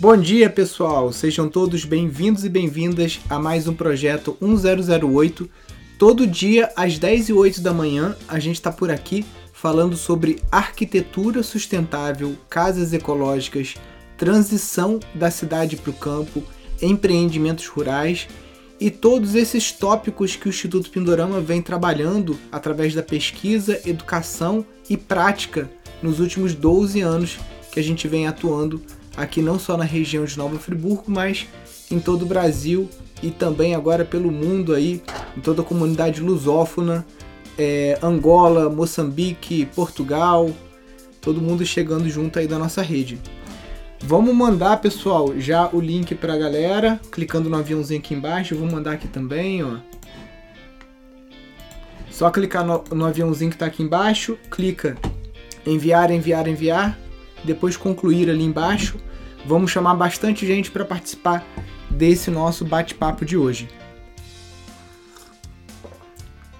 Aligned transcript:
Bom 0.00 0.16
dia, 0.16 0.48
pessoal! 0.48 1.12
Sejam 1.12 1.48
todos 1.48 1.84
bem-vindos 1.84 2.44
e 2.44 2.48
bem-vindas 2.48 3.18
a 3.28 3.36
mais 3.36 3.66
um 3.66 3.74
projeto 3.74 4.38
1008. 4.40 5.50
Todo 5.98 6.24
dia, 6.24 6.72
às 6.76 7.00
10 7.00 7.30
e 7.30 7.32
8 7.32 7.60
da 7.60 7.74
manhã, 7.74 8.14
a 8.28 8.38
gente 8.38 8.54
está 8.54 8.70
por 8.70 8.92
aqui 8.92 9.26
falando 9.52 9.96
sobre 9.96 10.40
arquitetura 10.52 11.42
sustentável, 11.42 12.36
casas 12.48 12.92
ecológicas, 12.92 13.74
transição 14.16 15.00
da 15.12 15.32
cidade 15.32 15.74
para 15.74 15.90
o 15.90 15.94
campo, 15.94 16.44
empreendimentos 16.80 17.66
rurais 17.66 18.28
e 18.78 18.92
todos 18.92 19.34
esses 19.34 19.72
tópicos 19.72 20.36
que 20.36 20.46
o 20.46 20.50
Instituto 20.50 20.90
Pindorama 20.90 21.40
vem 21.40 21.60
trabalhando 21.60 22.38
através 22.52 22.94
da 22.94 23.02
pesquisa, 23.02 23.80
educação 23.84 24.64
e 24.88 24.96
prática 24.96 25.68
nos 26.00 26.20
últimos 26.20 26.54
12 26.54 27.00
anos 27.00 27.36
que 27.72 27.80
a 27.80 27.82
gente 27.82 28.06
vem 28.06 28.28
atuando 28.28 28.80
aqui 29.18 29.42
não 29.42 29.58
só 29.58 29.76
na 29.76 29.84
região 29.84 30.24
de 30.24 30.38
Nova 30.38 30.58
Friburgo, 30.58 31.04
mas 31.08 31.46
em 31.90 31.98
todo 31.98 32.22
o 32.22 32.26
Brasil 32.26 32.88
e 33.20 33.30
também 33.30 33.74
agora 33.74 34.04
pelo 34.04 34.30
mundo 34.30 34.72
aí, 34.72 35.02
em 35.36 35.40
toda 35.40 35.60
a 35.60 35.64
comunidade 35.64 36.20
lusófona, 36.22 37.04
é, 37.58 37.98
Angola, 38.00 38.70
Moçambique, 38.70 39.66
Portugal, 39.74 40.48
todo 41.20 41.40
mundo 41.40 41.66
chegando 41.66 42.08
junto 42.08 42.38
aí 42.38 42.46
da 42.46 42.58
nossa 42.58 42.80
rede. 42.80 43.18
Vamos 44.00 44.32
mandar, 44.32 44.80
pessoal, 44.80 45.34
já 45.36 45.68
o 45.72 45.80
link 45.80 46.14
para 46.14 46.34
a 46.34 46.38
galera, 46.38 47.00
clicando 47.10 47.50
no 47.50 47.56
aviãozinho 47.56 47.98
aqui 47.98 48.14
embaixo, 48.14 48.54
eu 48.54 48.58
vou 48.58 48.70
mandar 48.70 48.92
aqui 48.92 49.08
também, 49.08 49.64
ó. 49.64 49.78
Só 52.08 52.30
clicar 52.30 52.64
no, 52.64 52.84
no 52.92 53.04
aviãozinho 53.04 53.50
que 53.50 53.56
está 53.56 53.66
aqui 53.66 53.82
embaixo, 53.82 54.38
clica 54.48 54.96
enviar, 55.66 56.12
enviar, 56.12 56.46
enviar, 56.46 56.96
depois 57.44 57.76
concluir 57.76 58.30
ali 58.30 58.44
embaixo 58.44 58.96
Vamos 59.46 59.70
chamar 59.70 59.94
bastante 59.94 60.46
gente 60.46 60.70
para 60.70 60.84
participar 60.84 61.44
desse 61.90 62.30
nosso 62.30 62.64
bate-papo 62.64 63.24
de 63.24 63.36
hoje. 63.36 63.68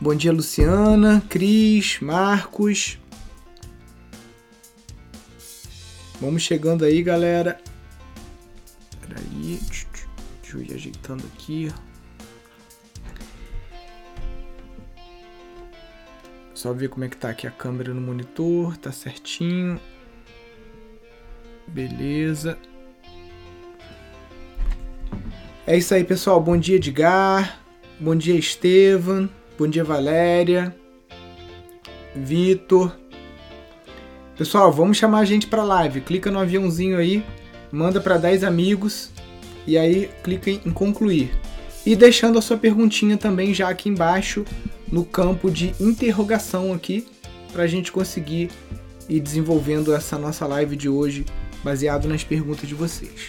Bom 0.00 0.14
dia, 0.14 0.32
Luciana, 0.32 1.22
Cris, 1.28 1.98
Marcos. 2.00 2.98
Vamos 6.20 6.42
chegando 6.42 6.84
aí, 6.84 7.02
galera. 7.02 7.60
Peraí, 9.00 9.60
deixa 9.60 9.86
eu 10.54 10.62
ir 10.62 10.74
ajeitando 10.74 11.24
aqui. 11.34 11.72
Só 16.54 16.72
ver 16.72 16.88
como 16.88 17.04
é 17.04 17.08
que 17.08 17.16
tá 17.16 17.30
aqui 17.30 17.46
a 17.46 17.50
câmera 17.52 17.94
no 17.94 18.00
monitor, 18.00 18.76
tá 18.76 18.90
certinho. 18.90 19.80
Beleza. 21.69 22.58
É 25.66 25.77
isso 25.77 25.94
aí, 25.94 26.02
pessoal. 26.02 26.41
Bom 26.41 26.56
dia, 26.56 26.77
Edgar. 26.77 27.60
Bom 28.00 28.16
dia, 28.16 28.34
Estevam. 28.34 29.28
Bom 29.58 29.66
dia, 29.69 29.84
Valéria. 29.84 30.75
Vitor. 32.14 32.97
Pessoal, 34.36 34.72
vamos 34.72 34.97
chamar 34.97 35.19
a 35.19 35.25
gente 35.25 35.47
para 35.47 35.64
live. 35.64 36.00
Clica 36.00 36.30
no 36.30 36.38
aviãozinho 36.38 36.97
aí, 36.97 37.25
manda 37.72 38.00
para 38.00 38.16
10 38.16 38.44
amigos 38.44 39.10
e 39.66 39.77
aí 39.77 40.08
clica 40.22 40.48
em 40.50 40.70
concluir. 40.70 41.30
E 41.84 41.97
deixando 41.97 42.38
a 42.38 42.42
sua 42.42 42.56
perguntinha 42.56 43.16
também 43.16 43.53
já 43.53 43.69
aqui 43.69 43.88
embaixo 43.88 44.44
no 44.91 45.05
campo 45.05 45.50
de 45.50 45.75
interrogação 45.80 46.72
aqui 46.72 47.06
para 47.53 47.64
a 47.64 47.66
gente 47.66 47.91
conseguir 47.91 48.50
ir 49.08 49.20
desenvolvendo 49.20 49.92
essa 49.92 50.16
nossa 50.16 50.47
live 50.47 50.77
de 50.77 50.88
hoje 50.88 51.27
baseado 51.62 52.08
nas 52.08 52.24
perguntas 52.24 52.68
de 52.68 52.74
vocês. 52.74 53.28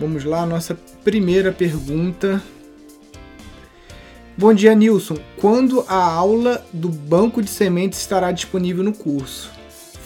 Vamos 0.00 0.24
lá, 0.24 0.46
nossa 0.46 0.78
primeira 1.02 1.50
pergunta. 1.50 2.42
Bom 4.36 4.54
dia, 4.54 4.74
Nilson. 4.74 5.16
Quando 5.36 5.84
a 5.88 6.00
aula 6.00 6.64
do 6.72 6.88
banco 6.88 7.42
de 7.42 7.50
sementes 7.50 7.98
estará 7.98 8.30
disponível 8.30 8.84
no 8.84 8.92
curso? 8.92 9.50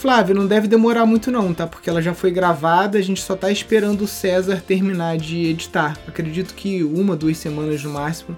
Flávio, 0.03 0.35
não 0.35 0.47
deve 0.47 0.67
demorar 0.67 1.05
muito 1.05 1.31
não, 1.31 1.53
tá? 1.53 1.67
Porque 1.67 1.89
ela 1.89 2.01
já 2.01 2.13
foi 2.13 2.31
gravada, 2.31 2.97
a 2.97 3.01
gente 3.01 3.21
só 3.21 3.35
tá 3.35 3.51
esperando 3.51 4.01
o 4.01 4.07
César 4.07 4.61
terminar 4.65 5.17
de 5.17 5.45
editar. 5.45 5.97
Acredito 6.07 6.55
que 6.55 6.83
uma, 6.83 7.15
duas 7.15 7.37
semanas 7.37 7.83
no 7.83 7.91
máximo. 7.91 8.35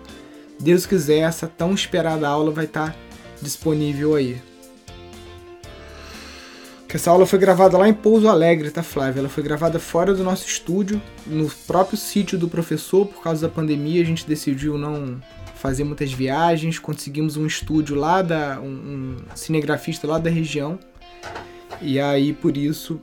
Deus 0.59 0.85
quiser, 0.85 1.19
essa 1.19 1.47
tão 1.47 1.73
esperada 1.73 2.27
aula 2.27 2.51
vai 2.51 2.65
estar 2.65 2.91
tá 2.91 2.95
disponível 3.41 4.15
aí. 4.15 4.39
Essa 6.87 7.11
aula 7.11 7.25
foi 7.25 7.37
gravada 7.37 7.77
lá 7.77 7.89
em 7.89 7.93
Pouso 7.93 8.29
Alegre, 8.29 8.71
tá, 8.71 8.81
Flávia? 8.81 9.19
Ela 9.19 9.27
foi 9.27 9.43
gravada 9.43 9.79
fora 9.79 10.13
do 10.13 10.23
nosso 10.23 10.47
estúdio, 10.47 11.01
no 11.27 11.49
próprio 11.67 11.97
sítio 11.97 12.37
do 12.37 12.47
professor, 12.47 13.05
por 13.05 13.21
causa 13.21 13.47
da 13.47 13.53
pandemia. 13.53 14.01
A 14.01 14.05
gente 14.05 14.25
decidiu 14.25 14.77
não 14.77 15.21
fazer 15.55 15.83
muitas 15.83 16.13
viagens, 16.13 16.79
conseguimos 16.79 17.35
um 17.35 17.45
estúdio 17.45 17.97
lá 17.97 18.21
da. 18.21 18.61
um, 18.61 19.17
um 19.31 19.35
cinegrafista 19.35 20.07
lá 20.07 20.17
da 20.17 20.29
região. 20.29 20.79
E 21.81 21.99
aí, 21.99 22.31
por 22.31 22.55
isso, 22.55 23.01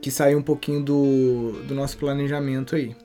que 0.00 0.10
saiu 0.10 0.38
um 0.38 0.42
pouquinho 0.42 0.82
do, 0.82 1.62
do 1.68 1.74
nosso 1.74 1.96
planejamento 1.98 2.74
aí. 2.74 2.96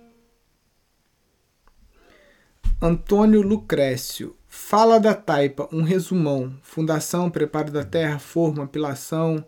Antônio 2.81 3.41
Lucrécio. 3.41 4.35
Fala 4.55 4.99
da 4.99 5.15
taipa, 5.15 5.67
um 5.71 5.81
resumão. 5.81 6.53
Fundação, 6.61 7.27
preparo 7.27 7.71
da 7.71 7.83
terra, 7.83 8.19
forma, 8.19 8.63
apilação. 8.63 9.43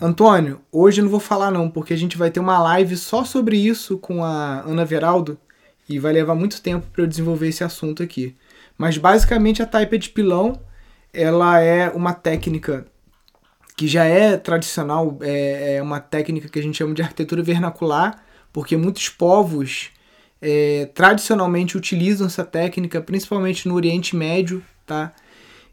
Antônio, 0.00 0.62
hoje 0.72 1.02
não 1.02 1.10
vou 1.10 1.20
falar 1.20 1.50
não, 1.50 1.70
porque 1.70 1.92
a 1.92 1.96
gente 1.96 2.16
vai 2.16 2.30
ter 2.30 2.40
uma 2.40 2.58
live 2.58 2.96
só 2.96 3.26
sobre 3.26 3.58
isso 3.58 3.98
com 3.98 4.24
a 4.24 4.60
Ana 4.60 4.86
Veraldo 4.86 5.38
e 5.86 5.98
vai 5.98 6.14
levar 6.14 6.34
muito 6.34 6.62
tempo 6.62 6.86
para 6.90 7.02
eu 7.02 7.06
desenvolver 7.06 7.48
esse 7.48 7.62
assunto 7.62 8.02
aqui. 8.02 8.34
Mas 8.78 8.96
basicamente 8.96 9.62
a 9.62 9.66
taipa 9.66 9.98
de 9.98 10.08
pilão, 10.08 10.58
ela 11.12 11.60
é 11.60 11.90
uma 11.90 12.14
técnica 12.14 12.86
que 13.76 13.86
já 13.86 14.06
é 14.06 14.38
tradicional, 14.38 15.18
é, 15.20 15.74
é 15.74 15.82
uma 15.82 16.00
técnica 16.00 16.48
que 16.48 16.58
a 16.58 16.62
gente 16.62 16.78
chama 16.78 16.94
de 16.94 17.02
arquitetura 17.02 17.42
vernacular, 17.42 18.24
porque 18.50 18.78
muitos 18.78 19.10
povos 19.10 19.90
é, 20.40 20.86
tradicionalmente 20.94 21.76
utilizam 21.76 22.26
essa 22.26 22.44
técnica, 22.44 23.00
principalmente 23.00 23.68
no 23.68 23.74
Oriente 23.74 24.14
Médio, 24.16 24.62
tá? 24.86 25.12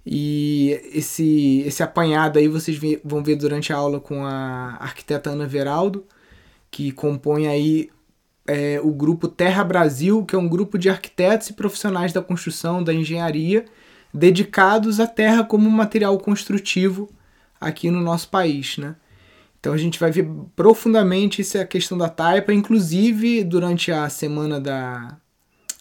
E 0.06 0.80
esse, 0.94 1.64
esse 1.66 1.82
apanhado 1.82 2.38
aí 2.38 2.48
vocês 2.48 2.80
vão 3.04 3.24
ver 3.24 3.36
durante 3.36 3.74
a 3.74 3.78
aula 3.78 4.00
com 4.00 4.24
a 4.24 4.78
arquiteta 4.80 5.32
Ana 5.32 5.48
Veraldo, 5.48 6.06
que 6.70 6.92
compõe 6.92 7.48
aí 7.48 7.90
é, 8.48 8.80
o 8.84 8.92
grupo 8.92 9.28
Terra 9.28 9.64
Brasil, 9.64 10.24
que 10.24 10.36
é 10.36 10.38
um 10.38 10.48
grupo 10.48 10.78
de 10.78 10.90
arquitetos 10.90 11.50
e 11.50 11.54
profissionais 11.54 12.14
da 12.14 12.22
construção, 12.22 12.84
da 12.84 12.94
engenharia, 12.94 13.66
dedicados 14.14 15.00
à 15.00 15.08
terra 15.08 15.44
como 15.44 15.70
material 15.70 16.18
construtivo 16.20 17.10
aqui 17.60 17.90
no 17.90 18.02
nosso 18.02 18.30
país, 18.30 18.78
né? 18.78 18.96
Então 19.66 19.74
a 19.74 19.78
gente 19.78 20.00
vai 20.00 20.12
ver 20.12 20.30
profundamente 20.56 21.42
essa 21.42 21.66
questão 21.66 21.98
da 21.98 22.08
taipa, 22.08 22.54
inclusive 22.54 23.44
durante 23.44 23.92
a 23.92 24.08
semana 24.10 24.62
da 24.62 25.18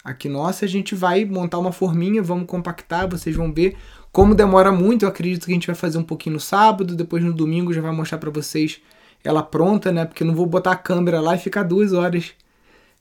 aqui 0.03 0.27
nossa, 0.27 0.65
a 0.65 0.69
gente 0.69 0.95
vai 0.95 1.27
montar 1.27 1.59
uma 1.59 1.71
forminha, 1.71 2.23
vamos 2.23 2.47
compactar, 2.47 3.07
vocês 3.07 3.37
vão 3.37 3.53
ver 3.53 3.77
como 4.11 4.35
demora 4.35 4.73
muito, 4.73 5.05
eu 5.05 5.09
acredito 5.11 5.45
que 5.45 5.53
a 5.53 5.55
gente 5.55 5.67
vai 5.67 5.77
fazer 5.77 5.99
um 5.99 6.03
pouquinho 6.03 6.33
no 6.33 6.41
sábado, 6.41 6.97
depois 6.97 7.23
no 7.23 7.35
domingo 7.35 7.75
já 7.75 7.83
vai 7.83 7.93
mostrar 7.93 8.17
para 8.17 8.31
vocês 8.31 8.81
ela 9.23 9.43
pronta, 9.43 9.93
né? 9.93 10.07
Porque 10.07 10.23
eu 10.23 10.27
não 10.27 10.35
vou 10.35 10.47
botar 10.47 10.73
a 10.73 10.77
câmera 10.77 11.21
lá 11.21 11.35
e 11.35 11.39
ficar 11.39 11.63
duas 11.63 11.93
horas 11.93 12.33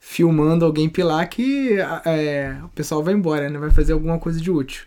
filmando 0.02 0.66
alguém 0.66 0.90
pilar 0.90 1.30
que 1.30 1.78
é, 2.06 2.58
o 2.62 2.68
pessoal 2.76 3.02
vai 3.02 3.14
embora, 3.14 3.50
né? 3.50 3.58
Vai 3.58 3.72
fazer 3.72 3.94
alguma 3.94 4.20
coisa 4.20 4.42
de 4.42 4.52
útil. 4.52 4.84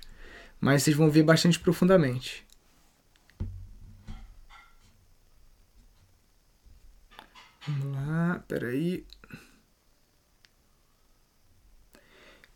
Mas 0.61 0.83
vocês 0.83 0.95
vão 0.95 1.09
ver 1.09 1.23
bastante 1.23 1.59
profundamente. 1.59 2.46
Vamos 7.67 7.97
lá, 7.97 8.45
peraí. 8.47 9.05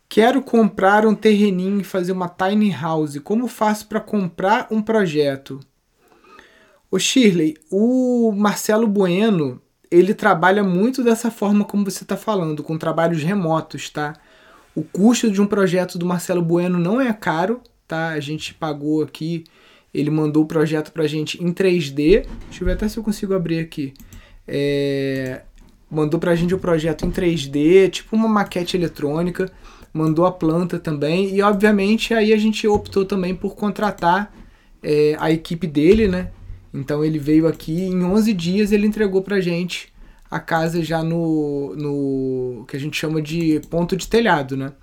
Quero 0.07 0.41
comprar 0.41 1.05
um 1.05 1.15
terreninho 1.15 1.79
e 1.79 1.85
fazer 1.85 2.11
uma 2.11 2.29
tiny 2.29 2.71
house. 2.71 3.17
Como 3.19 3.47
faço 3.47 3.87
para 3.87 3.99
comprar 3.99 4.67
um 4.69 4.81
projeto? 4.81 5.59
O 6.89 6.99
Shirley, 6.99 7.55
o 7.71 8.33
Marcelo 8.35 8.87
Bueno, 8.87 9.61
ele 9.89 10.13
trabalha 10.13 10.63
muito 10.63 11.03
dessa 11.03 11.31
forma 11.31 11.63
como 11.63 11.85
você 11.85 12.03
está 12.03 12.17
falando, 12.17 12.63
com 12.63 12.77
trabalhos 12.77 13.23
remotos, 13.23 13.89
tá? 13.89 14.13
O 14.75 14.83
custo 14.83 15.31
de 15.31 15.41
um 15.41 15.47
projeto 15.47 15.97
do 15.97 16.05
Marcelo 16.05 16.41
Bueno 16.41 16.77
não 16.77 16.99
é 16.99 17.11
caro, 17.13 17.61
tá? 17.87 18.09
A 18.09 18.19
gente 18.19 18.53
pagou 18.53 19.03
aqui, 19.03 19.45
ele 19.93 20.09
mandou 20.09 20.43
o 20.43 20.47
projeto 20.47 20.91
pra 20.91 21.07
gente 21.07 21.41
em 21.41 21.53
3D. 21.53 22.25
Deixa 22.47 22.61
eu 22.61 22.65
ver 22.65 22.73
até 22.73 22.87
se 22.87 22.97
eu 22.97 23.03
consigo 23.03 23.33
abrir 23.33 23.59
aqui. 23.59 23.93
É, 24.53 25.43
mandou 25.89 26.19
pra 26.19 26.35
gente 26.35 26.53
o 26.53 26.59
projeto 26.59 27.05
em 27.05 27.11
3D, 27.11 27.89
tipo 27.89 28.17
uma 28.17 28.27
maquete 28.27 28.75
eletrônica, 28.75 29.49
mandou 29.93 30.25
a 30.25 30.31
planta 30.31 30.77
também, 30.77 31.33
e 31.33 31.41
obviamente 31.41 32.13
aí 32.13 32.33
a 32.33 32.37
gente 32.37 32.67
optou 32.67 33.05
também 33.05 33.33
por 33.33 33.55
contratar 33.55 34.33
é, 34.83 35.15
a 35.17 35.31
equipe 35.31 35.65
dele, 35.65 36.09
né? 36.09 36.31
Então 36.73 37.03
ele 37.03 37.17
veio 37.17 37.47
aqui 37.47 37.83
em 37.83 38.03
11 38.03 38.33
dias 38.33 38.71
ele 38.73 38.85
entregou 38.85 39.21
pra 39.21 39.39
gente 39.39 39.91
a 40.29 40.39
casa 40.39 40.83
já 40.83 41.01
no, 41.01 41.73
no 41.75 42.65
que 42.67 42.75
a 42.75 42.79
gente 42.79 42.97
chama 42.97 43.21
de 43.21 43.61
ponto 43.69 43.95
de 43.95 44.07
telhado, 44.07 44.57
né? 44.57 44.73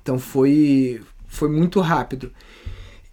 Então 0.00 0.20
foi 0.20 1.00
foi 1.26 1.50
muito 1.50 1.80
rápido. 1.80 2.32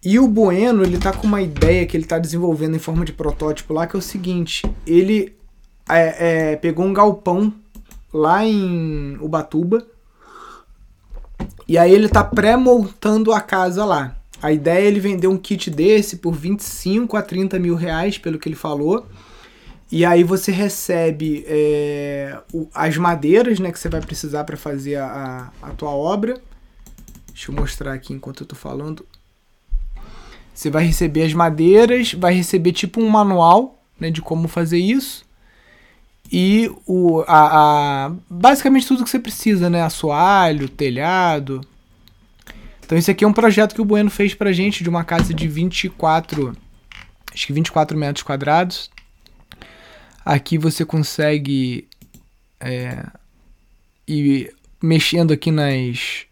E 0.03 0.19
o 0.19 0.27
Bueno, 0.27 0.83
ele 0.83 0.99
tá 0.99 1.11
com 1.11 1.25
uma 1.25 1.41
ideia 1.41 1.85
que 1.87 1.97
ele 1.97 2.05
tá 2.05 2.19
desenvolvendo 2.19 2.75
em 2.75 2.79
forma 2.79 3.03
de 3.03 3.11
protótipo 3.11 3.73
lá, 3.73 3.87
que 3.87 3.95
é 3.95 3.99
o 3.99 4.01
seguinte, 4.01 4.63
ele 4.85 5.35
é, 5.89 6.51
é, 6.51 6.55
pegou 6.55 6.85
um 6.85 6.93
galpão 6.93 7.53
lá 8.13 8.45
em 8.45 9.17
Ubatuba, 9.19 9.85
e 11.67 11.77
aí 11.77 11.91
ele 11.91 12.07
tá 12.07 12.23
pré-montando 12.23 13.33
a 13.33 13.41
casa 13.41 13.83
lá. 13.83 14.15
A 14.41 14.51
ideia 14.51 14.83
é 14.83 14.87
ele 14.87 14.99
vender 14.99 15.27
um 15.27 15.37
kit 15.37 15.71
desse 15.71 16.17
por 16.17 16.33
25 16.33 17.17
a 17.17 17.21
30 17.21 17.57
mil 17.57 17.75
reais, 17.75 18.17
pelo 18.17 18.37
que 18.37 18.47
ele 18.47 18.55
falou. 18.55 19.07
E 19.91 20.03
aí 20.03 20.23
você 20.23 20.51
recebe 20.51 21.43
é, 21.47 22.37
o, 22.53 22.67
as 22.73 22.97
madeiras 22.97 23.59
né, 23.59 23.71
que 23.71 23.79
você 23.79 23.89
vai 23.89 24.01
precisar 24.01 24.43
para 24.43 24.57
fazer 24.57 24.97
a, 24.97 25.51
a, 25.61 25.69
tua 25.71 25.91
obra. 25.91 26.39
Deixa 27.27 27.51
eu 27.51 27.55
mostrar 27.55 27.93
aqui 27.93 28.13
enquanto 28.13 28.41
eu 28.41 28.47
tô 28.47 28.55
falando. 28.55 29.05
Você 30.53 30.69
vai 30.69 30.85
receber 30.85 31.23
as 31.23 31.33
madeiras, 31.33 32.13
vai 32.13 32.33
receber 32.33 32.71
tipo 32.71 33.01
um 33.01 33.09
manual 33.09 33.83
né, 33.99 34.09
de 34.09 34.21
como 34.21 34.47
fazer 34.47 34.79
isso. 34.79 35.24
E 36.31 36.71
o, 36.85 37.21
a, 37.27 38.07
a, 38.07 38.11
basicamente 38.29 38.87
tudo 38.87 39.03
que 39.03 39.09
você 39.09 39.19
precisa, 39.19 39.69
né? 39.69 39.81
Assoalho, 39.81 40.67
telhado. 40.67 41.61
Então 42.85 42.97
esse 42.97 43.09
aqui 43.09 43.23
é 43.23 43.27
um 43.27 43.33
projeto 43.33 43.73
que 43.73 43.81
o 43.81 43.85
Bueno 43.85 44.09
fez 44.09 44.33
pra 44.33 44.51
gente 44.51 44.83
de 44.83 44.89
uma 44.89 45.03
casa 45.03 45.33
de 45.33 45.47
24, 45.47 46.55
acho 47.33 47.47
que 47.47 47.53
24 47.53 47.97
metros 47.97 48.23
quadrados. 48.23 48.89
Aqui 50.23 50.57
você 50.57 50.85
consegue 50.85 51.87
é, 52.59 53.05
ir 54.07 54.53
mexendo 54.81 55.31
aqui 55.33 55.51
nas. 55.51 56.25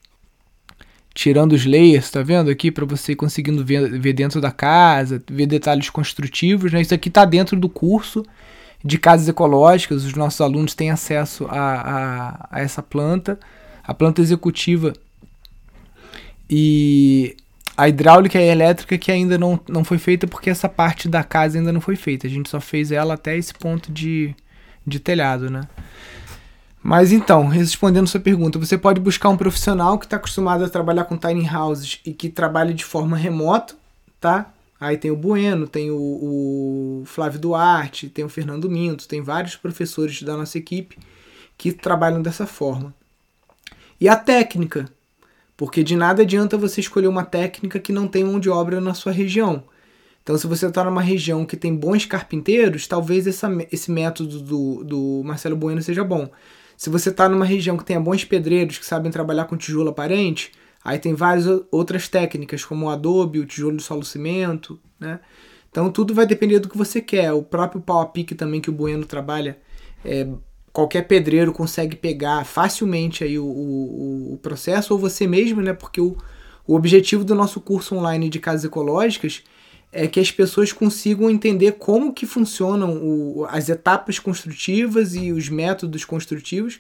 Tirando 1.16 1.54
os 1.54 1.64
layers, 1.64 2.10
tá 2.10 2.24
vendo 2.24 2.50
aqui? 2.50 2.72
para 2.72 2.86
você 2.86 3.16
conseguindo 3.16 3.64
ver, 3.64 4.00
ver 4.00 4.14
dentro 4.14 4.42
da 4.42 4.52
casa, 4.52 5.24
ver 5.30 5.46
detalhes 5.46 5.92
construtivos. 5.92 6.74
Né? 6.74 6.82
Isso 6.82 6.94
aqui 6.94 7.08
tá 7.08 7.24
dentro 7.24 7.56
do 7.56 7.70
curso 7.70 8.26
de 8.84 8.98
casas 8.98 9.28
ecológicas. 9.28 10.04
Os 10.04 10.14
nossos 10.14 10.42
alunos 10.42 10.76
têm 10.76 10.92
acesso 10.92 11.46
a, 11.50 11.58
a, 11.60 12.48
a 12.52 12.62
essa 12.62 12.82
planta, 12.82 13.40
a 13.84 13.94
planta 13.94 14.22
executiva. 14.22 14.94
E 16.50 17.36
a 17.76 17.90
hidráulica 17.90 18.40
e 18.40 18.50
a 18.50 18.52
elétrica 18.52 18.98
que 18.98 19.12
ainda 19.12 19.38
não, 19.38 19.60
não 19.68 19.84
foi 19.84 19.98
feita 19.98 20.28
porque 20.28 20.50
essa 20.50 20.70
parte 20.70 21.08
da 21.08 21.24
casa 21.24 21.58
ainda 21.58 21.72
não 21.72 21.82
foi 21.82 21.96
feita. 21.96 22.28
A 22.28 22.30
gente 22.30 22.50
só 22.50 22.60
fez 22.60 22.92
ela 22.92 23.16
até 23.16 23.38
esse 23.38 23.54
ponto 23.54 23.92
de, 23.92 24.36
de 24.86 25.00
telhado, 25.00 25.50
né? 25.50 25.62
Mas 26.84 27.14
então, 27.14 27.48
respondendo 27.48 28.08
sua 28.08 28.20
pergunta, 28.20 28.60
você 28.60 28.78
pode 28.78 29.00
buscar 29.00 29.30
um 29.30 29.38
profissional 29.38 29.98
que 29.98 30.06
está 30.06 30.18
acostumado 30.18 30.66
a 30.66 30.70
trabalhar 30.70 31.06
com 31.06 31.18
tiny 31.18 31.48
houses 31.50 32.02
e 32.06 32.12
que 32.12 32.28
trabalha 32.28 32.74
de 32.74 32.84
forma 32.84 33.16
remota, 33.16 33.74
tá? 34.20 34.53
Aí 34.84 34.98
tem 34.98 35.10
o 35.10 35.16
Bueno, 35.16 35.66
tem 35.66 35.90
o, 35.92 35.96
o 35.96 37.04
Flávio 37.06 37.40
Duarte, 37.40 38.10
tem 38.10 38.26
o 38.26 38.30
Fernando 38.30 38.70
Minto, 38.70 39.08
tem 39.08 39.22
vários 39.22 39.56
professores 39.56 40.22
da 40.22 40.36
nossa 40.36 40.58
equipe 40.58 40.98
que 41.58 41.72
trabalham 41.72 42.22
dessa 42.22 42.46
forma. 42.46 42.94
E 43.98 44.10
a 44.10 44.18
técnica, 44.18 44.90
porque 45.56 45.84
de 45.84 45.96
nada 45.96 46.24
adianta 46.24 46.58
você 46.58 46.82
escolher 46.82 47.08
uma 47.08 47.24
técnica 47.24 47.80
que 47.80 47.94
não 47.94 48.10
tem 48.10 48.26
mão 48.26 48.42
de 48.42 48.50
obra 48.50 48.82
na 48.82 48.94
sua 48.94 49.14
região. 49.14 49.64
Então, 50.22 50.38
se 50.38 50.48
você 50.48 50.68
está 50.68 50.84
numa 50.84 51.02
região 51.02 51.46
que 51.46 51.56
tem 51.56 51.74
bons 51.74 52.06
carpinteiros, 52.06 52.86
talvez 52.86 53.26
essa, 53.26 53.50
esse 53.72 53.90
método 53.90 54.42
do, 54.42 54.84
do 54.84 55.22
Marcelo 55.24 55.56
Bueno 55.56 55.82
seja 55.82 56.04
bom. 56.04 56.30
Se 56.76 56.90
você 56.90 57.10
está 57.10 57.30
numa 57.30 57.46
região 57.46 57.78
que 57.78 57.86
tenha 57.86 58.02
bons 58.02 58.26
pedreiros 58.26 58.78
que 58.78 58.86
sabem 58.86 59.10
trabalhar 59.10 59.46
com 59.46 59.56
tijolo 59.56 59.92
aparente, 59.92 60.52
aí 60.84 61.00
tem 61.00 61.14
várias 61.14 61.46
outras 61.72 62.08
técnicas, 62.08 62.66
como 62.66 62.86
o 62.86 62.90
adobe, 62.90 63.40
o 63.40 63.46
tijolo 63.46 63.78
de 63.78 63.84
solo 63.84 64.04
cimento, 64.04 64.80
né? 65.00 65.20
Então 65.70 65.90
tudo 65.90 66.14
vai 66.14 66.26
depender 66.26 66.60
do 66.60 66.70
que 66.70 66.78
você 66.78 67.02
quer. 67.02 67.34
O 67.34 67.42
próprio 67.42 67.82
pau 67.82 68.02
a 68.02 68.06
pique 68.06 68.36
também 68.36 68.62
que 68.62 68.70
o 68.70 68.74
Bueno 68.74 69.06
trabalha 69.06 69.58
é, 70.06 70.28
qualquer 70.72 71.08
pedreiro 71.08 71.54
consegue 71.54 71.96
pegar 71.96 72.46
facilmente 72.46 73.24
aí 73.24 73.40
o, 73.40 73.46
o, 73.46 74.34
o, 74.34 74.38
processo, 74.38 74.94
ou 74.94 75.00
você 75.00 75.26
mesmo, 75.26 75.62
né? 75.62 75.74
Porque 75.74 76.02
o, 76.02 76.18
o 76.68 76.76
objetivo 76.76 77.24
do 77.24 77.36
nosso 77.36 77.62
curso 77.62 77.96
online 77.96 78.30
de 78.30 78.40
casas 78.40 78.66
ecológicas 78.66 79.44
é 79.92 80.08
que 80.08 80.20
as 80.20 80.32
pessoas 80.32 80.74
consigam 80.74 81.30
entender 81.30 81.74
como 81.74 82.12
que 82.12 82.26
funcionam 82.26 82.98
o, 82.98 83.46
as 83.48 83.70
etapas 83.70 84.18
construtivas 84.18 85.14
e 85.14 85.32
os 85.32 85.50
métodos 85.50 86.04
construtivos 86.04 86.80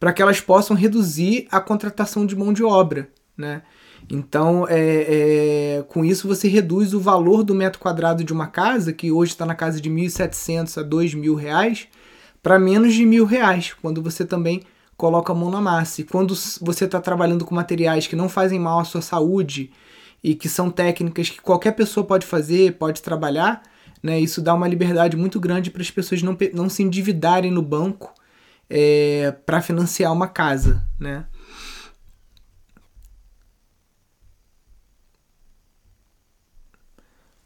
para 0.00 0.12
que 0.12 0.20
elas 0.20 0.40
possam 0.40 0.76
reduzir 0.76 1.46
a 1.50 1.60
contratação 1.60 2.26
de 2.26 2.36
mão 2.36 2.52
de 2.52 2.64
obra, 2.64 3.08
né? 3.38 3.62
Então, 4.10 4.66
é, 4.68 5.76
é, 5.78 5.84
com 5.88 6.04
isso 6.04 6.26
você 6.26 6.48
reduz 6.48 6.92
o 6.92 7.00
valor 7.00 7.44
do 7.44 7.54
metro 7.54 7.78
quadrado 7.78 8.24
de 8.24 8.32
uma 8.32 8.48
casa, 8.48 8.92
que 8.92 9.12
hoje 9.12 9.32
está 9.32 9.46
na 9.46 9.54
casa 9.54 9.80
de 9.80 9.88
1.700 9.88 10.82
a 10.82 10.84
2.000 10.84 11.34
reais, 11.36 11.88
para 12.42 12.58
menos 12.58 12.94
de 12.94 13.06
mil 13.06 13.24
reais, 13.24 13.74
quando 13.80 14.02
você 14.02 14.24
também 14.24 14.62
coloca 14.96 15.32
a 15.32 15.34
mão 15.34 15.50
na 15.50 15.60
massa. 15.60 16.00
E 16.00 16.04
quando 16.04 16.34
você 16.60 16.84
está 16.84 17.00
trabalhando 17.00 17.44
com 17.44 17.54
materiais 17.54 18.06
que 18.06 18.16
não 18.16 18.28
fazem 18.28 18.58
mal 18.58 18.80
à 18.80 18.84
sua 18.84 19.02
saúde 19.02 19.70
e 20.22 20.34
que 20.34 20.48
são 20.48 20.70
técnicas 20.70 21.30
que 21.30 21.40
qualquer 21.40 21.72
pessoa 21.72 22.04
pode 22.04 22.26
fazer, 22.26 22.72
pode 22.74 23.02
trabalhar, 23.02 23.62
né, 24.02 24.18
isso 24.18 24.40
dá 24.40 24.54
uma 24.54 24.66
liberdade 24.66 25.16
muito 25.16 25.38
grande 25.38 25.70
para 25.70 25.82
as 25.82 25.90
pessoas 25.90 26.22
não, 26.22 26.36
não 26.52 26.68
se 26.68 26.82
endividarem 26.82 27.50
no 27.50 27.62
banco 27.62 28.12
é, 28.68 29.32
para 29.44 29.60
financiar 29.60 30.12
uma 30.12 30.26
casa. 30.26 30.82
Né? 30.98 31.24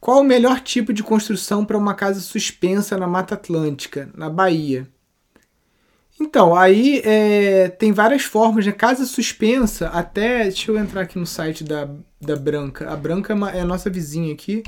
Qual 0.02 0.20
o 0.20 0.24
melhor 0.24 0.58
tipo 0.58 0.92
de 0.92 1.00
construção 1.00 1.64
para 1.64 1.78
uma 1.78 1.94
casa 1.94 2.18
suspensa 2.18 2.98
na 2.98 3.06
Mata 3.06 3.36
Atlântica, 3.36 4.10
na 4.16 4.28
Bahia? 4.28 4.88
Então, 6.20 6.56
aí 6.56 7.00
é, 7.04 7.68
tem 7.68 7.92
várias 7.92 8.24
formas, 8.24 8.66
né? 8.66 8.72
Casa 8.72 9.06
suspensa, 9.06 9.86
até. 9.90 10.42
Deixa 10.42 10.72
eu 10.72 10.76
entrar 10.76 11.02
aqui 11.02 11.20
no 11.20 11.24
site 11.24 11.62
da, 11.62 11.88
da 12.20 12.34
Branca. 12.34 12.92
A 12.92 12.96
Branca 12.96 13.32
é, 13.32 13.36
uma, 13.36 13.52
é 13.52 13.60
a 13.60 13.64
nossa 13.64 13.88
vizinha 13.88 14.34
aqui. 14.34 14.64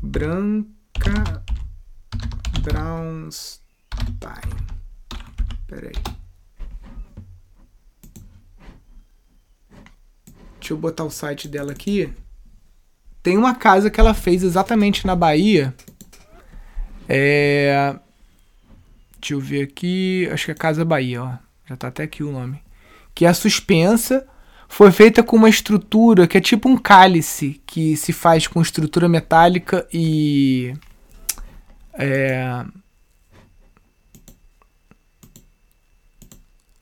Branca 0.00 1.44
Brownstein. 2.62 3.60
Pera 5.66 5.88
aí. 5.88 6.16
Deixa 10.58 10.72
eu 10.72 10.78
botar 10.78 11.04
o 11.04 11.10
site 11.10 11.46
dela 11.46 11.72
aqui. 11.72 12.10
Tem 13.26 13.36
uma 13.36 13.56
casa 13.56 13.90
que 13.90 13.98
ela 13.98 14.14
fez 14.14 14.44
exatamente 14.44 15.04
na 15.04 15.16
Bahia. 15.16 15.74
É. 17.08 17.96
Deixa 19.20 19.34
eu 19.34 19.40
ver 19.40 19.64
aqui. 19.64 20.28
Acho 20.30 20.44
que 20.44 20.50
é 20.52 20.54
Casa 20.54 20.84
Bahia, 20.84 21.24
ó. 21.24 21.32
Já 21.68 21.76
tá 21.76 21.88
até 21.88 22.04
aqui 22.04 22.22
o 22.22 22.30
nome. 22.30 22.62
Que 23.12 23.26
é 23.26 23.32
suspensa. 23.32 24.24
Foi 24.68 24.92
feita 24.92 25.24
com 25.24 25.34
uma 25.34 25.48
estrutura 25.48 26.28
que 26.28 26.38
é 26.38 26.40
tipo 26.40 26.68
um 26.68 26.76
cálice 26.76 27.60
que 27.66 27.96
se 27.96 28.12
faz 28.12 28.46
com 28.46 28.62
estrutura 28.62 29.08
metálica 29.08 29.84
e. 29.92 30.72
É. 31.94 32.64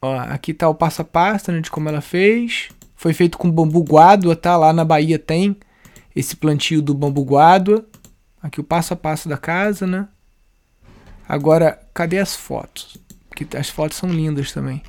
Ó, 0.03 0.15
aqui 0.15 0.53
tá 0.53 0.69
o 0.69 0.75
passo 0.75 1.01
a 1.01 1.05
passo 1.07 1.51
né, 1.51 1.63
de 1.63 1.71
como 1.71 1.89
ela 1.89 2.03
fez. 2.03 2.69
Foi 2.95 3.15
feito 3.15 3.39
com 3.39 3.51
bambu 3.51 3.83
guado, 3.83 4.37
tá? 4.37 4.59
Lá 4.59 4.75
na 4.75 4.85
Bahia 4.85 5.19
tem 5.19 5.57
esse 6.14 6.37
plantio 6.37 6.80
do 6.80 6.94
bambu 6.94 7.25
guado. 7.25 7.85
Aqui 8.42 8.61
o 8.61 8.64
passo 8.64 8.92
a 8.92 8.97
passo 8.97 9.28
da 9.28 9.37
casa, 9.37 9.87
né? 9.87 10.06
Agora, 11.28 11.80
cadê 11.94 12.18
as 12.18 12.37
fotos? 12.37 12.99
Que 13.35 13.56
as 13.56 13.68
fotos 13.68 13.97
são 13.97 14.11
lindas 14.11 14.52
também. 14.52 14.83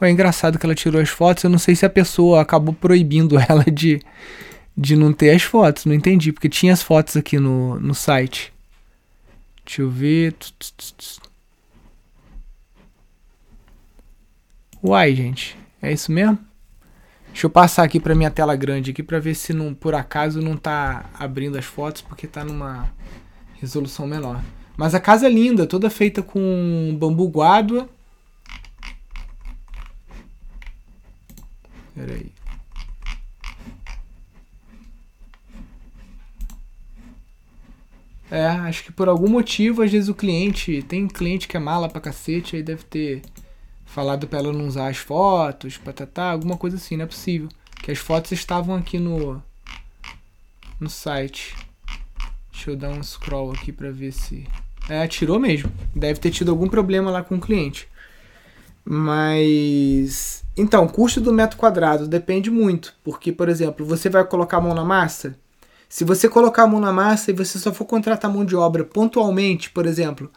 É 0.00 0.10
engraçado 0.10 0.58
que 0.58 0.66
ela 0.66 0.74
tirou 0.74 1.00
as 1.00 1.08
fotos. 1.08 1.44
Eu 1.44 1.50
não 1.50 1.58
sei 1.58 1.76
se 1.76 1.86
a 1.86 1.90
pessoa 1.90 2.40
acabou 2.40 2.74
proibindo 2.74 3.36
ela 3.48 3.64
de, 3.64 4.00
de 4.76 4.96
não 4.96 5.12
ter 5.12 5.30
as 5.30 5.42
fotos. 5.42 5.84
Não 5.84 5.94
entendi, 5.94 6.32
porque 6.32 6.48
tinha 6.48 6.72
as 6.72 6.82
fotos 6.82 7.16
aqui 7.16 7.38
no, 7.38 7.78
no 7.78 7.94
site. 7.94 8.52
Deixa 9.64 9.82
eu 9.82 9.90
ver. 9.90 10.34
Uai, 14.82 15.14
gente. 15.14 15.56
É 15.80 15.92
isso 15.92 16.10
mesmo? 16.10 16.38
Deixa 17.32 17.46
eu 17.46 17.50
passar 17.50 17.82
aqui 17.82 17.98
para 17.98 18.14
minha 18.14 18.30
tela 18.30 18.54
grande 18.54 18.90
aqui 18.90 19.02
para 19.02 19.18
ver 19.18 19.34
se 19.34 19.54
não 19.54 19.72
por 19.72 19.94
acaso 19.94 20.40
não 20.40 20.54
tá 20.54 21.10
abrindo 21.18 21.56
as 21.56 21.64
fotos 21.64 22.02
porque 22.02 22.26
tá 22.26 22.44
numa 22.44 22.92
resolução 23.58 24.06
menor. 24.06 24.42
Mas 24.76 24.94
a 24.94 25.00
casa 25.00 25.26
é 25.26 25.30
linda, 25.30 25.66
toda 25.66 25.88
feita 25.88 26.22
com 26.22 26.94
bambu 26.98 27.28
guádua. 27.28 27.88
Pera 31.94 32.12
aí. 32.12 32.32
É, 38.30 38.46
acho 38.46 38.84
que 38.84 38.92
por 38.92 39.08
algum 39.08 39.28
motivo, 39.28 39.82
às 39.82 39.90
vezes 39.90 40.08
o 40.08 40.14
cliente. 40.14 40.82
Tem 40.82 41.08
cliente 41.08 41.48
que 41.48 41.56
é 41.56 41.60
mala 41.60 41.88
pra 41.88 42.00
cacete, 42.00 42.56
aí 42.56 42.62
deve 42.62 42.84
ter 42.84 43.22
falado 43.92 44.26
pra 44.26 44.38
ela 44.38 44.52
não 44.52 44.66
usar 44.66 44.88
as 44.88 44.96
fotos, 44.96 45.76
patatá, 45.76 46.30
alguma 46.30 46.56
coisa 46.56 46.76
assim, 46.76 46.96
não 46.96 47.04
é 47.04 47.06
possível. 47.06 47.48
Que 47.82 47.90
as 47.90 47.98
fotos 47.98 48.32
estavam 48.32 48.74
aqui 48.74 48.98
no. 48.98 49.42
no 50.80 50.88
site. 50.88 51.54
Deixa 52.50 52.70
eu 52.70 52.76
dar 52.76 52.90
um 52.90 53.02
scroll 53.02 53.52
aqui 53.52 53.70
pra 53.70 53.90
ver 53.90 54.12
se. 54.12 54.46
É, 54.88 55.06
tirou 55.06 55.38
mesmo. 55.38 55.70
Deve 55.94 56.18
ter 56.18 56.30
tido 56.30 56.50
algum 56.50 56.68
problema 56.68 57.10
lá 57.10 57.22
com 57.22 57.36
o 57.36 57.40
cliente. 57.40 57.86
Mas. 58.84 60.42
Então, 60.56 60.88
custo 60.88 61.20
do 61.20 61.32
metro 61.32 61.58
quadrado 61.58 62.08
depende 62.08 62.50
muito. 62.50 62.94
Porque, 63.04 63.30
por 63.30 63.48
exemplo, 63.48 63.84
você 63.84 64.08
vai 64.08 64.24
colocar 64.24 64.56
a 64.56 64.60
mão 64.60 64.74
na 64.74 64.84
massa. 64.84 65.36
Se 65.88 66.04
você 66.04 66.28
colocar 66.28 66.62
a 66.62 66.66
mão 66.66 66.80
na 66.80 66.92
massa 66.92 67.30
e 67.30 67.34
você 67.34 67.58
só 67.58 67.72
for 67.72 67.84
contratar 67.84 68.32
mão 68.32 68.44
de 68.44 68.56
obra 68.56 68.84
pontualmente, 68.84 69.68
por 69.70 69.84
exemplo, 69.84 70.30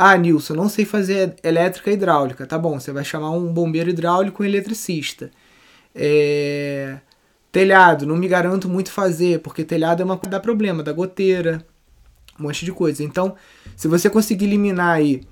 ah, 0.00 0.16
Nilson, 0.16 0.54
não 0.54 0.68
sei 0.68 0.84
fazer 0.84 1.34
elétrica 1.42 1.90
hidráulica. 1.90 2.46
Tá 2.46 2.56
bom, 2.56 2.78
você 2.78 2.92
vai 2.92 3.04
chamar 3.04 3.32
um 3.32 3.52
bombeiro 3.52 3.90
hidráulico 3.90 4.44
e 4.44 4.46
um 4.46 4.48
eletricista. 4.48 5.28
É... 5.92 7.00
Telhado, 7.50 8.06
não 8.06 8.16
me 8.16 8.28
garanto 8.28 8.68
muito 8.68 8.92
fazer, 8.92 9.40
porque 9.40 9.64
telhado 9.64 10.00
é 10.00 10.04
uma 10.04 10.16
coisa 10.16 10.30
dá 10.30 10.38
problema, 10.38 10.84
dá 10.84 10.92
goteira, 10.92 11.66
um 12.38 12.44
monte 12.44 12.64
de 12.64 12.70
coisa. 12.70 13.02
Então, 13.02 13.34
se 13.74 13.88
você 13.88 14.08
conseguir 14.08 14.44
eliminar 14.44 14.98
aí 14.98 15.22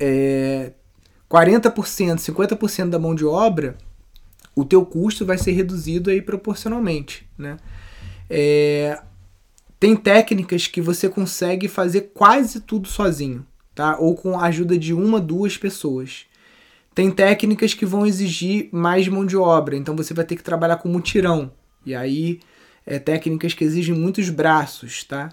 é, 0.00 0.72
40%, 1.30 2.16
50% 2.20 2.88
da 2.88 2.98
mão 2.98 3.14
de 3.14 3.26
obra, 3.26 3.76
o 4.56 4.64
teu 4.64 4.86
custo 4.86 5.26
vai 5.26 5.36
ser 5.36 5.52
reduzido 5.52 6.08
aí 6.08 6.22
proporcionalmente, 6.22 7.28
né? 7.36 7.58
É, 8.30 8.98
tem 9.78 9.94
técnicas 9.94 10.66
que 10.66 10.80
você 10.80 11.06
consegue 11.08 11.68
fazer 11.68 12.12
quase 12.14 12.60
tudo 12.60 12.88
sozinho, 12.88 13.44
tá? 13.74 13.96
Ou 13.98 14.14
com 14.14 14.38
a 14.38 14.44
ajuda 14.44 14.78
de 14.78 14.94
uma, 14.94 15.20
duas 15.20 15.56
pessoas. 15.56 16.26
Tem 16.94 17.10
técnicas 17.10 17.74
que 17.74 17.84
vão 17.84 18.06
exigir 18.06 18.68
mais 18.70 19.08
mão 19.08 19.26
de 19.26 19.36
obra, 19.36 19.76
então 19.76 19.96
você 19.96 20.14
vai 20.14 20.24
ter 20.24 20.36
que 20.36 20.42
trabalhar 20.42 20.76
com 20.76 20.88
mutirão. 20.88 21.50
E 21.84 21.94
aí, 21.94 22.40
é 22.86 22.98
técnicas 22.98 23.52
que 23.54 23.64
exigem 23.64 23.94
muitos 23.94 24.30
braços, 24.30 25.02
tá? 25.04 25.30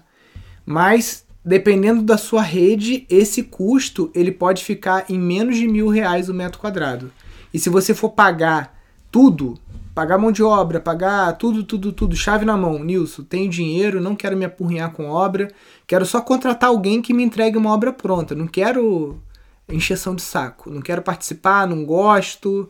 Mas 0.66 1.24
dependendo 1.44 2.02
da 2.02 2.16
sua 2.16 2.42
rede, 2.42 3.06
esse 3.10 3.42
custo 3.42 4.10
ele 4.14 4.30
pode 4.30 4.64
ficar 4.64 5.06
em 5.08 5.18
menos 5.18 5.56
de 5.56 5.66
mil 5.66 5.88
reais 5.88 6.28
o 6.28 6.34
metro 6.34 6.58
quadrado. 6.58 7.12
E 7.52 7.58
se 7.58 7.68
você 7.68 7.94
for 7.94 8.10
pagar 8.10 8.80
tudo, 9.10 9.58
pagar 9.94 10.18
mão 10.18 10.32
de 10.32 10.42
obra, 10.42 10.80
pagar 10.80 11.36
tudo, 11.36 11.62
tudo, 11.62 11.92
tudo, 11.92 12.16
chave 12.16 12.44
na 12.44 12.56
mão, 12.56 12.82
Nilson, 12.82 13.22
tenho 13.22 13.50
dinheiro, 13.50 14.00
não 14.00 14.16
quero 14.16 14.36
me 14.36 14.44
apurrinhar 14.44 14.92
com 14.92 15.08
obra, 15.08 15.48
quero 15.86 16.06
só 16.06 16.20
contratar 16.20 16.70
alguém 16.70 17.02
que 17.02 17.12
me 17.12 17.22
entregue 17.22 17.58
uma 17.58 17.72
obra 17.72 17.92
pronta, 17.92 18.34
não 18.34 18.46
quero 18.46 19.20
encheção 19.68 20.14
de 20.14 20.22
saco, 20.22 20.70
não 20.70 20.80
quero 20.80 21.02
participar, 21.02 21.66
não 21.66 21.84
gosto. 21.84 22.68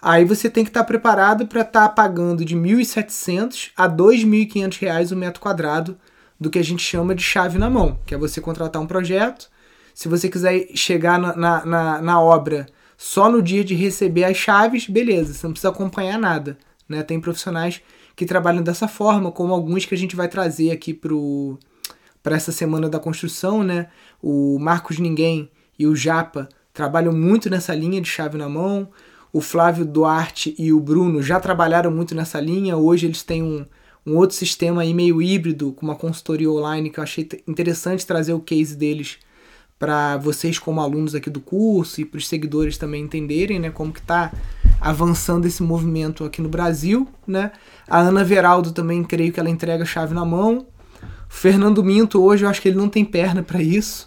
Aí 0.00 0.24
você 0.24 0.48
tem 0.48 0.64
que 0.64 0.70
estar 0.70 0.84
preparado 0.84 1.46
para 1.46 1.60
estar 1.60 1.88
tá 1.88 1.94
pagando 1.94 2.44
de 2.44 2.56
1.700 2.56 3.70
a 3.76 3.88
2.500 3.88 4.78
reais 4.78 5.12
o 5.12 5.16
metro 5.16 5.40
quadrado 5.40 5.98
do 6.38 6.48
que 6.48 6.58
a 6.58 6.64
gente 6.64 6.82
chama 6.82 7.14
de 7.14 7.22
chave 7.22 7.58
na 7.58 7.68
mão, 7.68 7.98
que 8.06 8.14
é 8.14 8.18
você 8.18 8.40
contratar 8.40 8.80
um 8.80 8.86
projeto. 8.86 9.50
Se 9.94 10.08
você 10.08 10.28
quiser 10.28 10.68
chegar 10.74 11.18
na, 11.18 11.36
na, 11.36 11.66
na, 11.66 12.02
na 12.02 12.20
obra 12.20 12.66
só 13.02 13.30
no 13.30 13.40
dia 13.40 13.64
de 13.64 13.74
receber 13.74 14.24
as 14.24 14.36
chaves, 14.36 14.86
beleza, 14.86 15.32
você 15.32 15.46
não 15.46 15.52
precisa 15.54 15.70
acompanhar 15.70 16.18
nada. 16.18 16.58
Né? 16.86 17.02
Tem 17.02 17.18
profissionais 17.18 17.80
que 18.14 18.26
trabalham 18.26 18.62
dessa 18.62 18.86
forma, 18.86 19.32
como 19.32 19.54
alguns 19.54 19.86
que 19.86 19.94
a 19.94 19.96
gente 19.96 20.14
vai 20.14 20.28
trazer 20.28 20.70
aqui 20.70 20.92
para 20.92 22.36
essa 22.36 22.52
semana 22.52 22.90
da 22.90 22.98
construção. 22.98 23.62
Né? 23.62 23.88
O 24.22 24.58
Marcos 24.58 24.98
Ninguém 24.98 25.50
e 25.78 25.86
o 25.86 25.96
Japa 25.96 26.46
trabalham 26.74 27.10
muito 27.10 27.48
nessa 27.48 27.74
linha 27.74 28.02
de 28.02 28.06
chave 28.06 28.36
na 28.36 28.50
mão. 28.50 28.90
O 29.32 29.40
Flávio 29.40 29.86
Duarte 29.86 30.54
e 30.58 30.70
o 30.70 30.78
Bruno 30.78 31.22
já 31.22 31.40
trabalharam 31.40 31.90
muito 31.90 32.14
nessa 32.14 32.38
linha. 32.38 32.76
Hoje 32.76 33.06
eles 33.06 33.22
têm 33.22 33.42
um, 33.42 33.64
um 34.06 34.14
outro 34.14 34.36
sistema 34.36 34.82
aí 34.82 34.92
meio 34.92 35.22
híbrido, 35.22 35.72
com 35.72 35.86
uma 35.86 35.96
consultoria 35.96 36.50
online, 36.50 36.90
que 36.90 37.00
eu 37.00 37.04
achei 37.04 37.26
interessante 37.48 38.06
trazer 38.06 38.34
o 38.34 38.40
case 38.40 38.76
deles 38.76 39.18
para 39.80 40.18
vocês 40.18 40.58
como 40.58 40.78
alunos 40.78 41.14
aqui 41.14 41.30
do 41.30 41.40
curso 41.40 42.02
e 42.02 42.04
para 42.04 42.18
os 42.18 42.28
seguidores 42.28 42.76
também 42.76 43.02
entenderem, 43.02 43.58
né, 43.58 43.70
como 43.70 43.94
que 43.94 44.00
está 44.00 44.30
avançando 44.78 45.46
esse 45.46 45.62
movimento 45.62 46.22
aqui 46.22 46.42
no 46.42 46.50
Brasil, 46.50 47.08
né? 47.26 47.50
A 47.88 47.98
Ana 47.98 48.22
Veraldo 48.22 48.72
também 48.72 49.02
creio 49.02 49.32
que 49.32 49.40
ela 49.40 49.48
entrega 49.48 49.82
a 49.82 49.86
chave 49.86 50.14
na 50.14 50.24
mão. 50.24 50.66
O 51.02 51.32
Fernando 51.32 51.82
Minto 51.82 52.22
hoje 52.22 52.44
eu 52.44 52.50
acho 52.50 52.60
que 52.60 52.68
ele 52.68 52.76
não 52.76 52.90
tem 52.90 53.06
perna 53.06 53.42
para 53.42 53.62
isso, 53.62 54.06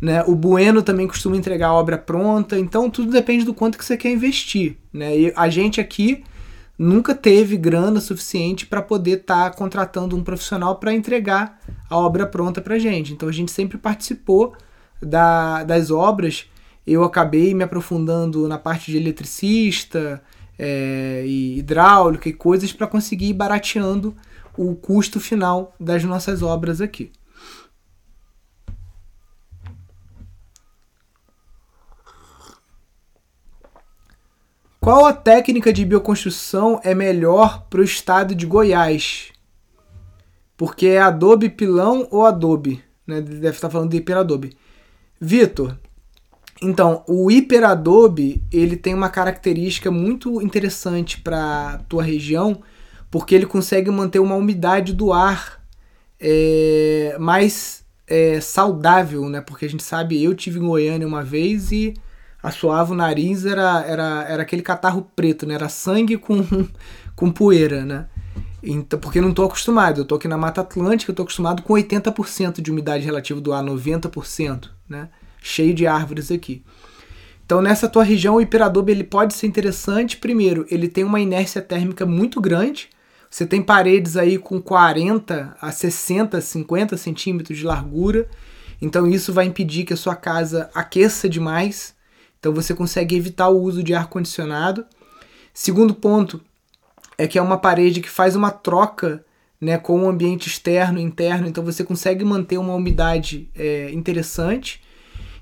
né? 0.00 0.24
O 0.24 0.34
Bueno 0.34 0.82
também 0.82 1.06
costuma 1.06 1.36
entregar 1.36 1.68
a 1.68 1.74
obra 1.74 1.96
pronta, 1.96 2.58
então 2.58 2.90
tudo 2.90 3.12
depende 3.12 3.44
do 3.44 3.54
quanto 3.54 3.78
que 3.78 3.84
você 3.84 3.96
quer 3.96 4.10
investir, 4.10 4.76
né? 4.92 5.16
E 5.16 5.32
a 5.36 5.48
gente 5.48 5.80
aqui 5.80 6.24
nunca 6.76 7.14
teve 7.14 7.56
grana 7.56 8.00
suficiente 8.00 8.66
para 8.66 8.82
poder 8.82 9.20
estar 9.20 9.50
tá 9.50 9.56
contratando 9.56 10.16
um 10.16 10.24
profissional 10.24 10.74
para 10.76 10.92
entregar 10.92 11.60
a 11.88 11.96
obra 11.96 12.26
pronta 12.26 12.60
para 12.60 12.80
gente. 12.80 13.12
Então 13.12 13.28
a 13.28 13.32
gente 13.32 13.52
sempre 13.52 13.78
participou 13.78 14.54
da, 15.04 15.64
das 15.64 15.90
obras. 15.90 16.46
Eu 16.86 17.02
acabei 17.04 17.54
me 17.54 17.64
aprofundando 17.64 18.46
na 18.48 18.58
parte 18.58 18.90
de 18.90 18.98
eletricista 18.98 20.22
é, 20.58 21.24
e 21.26 21.58
hidráulica 21.58 22.28
e 22.28 22.32
coisas 22.32 22.72
para 22.72 22.86
conseguir 22.86 23.30
ir 23.30 23.34
barateando 23.34 24.14
o 24.56 24.74
custo 24.74 25.18
final 25.18 25.74
das 25.80 26.04
nossas 26.04 26.42
obras 26.42 26.80
aqui. 26.80 27.10
Qual 34.84 35.06
a 35.06 35.14
técnica 35.14 35.72
de 35.72 35.82
bioconstrução 35.82 36.78
é 36.84 36.94
melhor 36.94 37.66
para 37.70 37.80
o 37.80 37.84
estado 37.84 38.34
de 38.34 38.44
Goiás? 38.44 39.32
Porque 40.58 40.88
é 40.88 41.00
Adobe 41.00 41.48
Pilão 41.48 42.06
ou 42.10 42.26
Adobe? 42.26 42.84
Né? 43.06 43.22
Deve 43.22 43.48
estar 43.48 43.70
falando 43.70 43.90
de 43.90 43.96
Hiperadobe. 43.96 44.54
Vitor, 45.20 45.76
então, 46.62 47.04
o 47.06 47.30
Hiperadobe 47.30 48.42
ele 48.50 48.76
tem 48.76 48.94
uma 48.94 49.10
característica 49.10 49.90
muito 49.90 50.40
interessante 50.40 51.20
para 51.20 51.80
tua 51.88 52.02
região, 52.02 52.62
porque 53.10 53.34
ele 53.34 53.46
consegue 53.46 53.90
manter 53.90 54.18
uma 54.18 54.34
umidade 54.34 54.92
do 54.92 55.12
ar 55.12 55.62
é, 56.18 57.16
mais 57.18 57.84
é, 58.06 58.40
saudável, 58.40 59.28
né? 59.28 59.40
Porque 59.40 59.66
a 59.66 59.68
gente 59.68 59.82
sabe, 59.82 60.22
eu 60.22 60.34
tive 60.34 60.58
em 60.58 60.66
Goiânia 60.66 61.06
uma 61.06 61.22
vez 61.22 61.70
e 61.70 61.94
assoava 62.42 62.92
o 62.92 62.96
nariz, 62.96 63.44
era, 63.44 63.84
era, 63.86 64.24
era 64.28 64.42
aquele 64.42 64.62
catarro 64.62 65.10
preto, 65.14 65.46
né? 65.46 65.54
Era 65.54 65.68
sangue 65.68 66.16
com, 66.16 66.38
com 67.14 67.30
poeira, 67.30 67.84
né? 67.84 68.06
Então, 68.64 68.98
porque 68.98 69.20
não 69.20 69.30
estou 69.30 69.44
acostumado. 69.44 70.00
Eu 70.00 70.02
estou 70.02 70.16
aqui 70.16 70.28
na 70.28 70.38
Mata 70.38 70.60
Atlântica, 70.60 71.10
eu 71.10 71.12
estou 71.12 71.24
acostumado 71.24 71.62
com 71.62 71.74
80% 71.74 72.60
de 72.60 72.70
umidade 72.70 73.04
relativa 73.04 73.40
do 73.40 73.52
ar, 73.52 73.62
90%, 73.62 74.70
né? 74.88 75.08
Cheio 75.42 75.74
de 75.74 75.86
árvores 75.86 76.30
aqui. 76.30 76.64
Então, 77.44 77.60
nessa 77.60 77.88
tua 77.88 78.02
região, 78.02 78.36
o 78.36 78.40
hiperadobe 78.40 78.92
ele 78.92 79.04
pode 79.04 79.34
ser 79.34 79.46
interessante. 79.46 80.16
Primeiro, 80.16 80.66
ele 80.70 80.88
tem 80.88 81.04
uma 81.04 81.20
inércia 81.20 81.60
térmica 81.60 82.06
muito 82.06 82.40
grande. 82.40 82.88
Você 83.28 83.44
tem 83.44 83.62
paredes 83.62 84.16
aí 84.16 84.38
com 84.38 84.62
40 84.62 85.56
a 85.60 85.70
60, 85.70 86.40
50 86.40 86.96
centímetros 86.96 87.58
de 87.58 87.64
largura. 87.64 88.28
Então, 88.80 89.06
isso 89.06 89.32
vai 89.32 89.44
impedir 89.44 89.84
que 89.84 89.92
a 89.92 89.96
sua 89.96 90.16
casa 90.16 90.70
aqueça 90.74 91.28
demais. 91.28 91.94
Então 92.44 92.52
você 92.52 92.74
consegue 92.74 93.16
evitar 93.16 93.48
o 93.48 93.58
uso 93.58 93.82
de 93.82 93.94
ar 93.94 94.06
condicionado. 94.06 94.84
Segundo 95.54 95.94
ponto 95.94 96.42
é 97.16 97.26
que 97.26 97.38
é 97.38 97.42
uma 97.42 97.58
parede 97.58 98.00
que 98.00 98.10
faz 98.10 98.34
uma 98.36 98.50
troca 98.50 99.24
né, 99.60 99.78
com 99.78 100.02
o 100.02 100.08
ambiente 100.08 100.48
externo 100.48 100.98
e 100.98 101.02
interno, 101.02 101.46
então 101.48 101.64
você 101.64 101.82
consegue 101.82 102.24
manter 102.24 102.58
uma 102.58 102.74
umidade 102.74 103.48
é, 103.54 103.90
interessante. 103.92 104.82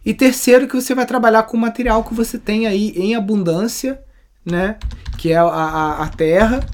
E 0.05 0.13
terceiro, 0.13 0.69
que 0.69 0.75
você 0.75 0.95
vai 0.95 1.07
trabalhar 1.07 1.45
com 1.45 1.57
o 1.57 1.61
material 1.61 2.05
que 2.05 2.15
você 2.15 2.39
tem 2.39 2.67
aí 2.67 2.91
em 2.97 3.15
abundância, 3.15 4.01
né, 4.45 4.77
que 5.19 5.33
é 5.33 5.37
a, 5.37 5.45
a, 5.45 6.03
a 6.05 6.09
terra. 6.09 6.65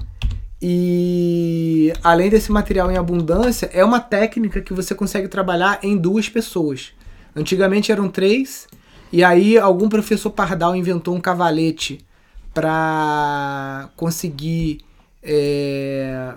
E 0.60 1.92
além 2.02 2.28
desse 2.28 2.50
material 2.50 2.90
em 2.90 2.96
abundância, 2.96 3.70
é 3.72 3.84
uma 3.84 4.00
técnica 4.00 4.60
que 4.60 4.74
você 4.74 4.94
consegue 4.94 5.28
trabalhar 5.28 5.78
em 5.82 5.96
duas 5.96 6.28
pessoas. 6.28 6.92
Antigamente 7.34 7.92
eram 7.92 8.08
três, 8.08 8.66
e 9.12 9.22
aí 9.22 9.56
algum 9.56 9.88
professor 9.88 10.30
pardal 10.30 10.74
inventou 10.74 11.14
um 11.14 11.20
cavalete 11.20 12.04
para 12.52 13.88
conseguir 13.96 14.80
é, 15.22 16.34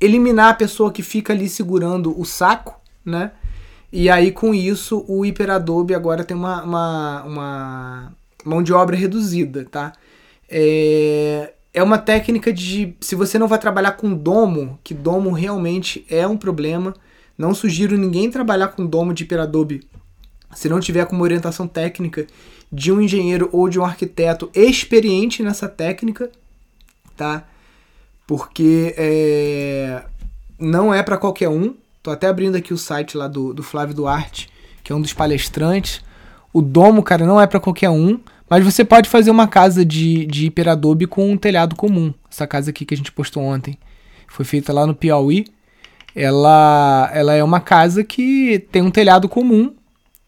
eliminar 0.00 0.50
a 0.50 0.54
pessoa 0.54 0.92
que 0.92 1.02
fica 1.02 1.32
ali 1.32 1.48
segurando 1.48 2.18
o 2.18 2.24
saco, 2.24 2.80
né? 3.04 3.32
E 3.92 4.10
aí 4.10 4.32
com 4.32 4.52
isso 4.54 5.04
o 5.08 5.24
hiperadobe 5.24 5.94
agora 5.94 6.24
tem 6.24 6.36
uma, 6.36 6.62
uma, 6.62 7.22
uma 7.22 8.12
mão 8.44 8.62
de 8.62 8.72
obra 8.72 8.96
reduzida, 8.96 9.64
tá? 9.70 9.92
É, 10.48 11.52
é 11.72 11.82
uma 11.82 11.98
técnica 11.98 12.52
de 12.52 12.94
se 13.00 13.14
você 13.14 13.38
não 13.38 13.48
vai 13.48 13.58
trabalhar 13.58 13.92
com 13.92 14.14
domo, 14.14 14.78
que 14.82 14.94
domo 14.94 15.30
realmente 15.30 16.04
é 16.08 16.26
um 16.26 16.36
problema, 16.36 16.94
Não 17.36 17.54
sugiro 17.54 17.96
ninguém 17.96 18.30
trabalhar 18.30 18.68
com 18.68 18.86
domo 18.86 19.12
de 19.12 19.24
Hiperadobe 19.24 19.82
se 20.54 20.68
não 20.68 20.80
tiver 20.80 21.06
uma 21.10 21.22
orientação 21.22 21.66
técnica 21.66 22.26
de 22.70 22.92
um 22.92 23.00
engenheiro 23.00 23.48
ou 23.52 23.68
de 23.68 23.78
um 23.78 23.84
arquiteto 23.84 24.50
experiente 24.54 25.42
nessa 25.42 25.68
técnica, 25.68 26.30
tá? 27.16 27.46
Porque 28.26 28.94
é, 28.96 30.02
não 30.58 30.92
é 30.92 31.02
para 31.02 31.18
qualquer 31.18 31.48
um. 31.48 31.74
Tô 32.02 32.10
até 32.10 32.26
abrindo 32.26 32.56
aqui 32.56 32.72
o 32.72 32.78
site 32.78 33.16
lá 33.16 33.28
do, 33.28 33.54
do 33.54 33.62
Flávio 33.62 33.94
Duarte, 33.94 34.48
que 34.82 34.92
é 34.92 34.94
um 34.94 35.00
dos 35.00 35.12
palestrantes. 35.12 36.02
O 36.52 36.62
domo, 36.62 37.02
cara, 37.02 37.26
não 37.26 37.40
é 37.40 37.46
para 37.46 37.60
qualquer 37.60 37.90
um. 37.90 38.20
Mas 38.48 38.64
você 38.64 38.84
pode 38.84 39.08
fazer 39.08 39.30
uma 39.30 39.48
casa 39.48 39.84
de, 39.84 40.26
de 40.26 40.46
hiperadobe 40.46 41.06
com 41.06 41.30
um 41.30 41.36
telhado 41.36 41.74
comum. 41.74 42.12
Essa 42.30 42.46
casa 42.46 42.70
aqui 42.70 42.84
que 42.84 42.94
a 42.94 42.96
gente 42.96 43.10
postou 43.10 43.42
ontem. 43.42 43.78
Foi 44.28 44.44
feita 44.44 44.72
lá 44.72 44.86
no 44.86 44.94
Piauí. 44.94 45.46
Ela, 46.14 47.10
ela 47.12 47.34
é 47.34 47.42
uma 47.42 47.58
casa 47.58 48.04
que 48.04 48.64
tem 48.70 48.82
um 48.82 48.90
telhado 48.90 49.28
comum, 49.28 49.74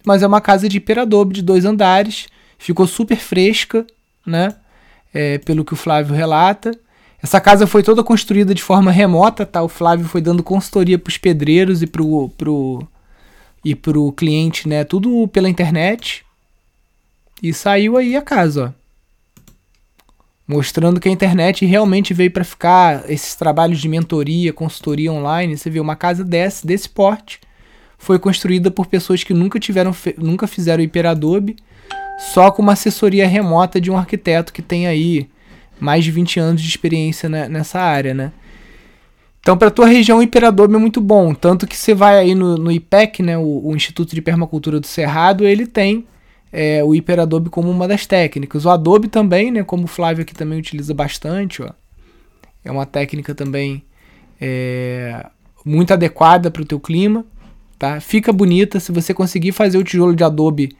mas 0.04 0.22
é 0.22 0.26
uma 0.26 0.40
casa 0.40 0.68
de 0.68 0.78
hiperadobe 0.78 1.34
de 1.34 1.42
dois 1.42 1.64
andares. 1.64 2.26
Ficou 2.58 2.86
super 2.86 3.18
fresca, 3.18 3.86
né? 4.26 4.56
É, 5.14 5.38
pelo 5.38 5.64
que 5.64 5.74
o 5.74 5.76
Flávio 5.76 6.14
relata. 6.14 6.72
Essa 7.26 7.40
casa 7.40 7.66
foi 7.66 7.82
toda 7.82 8.04
construída 8.04 8.54
de 8.54 8.62
forma 8.62 8.92
remota, 8.92 9.44
tá? 9.44 9.60
O 9.60 9.68
Flávio 9.68 10.06
foi 10.06 10.20
dando 10.20 10.44
consultoria 10.44 10.96
para 10.96 11.10
os 11.10 11.18
pedreiros 11.18 11.82
e 11.82 11.86
pro, 11.88 12.28
pro, 12.38 12.86
e 13.64 13.74
pro 13.74 14.12
cliente, 14.12 14.68
né? 14.68 14.84
Tudo 14.84 15.26
pela 15.26 15.48
internet. 15.48 16.24
E 17.42 17.52
saiu 17.52 17.96
aí 17.96 18.14
a 18.14 18.22
casa, 18.22 18.66
ó. 18.66 19.42
Mostrando 20.46 21.00
que 21.00 21.08
a 21.08 21.10
internet 21.10 21.66
realmente 21.66 22.14
veio 22.14 22.30
para 22.30 22.44
ficar. 22.44 23.10
Esses 23.10 23.34
trabalhos 23.34 23.80
de 23.80 23.88
mentoria, 23.88 24.52
consultoria 24.52 25.12
online. 25.12 25.58
Você 25.58 25.68
vê 25.68 25.80
uma 25.80 25.96
casa 25.96 26.22
desse, 26.22 26.64
desse 26.64 26.88
porte. 26.88 27.40
Foi 27.98 28.20
construída 28.20 28.70
por 28.70 28.86
pessoas 28.86 29.24
que 29.24 29.34
nunca 29.34 29.58
tiveram, 29.58 29.92
nunca 30.16 30.46
fizeram 30.46 30.80
hiperadobe, 30.80 31.56
só 32.32 32.52
com 32.52 32.62
uma 32.62 32.74
assessoria 32.74 33.26
remota 33.26 33.80
de 33.80 33.90
um 33.90 33.96
arquiteto 33.96 34.52
que 34.52 34.62
tem 34.62 34.86
aí 34.86 35.28
mais 35.78 36.04
de 36.04 36.10
20 36.10 36.40
anos 36.40 36.62
de 36.62 36.68
experiência 36.68 37.28
nessa 37.28 37.80
área, 37.80 38.14
né? 38.14 38.32
Então, 39.40 39.56
para 39.56 39.70
tua 39.70 39.86
região, 39.86 40.18
o 40.18 40.22
Hiperadobe 40.22 40.74
é 40.74 40.78
muito 40.78 41.00
bom. 41.00 41.32
Tanto 41.32 41.68
que 41.68 41.76
você 41.76 41.94
vai 41.94 42.18
aí 42.18 42.34
no, 42.34 42.56
no 42.56 42.72
IPEC, 42.72 43.22
né, 43.22 43.38
o, 43.38 43.68
o, 43.68 43.76
Instituto 43.76 44.12
de 44.12 44.20
Permacultura 44.20 44.80
do 44.80 44.86
Cerrado, 44.88 45.46
ele 45.46 45.68
tem 45.68 46.04
é, 46.52 46.82
o 46.82 46.92
Hiperadobe 46.92 47.48
como 47.48 47.70
uma 47.70 47.86
das 47.86 48.06
técnicas. 48.06 48.64
O 48.64 48.70
Adobe 48.70 49.06
também, 49.06 49.52
né, 49.52 49.62
como 49.62 49.84
o 49.84 49.86
Flávio 49.86 50.22
aqui 50.22 50.34
também 50.34 50.58
utiliza 50.58 50.92
bastante, 50.92 51.62
ó. 51.62 51.70
É 52.64 52.72
uma 52.72 52.84
técnica 52.84 53.36
também 53.36 53.84
é, 54.40 55.24
muito 55.64 55.92
adequada 55.92 56.50
para 56.50 56.62
o 56.62 56.66
teu 56.66 56.80
clima, 56.80 57.24
tá? 57.78 58.00
Fica 58.00 58.32
bonita. 58.32 58.80
Se 58.80 58.90
você 58.90 59.14
conseguir 59.14 59.52
fazer 59.52 59.78
o 59.78 59.84
tijolo 59.84 60.16
de 60.16 60.24
Adobe 60.24 60.76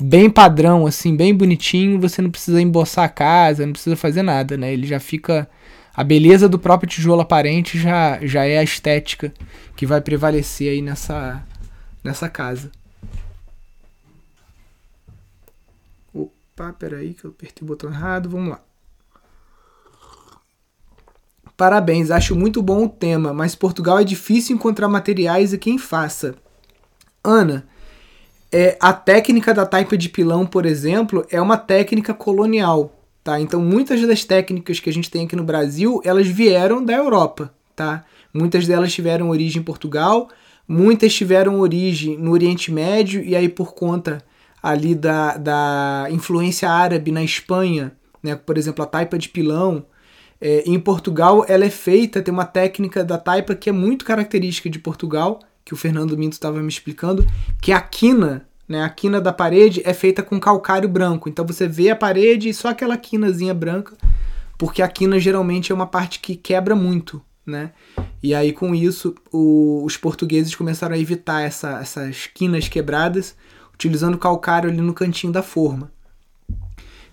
bem 0.00 0.30
padrão, 0.30 0.86
assim, 0.86 1.14
bem 1.14 1.34
bonitinho, 1.34 2.00
você 2.00 2.22
não 2.22 2.30
precisa 2.30 2.60
emboçar 2.60 3.04
a 3.04 3.08
casa, 3.08 3.66
não 3.66 3.72
precisa 3.72 3.96
fazer 3.96 4.22
nada, 4.22 4.56
né? 4.56 4.72
Ele 4.72 4.86
já 4.86 4.98
fica. 4.98 5.48
A 5.92 6.04
beleza 6.04 6.48
do 6.48 6.58
próprio 6.58 6.88
tijolo 6.88 7.20
aparente 7.20 7.78
já, 7.78 8.18
já 8.22 8.46
é 8.46 8.58
a 8.58 8.62
estética 8.62 9.34
que 9.76 9.84
vai 9.84 10.00
prevalecer 10.00 10.70
aí 10.70 10.80
nessa, 10.80 11.44
nessa 12.02 12.28
casa. 12.28 12.70
Opa, 16.14 16.72
peraí 16.78 17.12
que 17.12 17.24
eu 17.24 17.30
apertei 17.30 17.62
o 17.62 17.66
botão 17.66 17.90
errado, 17.90 18.30
vamos 18.30 18.50
lá. 18.50 18.60
Parabéns, 21.56 22.10
acho 22.10 22.34
muito 22.34 22.62
bom 22.62 22.84
o 22.84 22.88
tema, 22.88 23.34
mas 23.34 23.54
Portugal 23.54 23.98
é 23.98 24.04
difícil 24.04 24.56
encontrar 24.56 24.88
materiais 24.88 25.52
e 25.52 25.58
quem 25.58 25.76
faça. 25.76 26.34
Ana, 27.22 27.66
é, 28.52 28.76
a 28.80 28.92
técnica 28.92 29.54
da 29.54 29.64
taipa 29.64 29.96
de 29.96 30.08
pilão, 30.08 30.44
por 30.44 30.66
exemplo, 30.66 31.24
é 31.30 31.40
uma 31.40 31.56
técnica 31.56 32.12
colonial, 32.12 32.92
tá? 33.22 33.40
Então 33.40 33.60
muitas 33.60 34.00
das 34.06 34.24
técnicas 34.24 34.80
que 34.80 34.90
a 34.90 34.92
gente 34.92 35.10
tem 35.10 35.24
aqui 35.24 35.36
no 35.36 35.44
Brasil, 35.44 36.00
elas 36.04 36.26
vieram 36.26 36.84
da 36.84 36.92
Europa, 36.92 37.54
tá? 37.76 38.04
Muitas 38.34 38.66
delas 38.66 38.92
tiveram 38.92 39.30
origem 39.30 39.60
em 39.60 39.64
Portugal, 39.64 40.28
muitas 40.66 41.14
tiveram 41.14 41.60
origem 41.60 42.16
no 42.16 42.32
Oriente 42.32 42.72
Médio 42.72 43.22
e 43.22 43.36
aí 43.36 43.48
por 43.48 43.72
conta 43.72 44.22
ali 44.62 44.94
da, 44.94 45.36
da 45.36 46.08
influência 46.10 46.68
árabe 46.68 47.12
na 47.12 47.22
Espanha, 47.22 47.92
né? 48.22 48.34
Por 48.34 48.58
exemplo, 48.58 48.82
a 48.82 48.86
taipa 48.86 49.16
de 49.16 49.28
pilão, 49.28 49.86
é, 50.40 50.64
em 50.66 50.78
Portugal 50.80 51.44
ela 51.46 51.64
é 51.64 51.70
feita, 51.70 52.20
tem 52.20 52.34
uma 52.34 52.44
técnica 52.44 53.04
da 53.04 53.16
taipa 53.16 53.54
que 53.54 53.68
é 53.70 53.72
muito 53.72 54.04
característica 54.04 54.68
de 54.68 54.78
Portugal, 54.80 55.38
que 55.70 55.74
o 55.74 55.76
Fernando 55.76 56.18
Minto 56.18 56.32
estava 56.32 56.60
me 56.60 56.68
explicando, 56.68 57.24
que 57.62 57.70
a 57.70 57.80
quina, 57.80 58.44
né, 58.68 58.82
a 58.82 58.88
quina 58.88 59.20
da 59.20 59.32
parede 59.32 59.80
é 59.84 59.94
feita 59.94 60.20
com 60.20 60.40
calcário 60.40 60.88
branco. 60.88 61.28
Então 61.28 61.46
você 61.46 61.68
vê 61.68 61.90
a 61.90 61.96
parede 61.96 62.48
e 62.48 62.54
só 62.54 62.70
aquela 62.70 62.96
quinazinha 62.96 63.54
branca, 63.54 63.96
porque 64.58 64.82
a 64.82 64.88
quina 64.88 65.20
geralmente 65.20 65.70
é 65.70 65.74
uma 65.74 65.86
parte 65.86 66.18
que 66.18 66.34
quebra 66.34 66.74
muito, 66.74 67.22
né? 67.46 67.70
E 68.20 68.34
aí 68.34 68.52
com 68.52 68.74
isso 68.74 69.14
o, 69.30 69.84
os 69.84 69.96
portugueses 69.96 70.56
começaram 70.56 70.96
a 70.96 70.98
evitar 70.98 71.42
essa, 71.42 71.78
essas 71.78 72.26
quinas 72.26 72.66
quebradas, 72.66 73.36
utilizando 73.72 74.18
calcário 74.18 74.68
ali 74.68 74.80
no 74.80 74.92
cantinho 74.92 75.32
da 75.32 75.40
forma. 75.40 75.88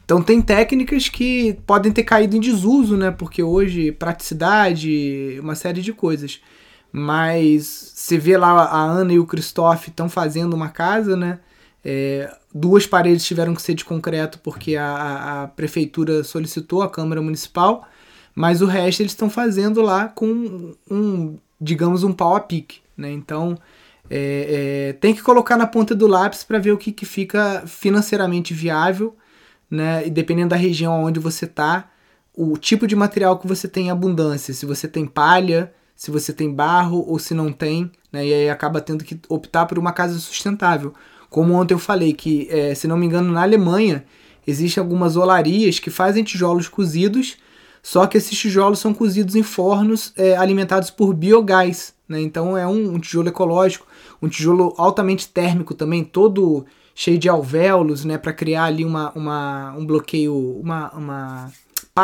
Então 0.03 0.19
tem 0.19 0.41
técnicas 0.41 1.09
que 1.09 1.59
podem 1.67 1.91
ter 1.91 2.05
caído 2.05 2.35
em 2.35 2.39
desuso, 2.39 2.97
né? 2.97 3.11
Porque 3.11 3.43
hoje 3.43 3.91
praticidade, 3.91 5.37
uma 5.43 5.53
série 5.53 5.83
de 5.83 5.93
coisas. 5.93 6.41
Mas 6.91 7.63
você 8.07 8.17
vê 8.17 8.37
lá 8.37 8.51
a 8.51 8.81
Ana 8.81 9.11
e 9.11 9.19
o 9.19 9.25
Christoph 9.25 9.89
estão 9.89 10.07
fazendo 10.07 10.53
uma 10.53 10.69
casa, 10.69 11.17
né? 11.17 11.39
É, 11.83 12.33
duas 12.53 12.87
paredes 12.87 13.25
tiveram 13.25 13.53
que 13.53 13.61
ser 13.61 13.73
de 13.73 13.83
concreto 13.83 14.39
porque 14.39 14.77
a, 14.77 15.43
a 15.43 15.47
prefeitura 15.49 16.23
solicitou, 16.23 16.81
a 16.81 16.89
Câmara 16.89 17.21
Municipal, 17.21 17.85
mas 18.33 18.61
o 18.61 18.65
resto 18.65 19.01
eles 19.01 19.11
estão 19.11 19.29
fazendo 19.29 19.81
lá 19.81 20.07
com 20.07 20.73
um, 20.89 21.37
digamos, 21.59 22.03
um 22.05 22.13
pau 22.13 22.33
a 22.33 22.39
pique, 22.39 22.79
né? 22.95 23.11
Então 23.11 23.57
é, 24.09 24.89
é, 24.89 24.93
tem 24.93 25.13
que 25.13 25.21
colocar 25.21 25.57
na 25.57 25.67
ponta 25.67 25.93
do 25.93 26.07
lápis 26.07 26.45
para 26.45 26.59
ver 26.59 26.71
o 26.71 26.77
que, 26.77 26.93
que 26.93 27.05
fica 27.05 27.63
financeiramente 27.67 28.53
viável, 28.53 29.17
né? 29.69 30.07
E 30.07 30.09
dependendo 30.09 30.49
da 30.49 30.55
região 30.55 31.03
onde 31.03 31.19
você 31.19 31.43
está, 31.43 31.89
o 32.33 32.57
tipo 32.57 32.87
de 32.87 32.95
material 32.95 33.37
que 33.37 33.47
você 33.47 33.67
tem 33.67 33.87
em 33.87 33.91
abundância. 33.91 34.53
Se 34.53 34.65
você 34.65 34.87
tem 34.87 35.05
palha, 35.05 35.73
se 35.97 36.11
você 36.11 36.31
tem 36.31 36.53
barro 36.53 37.03
ou 37.07 37.17
se 37.17 37.33
não 37.33 37.51
tem, 37.51 37.91
né? 38.11 38.25
E 38.25 38.31
aí 38.31 38.49
acaba 38.49 38.79
tendo 38.79 39.03
que 39.03 39.19
optar 39.27 39.65
por 39.65 39.79
uma 39.79 39.91
casa 39.91 40.19
sustentável. 40.19 40.93
Como 41.27 41.55
ontem 41.55 41.73
eu 41.73 41.79
falei, 41.79 42.13
que 42.13 42.47
é, 42.51 42.75
se 42.75 42.87
não 42.87 42.95
me 42.95 43.07
engano, 43.07 43.33
na 43.33 43.41
Alemanha 43.41 44.05
existem 44.45 44.79
algumas 44.79 45.17
olarias 45.17 45.79
que 45.79 45.89
fazem 45.89 46.23
tijolos 46.23 46.67
cozidos, 46.67 47.37
só 47.81 48.05
que 48.05 48.15
esses 48.15 48.37
tijolos 48.37 48.79
são 48.79 48.93
cozidos 48.93 49.35
em 49.35 49.41
fornos 49.41 50.13
é, 50.15 50.37
alimentados 50.37 50.91
por 50.91 51.15
biogás. 51.15 51.95
Né? 52.07 52.21
Então 52.21 52.55
é 52.55 52.65
um, 52.65 52.93
um, 52.93 52.99
tijolo 52.99 53.27
ecológico, 53.27 53.87
um 54.21 54.29
tijolo 54.29 54.75
altamente 54.77 55.27
térmico 55.27 55.73
também, 55.73 56.03
todo 56.03 56.65
cheio 56.93 57.17
de 57.17 57.27
alvéolos, 57.27 58.05
né? 58.05 58.19
para 58.19 58.33
criar 58.33 58.65
ali 58.65 58.85
uma, 58.85 59.11
uma, 59.13 59.75
um 59.75 59.85
bloqueio, 59.85 60.59
uma, 60.59 60.91
uma 60.91 61.51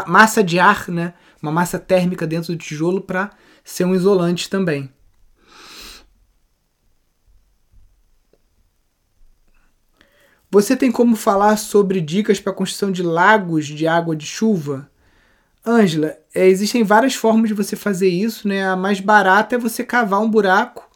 massa 0.07 0.43
de 0.43 0.57
ar, 0.57 0.89
né? 0.89 1.13
uma 1.41 1.51
massa 1.51 1.77
térmica 1.77 2.25
dentro 2.25 2.53
do 2.53 2.57
tijolo 2.57 2.99
para 2.99 3.31
ser 3.63 3.85
um 3.85 3.95
isolante 3.95 4.49
também. 4.49 4.91
Você 10.53 10.75
tem 10.75 10.91
como 10.91 11.15
falar 11.15 11.57
sobre 11.57 11.99
dicas 11.99 12.39
para 12.39 12.51
a 12.51 12.55
construção 12.55 12.91
de 12.91 13.01
lagos 13.01 13.65
de 13.65 13.87
água 13.87 14.15
de 14.15 14.27
chuva? 14.27 14.87
Ângela, 15.65 16.15
é, 16.35 16.45
existem 16.47 16.83
várias 16.83 17.15
formas 17.15 17.47
de 17.47 17.55
você 17.55 17.75
fazer 17.75 18.09
isso, 18.09 18.47
né? 18.47 18.63
A 18.63 18.75
mais 18.75 18.99
barata 18.99 19.55
é 19.55 19.57
você 19.57 19.83
cavar 19.83 20.21
um 20.21 20.29
buraco 20.29 20.87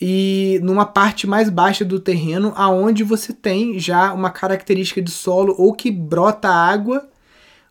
e 0.00 0.58
numa 0.62 0.86
parte 0.86 1.26
mais 1.26 1.50
baixa 1.50 1.84
do 1.84 2.00
terreno, 2.00 2.54
aonde 2.56 3.04
você 3.04 3.34
tem 3.34 3.78
já 3.78 4.14
uma 4.14 4.30
característica 4.30 5.02
de 5.02 5.10
solo 5.10 5.54
ou 5.58 5.74
que 5.74 5.90
brota 5.90 6.48
água 6.48 7.06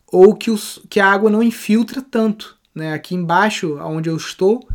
ou 0.05 0.35
que, 0.35 0.53
que 0.87 0.99
a 0.99 1.07
água 1.07 1.31
não 1.31 1.41
infiltra 1.41 2.03
tanto. 2.03 2.58
Né? 2.79 2.93
Aqui 2.93 3.13
embaixo, 3.13 3.77
onde 3.81 4.09
eu 4.09 4.15
estou, 4.15 4.65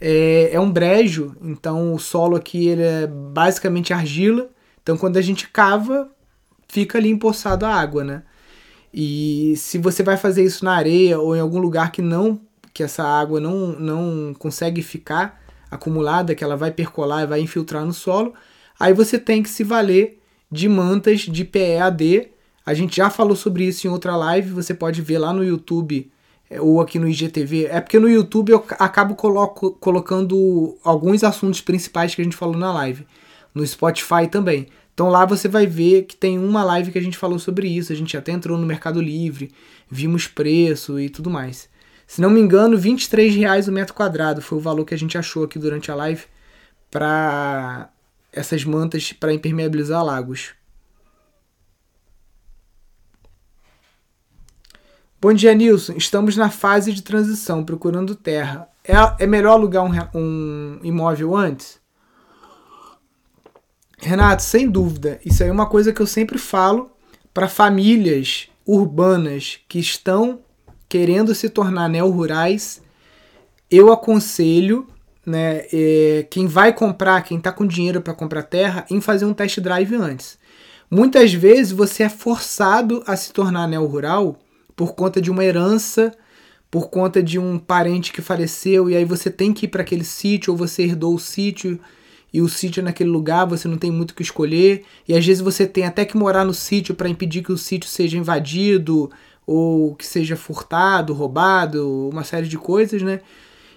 é, 0.00 0.50
é 0.52 0.58
um 0.58 0.72
brejo, 0.72 1.36
então 1.42 1.92
o 1.92 1.98
solo 1.98 2.34
aqui 2.34 2.68
ele 2.68 2.82
é 2.82 3.06
basicamente 3.06 3.92
argila. 3.92 4.48
Então 4.82 4.96
quando 4.96 5.18
a 5.18 5.22
gente 5.22 5.48
cava, 5.48 6.10
fica 6.66 6.96
ali 6.98 7.10
empoçado 7.10 7.66
a 7.66 7.74
água, 7.74 8.02
né? 8.02 8.22
E 8.92 9.54
se 9.56 9.78
você 9.78 10.02
vai 10.02 10.16
fazer 10.16 10.42
isso 10.42 10.64
na 10.64 10.74
areia 10.74 11.20
ou 11.20 11.36
em 11.36 11.40
algum 11.40 11.58
lugar 11.58 11.92
que 11.92 12.02
não 12.02 12.40
que 12.72 12.82
essa 12.82 13.02
água 13.02 13.40
não, 13.40 13.72
não 13.78 14.34
consegue 14.38 14.80
ficar 14.80 15.40
acumulada, 15.70 16.34
que 16.34 16.42
ela 16.42 16.56
vai 16.56 16.70
percolar 16.70 17.22
e 17.22 17.26
vai 17.26 17.40
infiltrar 17.40 17.84
no 17.84 17.92
solo, 17.92 18.32
aí 18.78 18.92
você 18.92 19.18
tem 19.18 19.42
que 19.42 19.50
se 19.50 19.64
valer 19.64 20.20
de 20.50 20.68
mantas 20.68 21.22
de 21.22 21.44
PEAD. 21.44 22.28
A 22.64 22.72
gente 22.72 22.96
já 22.96 23.10
falou 23.10 23.36
sobre 23.36 23.64
isso 23.64 23.86
em 23.86 23.90
outra 23.90 24.16
live, 24.16 24.50
você 24.50 24.72
pode 24.72 25.02
ver 25.02 25.18
lá 25.18 25.32
no 25.32 25.44
YouTube 25.44 26.10
ou 26.58 26.80
aqui 26.80 26.98
no 26.98 27.08
IGTV, 27.08 27.66
é 27.66 27.80
porque 27.80 27.98
no 27.98 28.08
YouTube 28.08 28.50
eu 28.50 28.64
acabo 28.78 29.14
coloco, 29.14 29.72
colocando 29.72 30.76
alguns 30.82 31.22
assuntos 31.22 31.60
principais 31.60 32.14
que 32.14 32.20
a 32.20 32.24
gente 32.24 32.36
falou 32.36 32.56
na 32.56 32.72
live. 32.72 33.06
No 33.54 33.66
Spotify 33.66 34.26
também. 34.30 34.68
Então 34.94 35.08
lá 35.08 35.24
você 35.24 35.48
vai 35.48 35.66
ver 35.66 36.04
que 36.04 36.16
tem 36.16 36.38
uma 36.38 36.62
live 36.62 36.92
que 36.92 36.98
a 36.98 37.02
gente 37.02 37.16
falou 37.16 37.38
sobre 37.38 37.68
isso. 37.68 37.92
A 37.92 37.96
gente 37.96 38.16
até 38.16 38.32
entrou 38.32 38.58
no 38.58 38.66
Mercado 38.66 39.00
Livre, 39.00 39.52
vimos 39.88 40.26
preço 40.26 40.98
e 40.98 41.08
tudo 41.08 41.30
mais. 41.30 41.68
Se 42.06 42.20
não 42.20 42.30
me 42.30 42.40
engano, 42.40 42.76
23 42.76 43.34
reais 43.36 43.68
o 43.68 43.72
metro 43.72 43.94
quadrado 43.94 44.42
foi 44.42 44.58
o 44.58 44.60
valor 44.60 44.84
que 44.84 44.94
a 44.94 44.98
gente 44.98 45.16
achou 45.16 45.44
aqui 45.44 45.58
durante 45.58 45.90
a 45.90 45.94
live 45.94 46.24
para 46.90 47.88
essas 48.32 48.64
mantas 48.64 49.12
para 49.12 49.32
impermeabilizar 49.32 50.04
lagos. 50.04 50.50
Bom 55.22 55.34
dia, 55.34 55.54
Nilson. 55.54 55.92
Estamos 55.98 56.34
na 56.34 56.48
fase 56.48 56.94
de 56.94 57.02
transição, 57.02 57.62
procurando 57.62 58.14
terra. 58.14 58.66
É, 58.82 58.94
é 59.24 59.26
melhor 59.26 59.52
alugar 59.52 59.84
um, 59.84 60.18
um 60.18 60.80
imóvel 60.82 61.36
antes? 61.36 61.78
Renato, 63.98 64.42
sem 64.42 64.66
dúvida. 64.66 65.20
Isso 65.22 65.42
aí 65.42 65.50
é 65.50 65.52
uma 65.52 65.68
coisa 65.68 65.92
que 65.92 66.00
eu 66.00 66.06
sempre 66.06 66.38
falo 66.38 66.90
para 67.34 67.48
famílias 67.48 68.48
urbanas 68.66 69.60
que 69.68 69.78
estão 69.78 70.40
querendo 70.88 71.34
se 71.34 71.50
tornar 71.50 71.90
neo-rurais. 71.90 72.80
Eu 73.70 73.92
aconselho 73.92 74.86
né, 75.26 75.66
é, 75.70 76.26
quem 76.30 76.46
vai 76.46 76.72
comprar, 76.72 77.20
quem 77.24 77.36
está 77.36 77.52
com 77.52 77.66
dinheiro 77.66 78.00
para 78.00 78.14
comprar 78.14 78.44
terra, 78.44 78.86
em 78.88 79.02
fazer 79.02 79.26
um 79.26 79.34
test 79.34 79.60
drive 79.60 79.94
antes. 79.96 80.38
Muitas 80.90 81.34
vezes 81.34 81.72
você 81.72 82.04
é 82.04 82.08
forçado 82.08 83.04
a 83.06 83.14
se 83.16 83.34
tornar 83.34 83.68
neo-rural 83.68 84.38
por 84.80 84.94
conta 84.94 85.20
de 85.20 85.30
uma 85.30 85.44
herança, 85.44 86.10
por 86.70 86.88
conta 86.88 87.22
de 87.22 87.38
um 87.38 87.58
parente 87.58 88.14
que 88.14 88.22
faleceu, 88.22 88.88
e 88.88 88.96
aí 88.96 89.04
você 89.04 89.30
tem 89.30 89.52
que 89.52 89.66
ir 89.66 89.68
para 89.68 89.82
aquele 89.82 90.04
sítio, 90.04 90.54
ou 90.54 90.56
você 90.56 90.84
herdou 90.84 91.14
o 91.14 91.18
sítio, 91.18 91.78
e 92.32 92.40
o 92.40 92.48
sítio 92.48 92.80
é 92.80 92.84
naquele 92.84 93.10
lugar, 93.10 93.44
você 93.44 93.68
não 93.68 93.76
tem 93.76 93.90
muito 93.90 94.12
o 94.12 94.14
que 94.14 94.22
escolher, 94.22 94.84
e 95.06 95.14
às 95.14 95.26
vezes 95.26 95.42
você 95.42 95.66
tem 95.66 95.84
até 95.84 96.06
que 96.06 96.16
morar 96.16 96.46
no 96.46 96.54
sítio 96.54 96.94
para 96.94 97.10
impedir 97.10 97.42
que 97.42 97.52
o 97.52 97.58
sítio 97.58 97.90
seja 97.90 98.16
invadido, 98.16 99.10
ou 99.46 99.94
que 99.96 100.06
seja 100.06 100.34
furtado, 100.34 101.12
roubado, 101.12 102.08
uma 102.10 102.24
série 102.24 102.48
de 102.48 102.56
coisas, 102.56 103.02
né? 103.02 103.20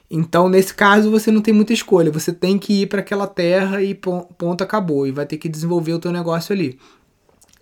Então, 0.09 0.47
nesse 0.47 0.73
caso, 0.73 1.11
você 1.11 1.29
não 1.31 1.41
tem 1.41 1.53
muita 1.53 1.73
escolha. 1.73 2.11
Você 2.11 2.31
tem 2.31 2.57
que 2.57 2.83
ir 2.83 2.87
para 2.87 3.01
aquela 3.01 3.27
terra 3.27 3.81
e 3.81 3.93
ponto, 3.93 4.63
acabou. 4.63 5.05
E 5.05 5.11
vai 5.11 5.25
ter 5.25 5.37
que 5.37 5.49
desenvolver 5.49 5.93
o 5.93 5.99
teu 5.99 6.13
negócio 6.13 6.53
ali. 6.53 6.79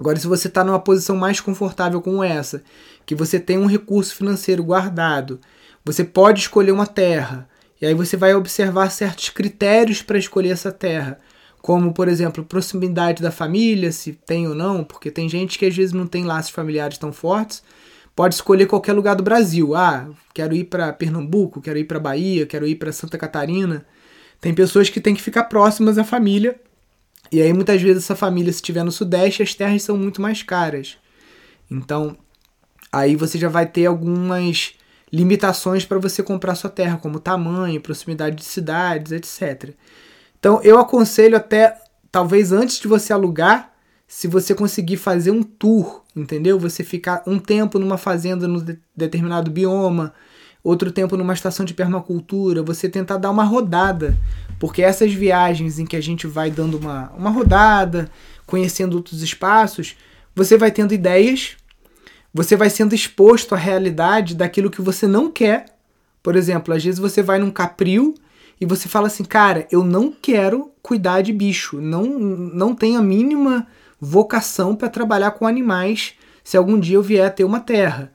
Agora, 0.02 0.20
se 0.20 0.28
você 0.28 0.48
está 0.48 0.64
numa 0.64 0.80
posição 0.80 1.16
mais 1.16 1.40
confortável 1.40 2.02
como 2.02 2.24
essa, 2.24 2.64
que 3.12 3.16
você 3.16 3.42
tem 3.42 3.58
um 3.58 3.66
recurso 3.66 4.16
financeiro 4.16 4.64
guardado, 4.64 5.42
você 5.84 6.02
pode 6.02 6.40
escolher 6.40 6.72
uma 6.72 6.88
terra, 6.88 7.46
e 7.82 7.86
aí 7.86 7.94
você 7.94 8.16
vai 8.16 8.34
observar 8.34 8.90
certos 8.90 9.28
critérios 9.28 10.02
para 10.02 10.18
escolher 10.18 10.52
essa 10.52 10.72
terra, 10.72 11.20
como, 11.62 11.94
por 11.94 12.08
exemplo, 12.08 12.46
proximidade 12.46 13.22
da 13.22 13.30
família, 13.30 13.92
se 13.92 14.14
tem 14.14 14.48
ou 14.48 14.56
não, 14.56 14.82
porque 14.82 15.12
tem 15.12 15.28
gente 15.28 15.60
que 15.60 15.66
às 15.66 15.76
vezes 15.76 15.92
não 15.92 16.08
tem 16.08 16.24
laços 16.24 16.52
familiares 16.52 16.98
tão 16.98 17.12
fortes, 17.12 17.62
pode 18.16 18.36
escolher 18.36 18.66
qualquer 18.66 18.94
lugar 18.94 19.18
do 19.18 19.24
Brasil. 19.24 19.76
Ah, 19.76 20.08
quero 20.34 20.56
ir 20.56 20.64
para 20.64 20.94
Pernambuco, 20.94 21.60
quero 21.60 21.78
ir 21.78 21.84
para 21.84 22.00
Bahia, 22.00 22.46
quero 22.46 22.66
ir 22.66 22.76
para 22.76 22.94
Santa 22.94 23.18
Catarina. 23.18 23.86
Tem 24.40 24.54
pessoas 24.54 24.90
que 24.90 25.02
têm 25.02 25.14
que 25.14 25.22
ficar 25.22 25.44
próximas 25.44 25.98
à 25.98 26.06
família 26.06 26.58
e 27.30 27.42
aí 27.42 27.52
muitas 27.52 27.82
vezes 27.82 28.04
essa 28.06 28.16
família, 28.16 28.54
se 28.54 28.60
estiver 28.60 28.86
no 28.86 28.92
Sudeste, 28.92 29.44
as 29.44 29.54
terras 29.54 29.84
são 29.84 29.98
muito 29.98 30.22
mais 30.22 30.42
caras. 30.42 30.98
Então, 31.70 32.16
aí 32.92 33.16
você 33.16 33.38
já 33.38 33.50
vai 33.50 33.66
ter 33.66 33.86
algumas 33.86 34.74
limitações 35.12 35.86
para 35.86 36.00
você 36.00 36.24
comprar 36.24 36.56
sua 36.56 36.70
terra, 36.70 36.98
como 36.98 37.20
tamanho, 37.20 37.82
proximidade 37.82 38.38
de 38.38 38.46
cidades, 38.46 39.12
etc. 39.12 39.72
Então, 40.40 40.62
eu 40.64 40.80
aconselho 40.80 41.36
até, 41.36 41.78
talvez 42.12 42.52
antes 42.52 42.80
de 42.80 42.88
você 42.88 43.12
alugar, 43.14 43.72
se 44.08 44.28
você 44.28 44.56
conseguir 44.56 44.98
fazer 44.98 45.32
um 45.32 45.44
tour, 45.44 46.04
entendeu? 46.16 46.60
Você 46.60 46.84
ficar 46.84 47.24
um 47.26 47.40
tempo 47.40 47.80
numa 47.80 47.98
fazenda 47.98 48.48
no 48.48 48.62
de 48.62 48.78
determinado 48.96 49.50
bioma, 49.50 50.14
outro 50.64 50.92
tempo 50.92 51.16
numa 51.16 51.34
estação 51.34 51.66
de 51.66 51.74
permacultura, 51.74 52.62
você 52.62 52.90
tentar 52.90 53.18
dar 53.18 53.32
uma 53.32 53.44
rodada 53.44 54.18
porque 54.62 54.84
essas 54.84 55.12
viagens 55.12 55.80
em 55.80 55.88
que 55.88 55.96
a 55.96 56.02
gente 56.02 56.28
vai 56.28 56.52
dando 56.52 56.78
uma, 56.78 57.12
uma 57.18 57.32
rodada, 57.32 58.08
conhecendo 58.46 58.96
outros 58.96 59.24
espaços, 59.24 59.96
você 60.36 60.56
vai 60.56 60.70
tendo 60.70 60.94
ideias, 60.94 61.58
você 62.34 62.56
vai 62.56 62.70
sendo 62.70 62.96
exposto 62.96 63.54
à 63.54 63.58
realidade 63.58 64.36
daquilo 64.36 64.72
que 64.72 64.82
você 64.82 65.06
não 65.08 65.30
quer. 65.30 65.66
Por 66.24 66.36
exemplo, 66.36 66.74
às 66.74 66.84
vezes 66.84 67.00
você 67.00 67.22
vai 67.22 67.40
num 67.40 67.52
capril 67.52 68.16
e 68.60 68.66
você 68.66 68.88
fala 68.88 69.08
assim, 69.08 69.24
cara, 69.24 69.68
eu 69.72 69.84
não 69.84 70.12
quero 70.12 70.72
cuidar 70.82 71.22
de 71.22 71.34
bicho, 71.34 71.82
não, 71.82 72.04
não 72.04 72.76
tenho 72.76 73.00
a 73.00 73.04
mínima 73.04 73.68
vocação 74.00 74.76
para 74.76 74.90
trabalhar 74.90 75.32
com 75.32 75.48
animais 75.48 76.14
se 76.44 76.58
algum 76.58 76.80
dia 76.80 76.96
eu 76.96 77.04
vier 77.04 77.26
a 77.26 77.30
ter 77.30 77.44
uma 77.44 77.60
terra. 77.60 78.12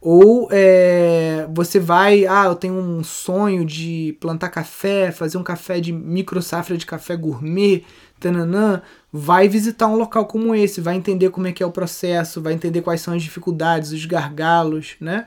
Ou 0.00 0.48
é, 0.52 1.48
você 1.52 1.80
vai, 1.80 2.24
ah, 2.26 2.44
eu 2.46 2.54
tenho 2.54 2.74
um 2.74 3.02
sonho 3.02 3.64
de 3.64 4.16
plantar 4.20 4.48
café, 4.48 5.10
fazer 5.10 5.36
um 5.36 5.42
café 5.42 5.80
de 5.80 5.92
micro 5.92 6.40
safra 6.40 6.76
de 6.76 6.86
café 6.86 7.16
gourmet, 7.16 7.82
tananã, 8.18 8.82
vai 9.12 9.48
visitar 9.48 9.86
um 9.86 9.96
local 9.96 10.26
como 10.26 10.54
esse, 10.54 10.80
vai 10.80 10.94
entender 10.96 11.30
como 11.30 11.46
é 11.46 11.52
que 11.52 11.62
é 11.62 11.66
o 11.66 11.70
processo, 11.70 12.42
vai 12.42 12.52
entender 12.52 12.82
quais 12.82 13.00
são 13.00 13.14
as 13.14 13.22
dificuldades, 13.22 13.92
os 13.92 14.04
gargalos, 14.04 14.96
né? 15.00 15.26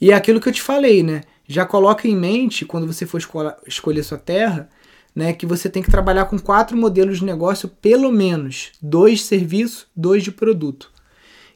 E 0.00 0.10
é 0.10 0.14
aquilo 0.14 0.40
que 0.40 0.48
eu 0.48 0.52
te 0.52 0.62
falei, 0.62 1.02
né? 1.02 1.22
Já 1.46 1.64
coloca 1.64 2.08
em 2.08 2.16
mente, 2.16 2.64
quando 2.64 2.86
você 2.86 3.06
for 3.06 3.20
escolher 3.66 4.02
sua 4.02 4.18
terra, 4.18 4.68
né, 5.14 5.32
que 5.32 5.44
você 5.44 5.68
tem 5.68 5.82
que 5.82 5.90
trabalhar 5.90 6.24
com 6.24 6.38
quatro 6.38 6.76
modelos 6.76 7.18
de 7.18 7.24
negócio, 7.24 7.68
pelo 7.68 8.10
menos, 8.10 8.72
dois 8.80 9.18
de 9.18 9.24
serviço, 9.26 9.86
dois 9.94 10.22
de 10.22 10.32
produto. 10.32 10.90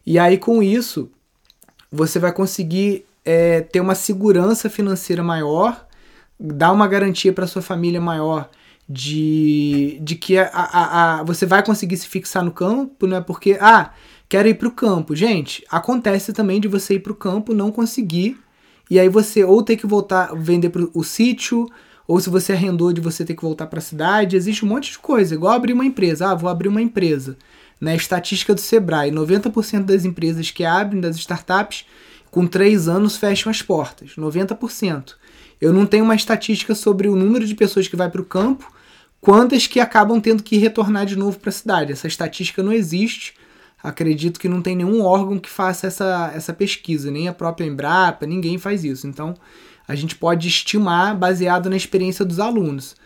E 0.05 0.18
aí, 0.18 0.37
com 0.37 0.62
isso, 0.62 1.11
você 1.90 2.18
vai 2.18 2.33
conseguir 2.33 3.07
é, 3.25 3.62
ter 3.62 3.81
uma 3.81 3.94
segurança 3.94 4.68
financeira 4.68 5.22
maior, 5.22 5.87
dar 6.38 6.72
uma 6.72 6.87
garantia 6.87 7.33
para 7.33 7.46
sua 7.46 7.62
família 7.62 8.01
maior 8.01 8.51
de, 8.88 9.99
de 10.01 10.14
que 10.14 10.38
a, 10.38 10.49
a, 10.53 11.20
a, 11.20 11.22
você 11.25 11.44
vai 11.44 11.62
conseguir 11.64 11.96
se 11.96 12.07
fixar 12.07 12.44
no 12.44 12.53
campo, 12.53 13.07
né? 13.07 13.20
Porque, 13.20 13.59
ah, 13.61 13.92
quero 14.29 14.49
ir 14.49 14.55
para 14.55 14.68
o 14.68 14.72
campo. 14.72 15.14
Gente, 15.14 15.64
acontece 15.70 16.33
também 16.33 16.61
de 16.61 16.68
você 16.68 16.94
ir 16.94 17.01
para 17.01 17.12
o 17.12 17.16
campo, 17.16 17.55
não 17.55 17.72
conseguir, 17.72 18.38
e 18.88 18.99
aí 18.99 19.09
você 19.09 19.42
ou 19.42 19.62
ter 19.62 19.77
que 19.77 19.87
voltar, 19.87 20.35
vender 20.37 20.70
para 20.70 20.87
o 20.94 21.03
sítio, 21.03 21.66
ou 22.07 22.20
se 22.20 22.31
você 22.31 22.53
arrendou 22.53 22.92
de 22.92 23.01
você 23.01 23.25
ter 23.25 23.35
que 23.35 23.42
voltar 23.42 23.66
para 23.66 23.81
a 23.81 23.83
cidade. 23.83 24.37
Existe 24.37 24.64
um 24.64 24.68
monte 24.68 24.92
de 24.92 24.99
coisa, 24.99 25.35
igual 25.35 25.53
abrir 25.53 25.72
uma 25.72 25.85
empresa. 25.85 26.31
Ah, 26.31 26.35
vou 26.35 26.49
abrir 26.49 26.68
uma 26.68 26.81
empresa. 26.81 27.37
Na 27.81 27.94
estatística 27.94 28.55
do 28.55 28.61
Sebrae, 28.61 29.11
90% 29.11 29.85
das 29.85 30.05
empresas 30.05 30.51
que 30.51 30.64
abrem, 30.64 31.01
das 31.01 31.16
startups, 31.16 31.85
com 32.31 32.46
3 32.46 32.88
anos 32.88 33.16
fecham 33.16 33.51
as 33.51 33.61
portas. 33.61 34.12
90%. 34.16 35.14
Eu 35.61 35.72
não 35.72 35.85
tenho 35.85 36.05
uma 36.05 36.14
estatística 36.14 36.75
sobre 36.75 37.09
o 37.09 37.16
número 37.16 37.44
de 37.44 37.55
pessoas 37.55 37.88
que 37.88 37.96
vai 37.96 38.09
para 38.09 38.20
o 38.20 38.25
campo, 38.25 38.70
quantas 39.20 39.66
que 39.66 39.81
acabam 39.81 40.20
tendo 40.20 40.42
que 40.42 40.57
retornar 40.57 41.07
de 41.07 41.16
novo 41.16 41.38
para 41.38 41.50
a 41.50 41.52
cidade. 41.52 41.92
Essa 41.92 42.07
estatística 42.07 42.62
não 42.62 42.72
existe. 42.72 43.35
Acredito 43.83 44.40
que 44.40 44.48
não 44.48 44.62
tem 44.62 44.74
nenhum 44.74 45.02
órgão 45.02 45.38
que 45.38 45.50
faça 45.50 45.87
essa, 45.87 46.33
essa 46.35 46.52
pesquisa, 46.52 47.11
nem 47.11 47.29
a 47.29 47.33
própria 47.33 47.66
Embrapa, 47.66 48.26
ninguém 48.26 48.59
faz 48.59 48.85
isso. 48.85 49.07
Então, 49.07 49.35
a 49.87 49.94
gente 49.94 50.16
pode 50.16 50.48
estimar 50.48 51.16
baseado 51.16 51.70
na 51.70 51.76
experiência 51.76 52.24
dos 52.24 52.40
alunos. 52.40 52.96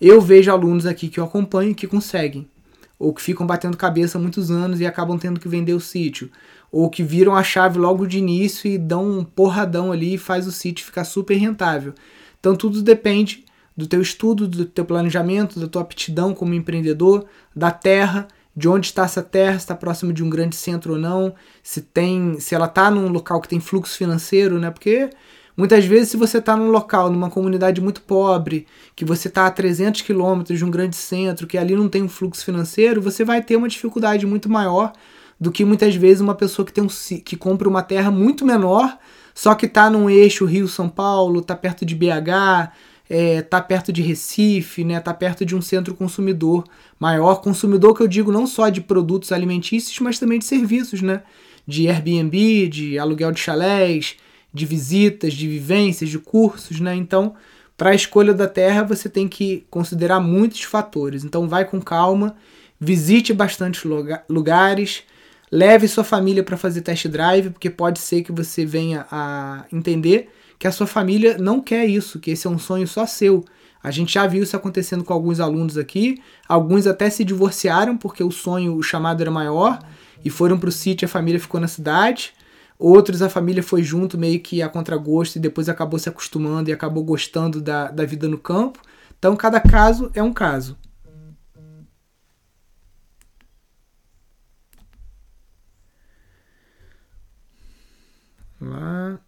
Eu 0.00 0.20
vejo 0.20 0.50
alunos 0.50 0.84
aqui 0.84 1.08
que 1.08 1.18
eu 1.18 1.24
acompanho 1.24 1.74
que 1.74 1.86
conseguem 1.86 2.46
ou 2.98 3.12
que 3.12 3.22
ficam 3.22 3.46
batendo 3.46 3.76
cabeça 3.76 4.18
muitos 4.18 4.50
anos 4.50 4.80
e 4.80 4.86
acabam 4.86 5.18
tendo 5.18 5.38
que 5.38 5.48
vender 5.48 5.74
o 5.74 5.80
sítio, 5.80 6.30
ou 6.72 6.88
que 6.88 7.02
viram 7.02 7.34
a 7.34 7.42
chave 7.42 7.78
logo 7.78 8.06
de 8.06 8.18
início 8.18 8.70
e 8.70 8.78
dão 8.78 9.18
um 9.18 9.24
porradão 9.24 9.92
ali 9.92 10.14
e 10.14 10.18
faz 10.18 10.46
o 10.46 10.52
sítio 10.52 10.84
ficar 10.84 11.04
super 11.04 11.36
rentável. 11.36 11.94
Então 12.40 12.56
tudo 12.56 12.82
depende 12.82 13.44
do 13.76 13.86
teu 13.86 14.00
estudo, 14.00 14.48
do 14.48 14.64
teu 14.64 14.84
planejamento, 14.84 15.60
da 15.60 15.68
tua 15.68 15.82
aptidão 15.82 16.34
como 16.34 16.54
empreendedor, 16.54 17.26
da 17.54 17.70
terra, 17.70 18.26
de 18.56 18.68
onde 18.68 18.86
está 18.86 19.04
essa 19.04 19.22
terra, 19.22 19.52
se 19.52 19.58
está 19.58 19.74
próximo 19.74 20.12
de 20.12 20.24
um 20.24 20.30
grande 20.30 20.56
centro 20.56 20.94
ou 20.94 20.98
não, 20.98 21.34
se 21.62 21.82
tem, 21.82 22.40
se 22.40 22.54
ela 22.54 22.66
está 22.66 22.90
num 22.90 23.08
local 23.08 23.40
que 23.40 23.48
tem 23.48 23.60
fluxo 23.60 23.96
financeiro, 23.96 24.58
né? 24.58 24.70
Porque 24.70 25.10
Muitas 25.56 25.86
vezes, 25.86 26.10
se 26.10 26.18
você 26.18 26.36
está 26.36 26.54
num 26.54 26.70
local, 26.70 27.10
numa 27.10 27.30
comunidade 27.30 27.80
muito 27.80 28.02
pobre, 28.02 28.66
que 28.94 29.06
você 29.06 29.28
está 29.28 29.46
a 29.46 29.50
300 29.50 30.02
quilômetros 30.02 30.58
de 30.58 30.64
um 30.64 30.70
grande 30.70 30.96
centro, 30.96 31.46
que 31.46 31.56
ali 31.56 31.74
não 31.74 31.88
tem 31.88 32.02
um 32.02 32.08
fluxo 32.08 32.44
financeiro, 32.44 33.00
você 33.00 33.24
vai 33.24 33.42
ter 33.42 33.56
uma 33.56 33.66
dificuldade 33.66 34.26
muito 34.26 34.50
maior 34.50 34.92
do 35.40 35.50
que 35.50 35.64
muitas 35.64 35.94
vezes 35.94 36.20
uma 36.20 36.34
pessoa 36.34 36.66
que, 36.66 36.72
tem 36.72 36.84
um, 36.84 36.88
que 37.24 37.36
compra 37.36 37.66
uma 37.68 37.82
terra 37.82 38.10
muito 38.10 38.44
menor, 38.44 38.98
só 39.34 39.54
que 39.54 39.64
está 39.64 39.88
num 39.88 40.10
eixo 40.10 40.44
Rio-São 40.44 40.90
Paulo, 40.90 41.40
está 41.40 41.56
perto 41.56 41.86
de 41.86 41.94
BH, 41.94 42.70
é, 43.08 43.42
tá 43.42 43.60
perto 43.60 43.92
de 43.92 44.02
Recife, 44.02 44.84
né? 44.84 45.00
Tá 45.00 45.14
perto 45.14 45.44
de 45.44 45.54
um 45.54 45.62
centro 45.62 45.94
consumidor 45.94 46.64
maior, 46.98 47.36
consumidor 47.36 47.94
que 47.94 48.02
eu 48.02 48.08
digo 48.08 48.32
não 48.32 48.46
só 48.46 48.68
de 48.68 48.80
produtos 48.80 49.32
alimentícios, 49.32 49.98
mas 50.00 50.18
também 50.18 50.38
de 50.38 50.44
serviços, 50.44 51.02
né? 51.02 51.22
De 51.66 51.88
Airbnb, 51.88 52.68
de 52.68 52.98
aluguel 52.98 53.32
de 53.32 53.40
chalés, 53.40 54.16
de 54.52 54.66
visitas, 54.66 55.34
de 55.34 55.46
vivências, 55.48 56.10
de 56.10 56.18
cursos, 56.18 56.80
né? 56.80 56.94
Então, 56.94 57.34
para 57.76 57.90
a 57.90 57.94
escolha 57.94 58.32
da 58.32 58.48
terra, 58.48 58.82
você 58.82 59.08
tem 59.08 59.28
que 59.28 59.66
considerar 59.70 60.18
muitos 60.18 60.62
fatores. 60.62 61.24
Então, 61.24 61.48
vai 61.48 61.64
com 61.64 61.80
calma, 61.80 62.36
visite 62.80 63.32
bastante 63.32 63.86
lugares, 64.28 65.02
leve 65.50 65.86
sua 65.86 66.04
família 66.04 66.42
para 66.42 66.56
fazer 66.56 66.80
test 66.80 67.06
drive, 67.08 67.50
porque 67.50 67.70
pode 67.70 67.98
ser 67.98 68.22
que 68.22 68.32
você 68.32 68.64
venha 68.64 69.06
a 69.10 69.64
entender 69.72 70.30
que 70.58 70.66
a 70.66 70.72
sua 70.72 70.86
família 70.86 71.36
não 71.38 71.60
quer 71.60 71.86
isso, 71.86 72.18
que 72.18 72.30
esse 72.30 72.46
é 72.46 72.50
um 72.50 72.58
sonho 72.58 72.86
só 72.86 73.06
seu. 73.06 73.44
A 73.82 73.90
gente 73.90 74.14
já 74.14 74.26
viu 74.26 74.42
isso 74.42 74.56
acontecendo 74.56 75.04
com 75.04 75.12
alguns 75.12 75.38
alunos 75.38 75.78
aqui, 75.78 76.20
alguns 76.48 76.86
até 76.86 77.08
se 77.08 77.24
divorciaram 77.24 77.96
porque 77.96 78.24
o 78.24 78.30
sonho, 78.30 78.74
o 78.74 78.82
chamado 78.82 79.20
era 79.20 79.30
maior, 79.30 79.78
e 80.24 80.30
foram 80.30 80.58
para 80.58 80.68
o 80.68 80.72
sítio, 80.72 81.06
a 81.06 81.08
família 81.08 81.38
ficou 81.38 81.60
na 81.60 81.68
cidade. 81.68 82.34
Outros 82.78 83.22
a 83.22 83.28
família 83.30 83.62
foi 83.62 83.82
junto 83.82 84.18
meio 84.18 84.40
que 84.40 84.60
a 84.60 84.68
contragosto 84.68 85.38
e 85.38 85.40
depois 85.40 85.68
acabou 85.68 85.98
se 85.98 86.08
acostumando 86.08 86.68
e 86.68 86.72
acabou 86.72 87.04
gostando 87.04 87.60
da, 87.60 87.90
da 87.90 88.04
vida 88.04 88.28
no 88.28 88.38
campo. 88.38 88.80
Então 89.18 89.36
cada 89.36 89.60
caso 89.60 90.10
é 90.14 90.22
um 90.22 90.32
caso. 90.32 90.76
Lá. 98.60 99.25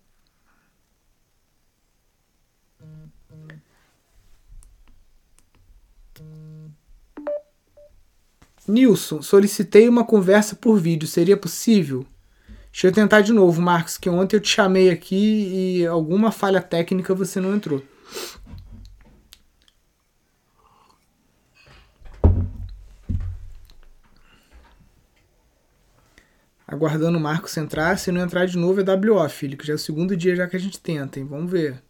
Nilson, 8.68 9.22
solicitei 9.22 9.88
uma 9.88 10.04
conversa 10.04 10.54
por 10.54 10.78
vídeo. 10.78 11.08
Seria 11.08 11.36
possível? 11.36 12.06
Deixa 12.70 12.86
eu 12.86 12.92
tentar 12.92 13.22
de 13.22 13.32
novo, 13.32 13.60
Marcos, 13.60 13.96
que 13.96 14.08
ontem 14.08 14.36
eu 14.36 14.40
te 14.40 14.50
chamei 14.50 14.90
aqui 14.90 15.80
e 15.80 15.86
alguma 15.86 16.30
falha 16.30 16.60
técnica 16.60 17.14
você 17.14 17.40
não 17.40 17.54
entrou. 17.54 17.82
Aguardando 26.66 27.16
o 27.16 27.20
Marcos 27.20 27.56
entrar. 27.56 27.98
Se 27.98 28.12
não 28.12 28.20
entrar 28.20 28.46
de 28.46 28.58
novo 28.58 28.80
é 28.80 28.84
WO, 28.84 29.28
filho, 29.28 29.56
que 29.56 29.66
já 29.66 29.72
é 29.72 29.76
o 29.76 29.78
segundo 29.78 30.14
dia 30.14 30.36
já 30.36 30.46
que 30.46 30.54
a 30.54 30.60
gente 30.60 30.78
tenta, 30.78 31.18
hein? 31.18 31.26
Vamos 31.26 31.50
ver. 31.50 31.82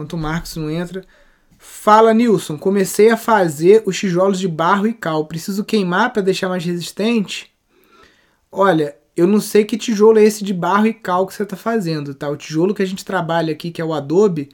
Enquanto 0.00 0.14
o 0.14 0.18
Marcos 0.18 0.56
não 0.56 0.70
entra. 0.70 1.04
Fala, 1.58 2.14
Nilson. 2.14 2.56
Comecei 2.56 3.10
a 3.10 3.18
fazer 3.18 3.82
os 3.84 3.98
tijolos 3.98 4.38
de 4.38 4.48
barro 4.48 4.86
e 4.86 4.94
cal. 4.94 5.26
Preciso 5.26 5.62
queimar 5.62 6.10
para 6.10 6.22
deixar 6.22 6.48
mais 6.48 6.64
resistente? 6.64 7.50
Olha, 8.50 8.96
eu 9.14 9.26
não 9.26 9.40
sei 9.42 9.62
que 9.64 9.76
tijolo 9.76 10.18
é 10.18 10.24
esse 10.24 10.42
de 10.42 10.54
barro 10.54 10.86
e 10.86 10.94
cal 10.94 11.26
que 11.26 11.34
você 11.34 11.42
está 11.42 11.56
fazendo, 11.56 12.14
tá? 12.14 12.30
O 12.30 12.36
tijolo 12.36 12.74
que 12.74 12.82
a 12.82 12.86
gente 12.86 13.04
trabalha 13.04 13.52
aqui, 13.52 13.70
que 13.70 13.82
é 13.82 13.84
o 13.84 13.92
Adobe, 13.92 14.48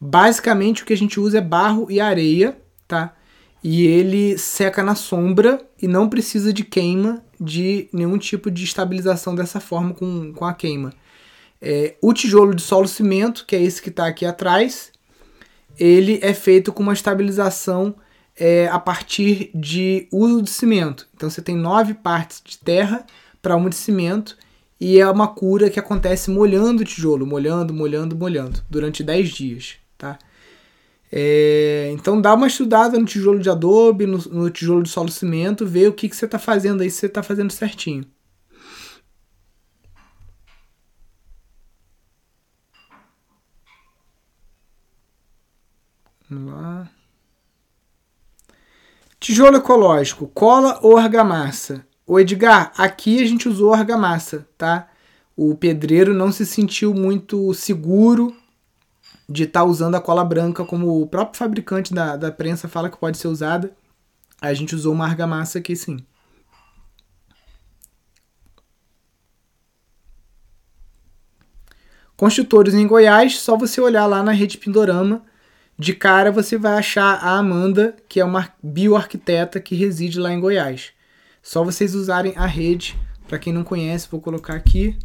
basicamente 0.00 0.82
o 0.82 0.86
que 0.86 0.92
a 0.92 0.96
gente 0.96 1.20
usa 1.20 1.38
é 1.38 1.40
barro 1.40 1.86
e 1.88 2.00
areia, 2.00 2.58
tá? 2.88 3.14
E 3.62 3.86
ele 3.86 4.36
seca 4.36 4.82
na 4.82 4.96
sombra 4.96 5.64
e 5.80 5.86
não 5.86 6.08
precisa 6.08 6.52
de 6.52 6.64
queima 6.64 7.22
de 7.40 7.88
nenhum 7.92 8.18
tipo 8.18 8.50
de 8.50 8.64
estabilização 8.64 9.32
dessa 9.32 9.60
forma 9.60 9.94
com, 9.94 10.32
com 10.32 10.44
a 10.44 10.52
queima. 10.52 10.92
É, 11.60 11.96
o 12.00 12.12
tijolo 12.12 12.54
de 12.54 12.62
solo 12.62 12.86
cimento, 12.86 13.44
que 13.46 13.56
é 13.56 13.62
esse 13.62 13.82
que 13.82 13.88
está 13.88 14.06
aqui 14.06 14.24
atrás, 14.24 14.92
ele 15.78 16.18
é 16.22 16.32
feito 16.32 16.72
com 16.72 16.82
uma 16.82 16.92
estabilização 16.92 17.94
é, 18.38 18.68
a 18.68 18.78
partir 18.78 19.50
de 19.54 20.08
uso 20.12 20.42
de 20.42 20.50
cimento. 20.50 21.08
Então 21.14 21.28
você 21.28 21.42
tem 21.42 21.56
nove 21.56 21.94
partes 21.94 22.40
de 22.44 22.58
terra 22.58 23.04
para 23.42 23.56
uma 23.56 23.68
de 23.68 23.76
cimento 23.76 24.36
e 24.80 24.98
é 25.00 25.10
uma 25.10 25.28
cura 25.28 25.70
que 25.70 25.80
acontece 25.80 26.30
molhando 26.30 26.82
o 26.82 26.84
tijolo, 26.84 27.26
molhando, 27.26 27.74
molhando, 27.74 28.16
molhando, 28.16 28.62
durante 28.70 29.02
10 29.02 29.28
dias. 29.28 29.76
Tá? 29.96 30.18
É, 31.10 31.90
então 31.92 32.20
dá 32.20 32.34
uma 32.34 32.46
estudada 32.46 32.98
no 32.98 33.04
tijolo 33.04 33.40
de 33.40 33.50
adobe, 33.50 34.06
no, 34.06 34.18
no 34.18 34.50
tijolo 34.50 34.82
de 34.82 34.90
solo 34.90 35.10
cimento, 35.10 35.66
vê 35.66 35.88
o 35.88 35.92
que, 35.92 36.08
que 36.08 36.14
você 36.14 36.26
está 36.26 36.38
fazendo 36.38 36.82
aí, 36.82 36.90
se 36.90 36.98
você 36.98 37.06
está 37.06 37.22
fazendo 37.22 37.50
certinho. 37.50 38.04
Vamos 46.30 46.52
lá. 46.52 46.90
Tijolo 49.18 49.56
ecológico, 49.56 50.28
cola 50.28 50.78
ou 50.82 50.96
argamassa? 50.96 51.84
O 52.06 52.20
Edgar, 52.20 52.72
aqui 52.76 53.22
a 53.22 53.26
gente 53.26 53.48
usou 53.48 53.72
argamassa, 53.72 54.46
tá? 54.56 54.88
O 55.36 55.54
pedreiro 55.54 56.14
não 56.14 56.30
se 56.30 56.44
sentiu 56.44 56.94
muito 56.94 57.52
seguro 57.54 58.36
de 59.28 59.44
estar 59.44 59.60
tá 59.60 59.66
usando 59.66 59.94
a 59.94 60.00
cola 60.00 60.24
branca, 60.24 60.64
como 60.64 61.00
o 61.00 61.06
próprio 61.06 61.38
fabricante 61.38 61.92
da, 61.92 62.16
da 62.16 62.30
prensa 62.30 62.68
fala 62.68 62.90
que 62.90 62.96
pode 62.96 63.18
ser 63.18 63.28
usada. 63.28 63.72
A 64.40 64.54
gente 64.54 64.74
usou 64.74 64.92
uma 64.92 65.04
argamassa 65.04 65.58
aqui 65.58 65.74
sim. 65.74 65.98
Construtores 72.16 72.74
em 72.74 72.86
Goiás, 72.86 73.38
só 73.38 73.56
você 73.56 73.80
olhar 73.80 74.06
lá 74.06 74.22
na 74.22 74.32
rede 74.32 74.58
Pindorama 74.58 75.22
de 75.78 75.94
cara 75.94 76.32
você 76.32 76.58
vai 76.58 76.76
achar 76.76 77.14
a 77.22 77.38
Amanda, 77.38 77.94
que 78.08 78.18
é 78.18 78.24
uma 78.24 78.52
bioarquiteta 78.60 79.60
que 79.60 79.76
reside 79.76 80.18
lá 80.18 80.32
em 80.32 80.40
Goiás. 80.40 80.92
Só 81.40 81.62
vocês 81.62 81.94
usarem 81.94 82.32
a 82.36 82.46
rede. 82.46 82.98
Para 83.28 83.38
quem 83.38 83.52
não 83.52 83.62
conhece, 83.62 84.08
vou 84.10 84.20
colocar 84.20 84.54
aqui. 84.54 84.98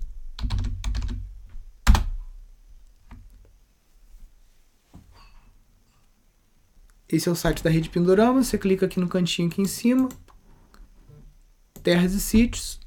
Esse 7.07 7.29
é 7.29 7.31
o 7.31 7.35
site 7.35 7.63
da 7.63 7.69
Rede 7.69 7.89
Pindorama. 7.89 8.43
Você 8.43 8.57
clica 8.57 8.87
aqui 8.87 8.99
no 8.99 9.07
cantinho 9.07 9.49
aqui 9.49 9.61
em 9.61 9.67
cima. 9.67 10.09
Terras 11.83 12.13
e 12.13 12.19
sítios. 12.19 12.79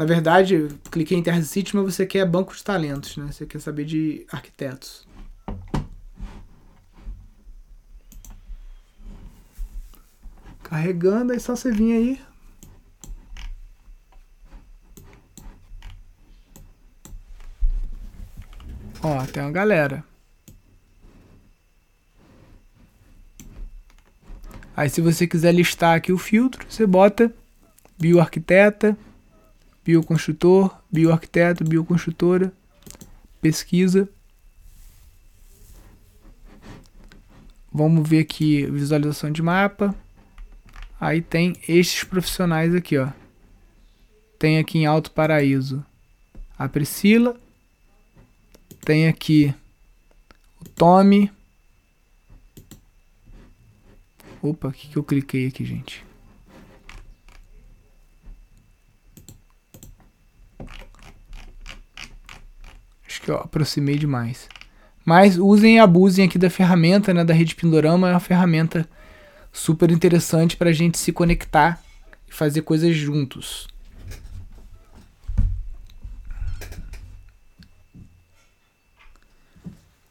Na 0.00 0.06
verdade, 0.06 0.66
cliquei 0.90 1.18
em 1.18 1.22
Terra 1.22 1.42
City, 1.42 1.76
mas 1.76 1.94
você 1.94 2.06
quer 2.06 2.24
banco 2.24 2.56
de 2.56 2.64
talentos, 2.64 3.18
né? 3.18 3.30
Você 3.30 3.44
quer 3.44 3.60
saber 3.60 3.84
de 3.84 4.26
arquitetos. 4.32 5.06
Carregando, 10.62 11.34
aí 11.34 11.38
só 11.38 11.54
você 11.54 11.70
vir 11.70 11.92
aí. 11.92 12.20
Ó, 19.02 19.26
tem 19.26 19.42
uma 19.42 19.52
galera. 19.52 20.02
Aí 24.74 24.88
se 24.88 25.02
você 25.02 25.26
quiser 25.26 25.52
listar 25.52 25.94
aqui 25.94 26.10
o 26.10 26.16
filtro, 26.16 26.64
você 26.66 26.86
bota 26.86 27.30
bioarquiteta 27.98 28.96
bioconstrutor, 29.90 30.72
bioarquiteto, 30.90 31.64
bioconstrutora, 31.64 32.52
pesquisa. 33.40 34.08
Vamos 37.72 38.08
ver 38.08 38.20
aqui 38.20 38.66
visualização 38.66 39.32
de 39.32 39.42
mapa. 39.42 39.94
Aí 41.00 41.20
tem 41.20 41.56
estes 41.68 42.04
profissionais 42.04 42.74
aqui, 42.74 42.98
ó. 42.98 43.08
Tem 44.38 44.58
aqui 44.58 44.78
em 44.78 44.86
Alto 44.86 45.10
Paraíso 45.10 45.84
a 46.56 46.68
Priscila. 46.68 47.36
Tem 48.84 49.08
aqui 49.08 49.52
o 50.60 50.68
Tommy. 50.68 51.30
Opa, 54.40 54.68
o 54.68 54.72
que, 54.72 54.88
que 54.88 54.96
eu 54.96 55.04
cliquei 55.04 55.48
aqui, 55.48 55.64
gente? 55.64 56.09
Acho 63.20 63.26
que 63.26 63.30
eu 63.30 63.36
aproximei 63.36 63.98
demais. 63.98 64.48
Mas 65.04 65.36
usem 65.36 65.76
e 65.76 65.78
abusem 65.78 66.24
aqui 66.24 66.38
da 66.38 66.48
ferramenta, 66.48 67.12
né, 67.12 67.22
da 67.22 67.34
Rede 67.34 67.54
Pindorama, 67.54 68.08
é 68.08 68.12
uma 68.12 68.20
ferramenta 68.20 68.88
super 69.52 69.90
interessante 69.90 70.56
para 70.56 70.70
a 70.70 70.72
gente 70.72 70.96
se 70.96 71.12
conectar 71.12 71.82
e 72.26 72.32
fazer 72.32 72.62
coisas 72.62 72.96
juntos. 72.96 73.68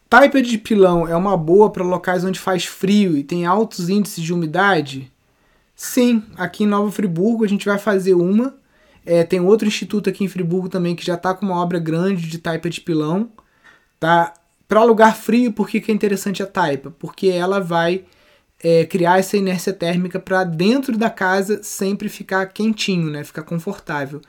Taipa 0.08 0.42
de 0.42 0.58
pilão 0.58 1.08
é 1.08 1.16
uma 1.16 1.36
boa 1.36 1.72
para 1.72 1.84
locais 1.84 2.24
onde 2.24 2.40
faz 2.40 2.66
frio 2.66 3.18
e 3.18 3.24
tem 3.24 3.46
altos 3.46 3.90
índices 3.90 4.24
de 4.24 4.34
umidade? 4.34 5.12
Sim, 5.76 6.24
aqui 6.36 6.64
em 6.64 6.68
Nova 6.68 6.92
Friburgo 6.92 7.44
a 7.44 7.48
gente 7.48 7.66
vai 7.66 7.80
fazer 7.80 8.14
uma. 8.14 8.59
É, 9.06 9.24
tem 9.24 9.40
outro 9.40 9.68
instituto 9.68 10.10
aqui 10.10 10.24
em 10.24 10.28
Friburgo 10.28 10.70
também 10.70 10.96
que 10.96 11.06
já 11.06 11.16
está 11.16 11.34
com 11.34 11.46
uma 11.46 11.62
obra 11.62 11.80
grande 11.80 12.28
de 12.28 12.38
taipa 12.38 12.70
de 12.70 12.82
pilão. 12.82 13.30
Tá? 14.00 14.34
Para 14.68 14.84
lugar 14.84 15.16
frio, 15.16 15.52
por 15.52 15.68
que, 15.68 15.82
que 15.82 15.92
é 15.92 15.96
interessante 15.96 16.44
a 16.44 16.48
taipa? 16.48 16.92
Porque 16.92 17.28
ela 17.28 17.60
vai 17.60 18.06
é, 18.64 18.86
criar 18.86 19.20
essa 19.20 19.38
inércia 19.38 19.74
térmica 19.74 20.20
para 20.20 20.44
dentro 20.44 20.98
da 20.98 21.10
casa 21.10 21.62
sempre 21.64 22.10
ficar 22.10 22.46
quentinho, 22.48 23.10
né? 23.10 23.24
ficar 23.24 23.44
confortável. 23.44 24.22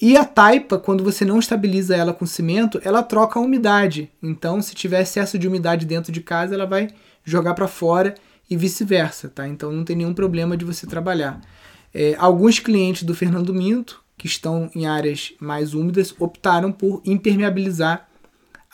E 0.00 0.16
a 0.16 0.24
taipa, 0.24 0.78
quando 0.78 1.04
você 1.04 1.24
não 1.24 1.38
estabiliza 1.38 1.94
ela 1.94 2.14
com 2.14 2.24
cimento, 2.24 2.80
ela 2.82 3.02
troca 3.02 3.38
a 3.38 3.42
umidade. 3.42 4.10
Então, 4.22 4.62
se 4.62 4.74
tiver 4.74 5.02
excesso 5.02 5.38
de 5.38 5.46
umidade 5.46 5.84
dentro 5.84 6.10
de 6.10 6.22
casa, 6.22 6.54
ela 6.54 6.66
vai 6.66 6.88
jogar 7.22 7.52
para 7.52 7.68
fora 7.68 8.14
e 8.50 8.56
vice-versa, 8.56 9.28
tá? 9.28 9.46
Então 9.46 9.70
não 9.70 9.84
tem 9.84 9.94
nenhum 9.94 10.12
problema 10.12 10.56
de 10.56 10.64
você 10.64 10.86
trabalhar. 10.86 11.40
É, 11.92 12.14
alguns 12.18 12.58
clientes 12.58 13.02
do 13.02 13.14
Fernando 13.14 13.52
Minto, 13.52 14.02
que 14.16 14.26
estão 14.26 14.70
em 14.74 14.86
áreas 14.86 15.32
mais 15.40 15.74
úmidas, 15.74 16.14
optaram 16.18 16.70
por 16.70 17.02
impermeabilizar 17.04 18.08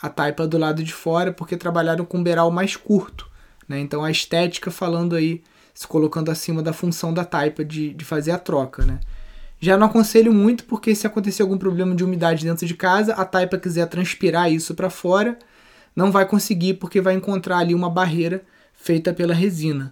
a 0.01 0.09
taipa 0.09 0.45
do 0.45 0.57
lado 0.57 0.83
de 0.83 0.93
fora, 0.93 1.31
porque 1.31 1.57
trabalharam 1.57 2.05
com 2.05 2.19
um 2.19 2.23
beiral 2.23 2.51
mais 2.51 2.75
curto. 2.75 3.27
Né? 3.67 3.79
Então 3.79 4.03
a 4.03 4.11
estética 4.11 4.69
falando 4.69 5.15
aí, 5.15 5.41
se 5.73 5.87
colocando 5.87 6.29
acima 6.29 6.61
da 6.61 6.73
função 6.73 7.13
da 7.13 7.25
taipa 7.25 7.63
de, 7.63 7.93
de 7.93 8.05
fazer 8.05 8.31
a 8.31 8.37
troca. 8.37 8.85
Né? 8.85 8.99
Já 9.59 9.75
não 9.75 9.87
aconselho 9.87 10.31
muito, 10.31 10.65
porque 10.65 10.93
se 10.93 11.07
acontecer 11.07 11.41
algum 11.41 11.57
problema 11.57 11.95
de 11.95 12.03
umidade 12.03 12.45
dentro 12.45 12.65
de 12.65 12.75
casa, 12.75 13.13
a 13.13 13.25
taipa 13.25 13.57
quiser 13.57 13.87
transpirar 13.87 14.51
isso 14.51 14.75
para 14.75 14.89
fora, 14.89 15.37
não 15.95 16.11
vai 16.11 16.27
conseguir, 16.27 16.75
porque 16.75 17.01
vai 17.01 17.15
encontrar 17.15 17.57
ali 17.57 17.73
uma 17.73 17.89
barreira 17.89 18.43
feita 18.73 19.11
pela 19.11 19.33
resina. 19.33 19.89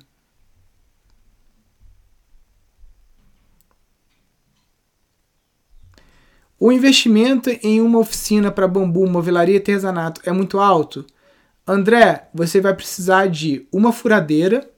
O 6.57 6.71
investimento 6.71 7.49
em 7.61 7.81
uma 7.81 7.99
oficina 7.99 8.49
para 8.49 8.67
bambu, 8.67 9.05
movelaria 9.07 9.55
e 9.55 9.57
artesanato 9.57 10.21
é 10.25 10.31
muito 10.31 10.57
alto? 10.57 11.05
André, 11.67 12.29
você 12.33 12.61
vai 12.61 12.73
precisar 12.73 13.27
de 13.27 13.67
uma 13.73 13.91
furadeira, 13.91 14.69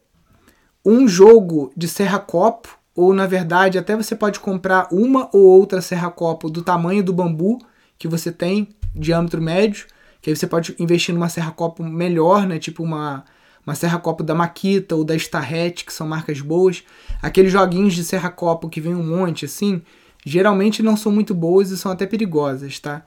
um 0.83 1.07
jogo 1.07 1.71
de 1.77 1.87
serra-copo 1.87 2.79
ou 2.95 3.13
na 3.13 3.27
verdade 3.27 3.77
até 3.77 3.95
você 3.95 4.15
pode 4.15 4.39
comprar 4.39 4.87
uma 4.91 5.29
ou 5.31 5.43
outra 5.43 5.79
serra-copo 5.79 6.49
do 6.49 6.63
tamanho 6.63 7.03
do 7.03 7.13
bambu 7.13 7.59
que 7.99 8.07
você 8.07 8.31
tem, 8.31 8.69
diâmetro 8.95 9.39
médio, 9.39 9.85
que 10.19 10.31
aí 10.31 10.35
você 10.35 10.47
pode 10.47 10.75
investir 10.79 11.13
numa 11.13 11.29
serra-copo 11.29 11.83
melhor, 11.83 12.47
né, 12.47 12.57
tipo 12.57 12.81
uma 12.81 13.23
uma 13.65 13.75
serra-copo 13.75 14.23
da 14.23 14.33
Makita 14.33 14.95
ou 14.95 15.03
da 15.03 15.13
Starret, 15.13 15.83
que 15.83 15.91
são 15.91 16.07
marcas 16.07 16.39
boas. 16.39 16.85
Aqueles 17.21 17.51
joguinhos 17.51 17.93
de 17.93 18.03
serra-copo 18.05 18.69
que 18.69 18.79
vem 18.79 18.95
um 18.95 19.03
monte 19.03 19.43
assim, 19.43 19.81
geralmente 20.27 20.83
não 20.83 20.97
são 20.97 21.11
muito 21.11 21.33
boas 21.33 21.71
e 21.71 21.77
são 21.77 21.91
até 21.91 22.05
perigosas, 22.05 22.79
tá? 22.79 23.03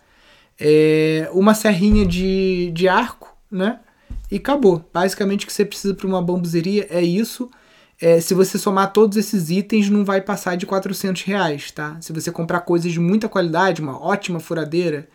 É 0.59 1.29
uma 1.33 1.55
serrinha 1.55 2.07
de, 2.07 2.71
de 2.73 2.89
arco, 2.89 3.37
né? 3.51 3.81
E 4.31 4.37
acabou. 4.37 4.85
Basicamente 4.93 5.45
o 5.45 5.47
que 5.47 5.53
você 5.53 5.65
precisa 5.65 5.95
para 5.95 6.07
uma 6.07 6.23
bambuzeria 6.23 6.87
é 6.91 7.03
isso 7.03 7.51
é, 8.01 8.19
se 8.19 8.33
você 8.33 8.57
somar 8.57 8.93
todos 8.95 9.19
esses 9.19 9.51
itens, 9.51 9.91
não 9.91 10.05
vai 10.05 10.23
passar 10.23 10.57
de 10.57 10.65
400 10.65 11.23
reais, 11.23 11.71
tá? 11.71 11.99
Se 12.01 12.15
você 12.15 12.33
comprar 12.33 12.61
coisas 12.61 12.91
de 12.91 12.99
muita 12.99 13.29
qualidade, 13.29 13.83
uma 13.83 14.03
ótima 14.03 14.41
furadeira, 14.41 15.07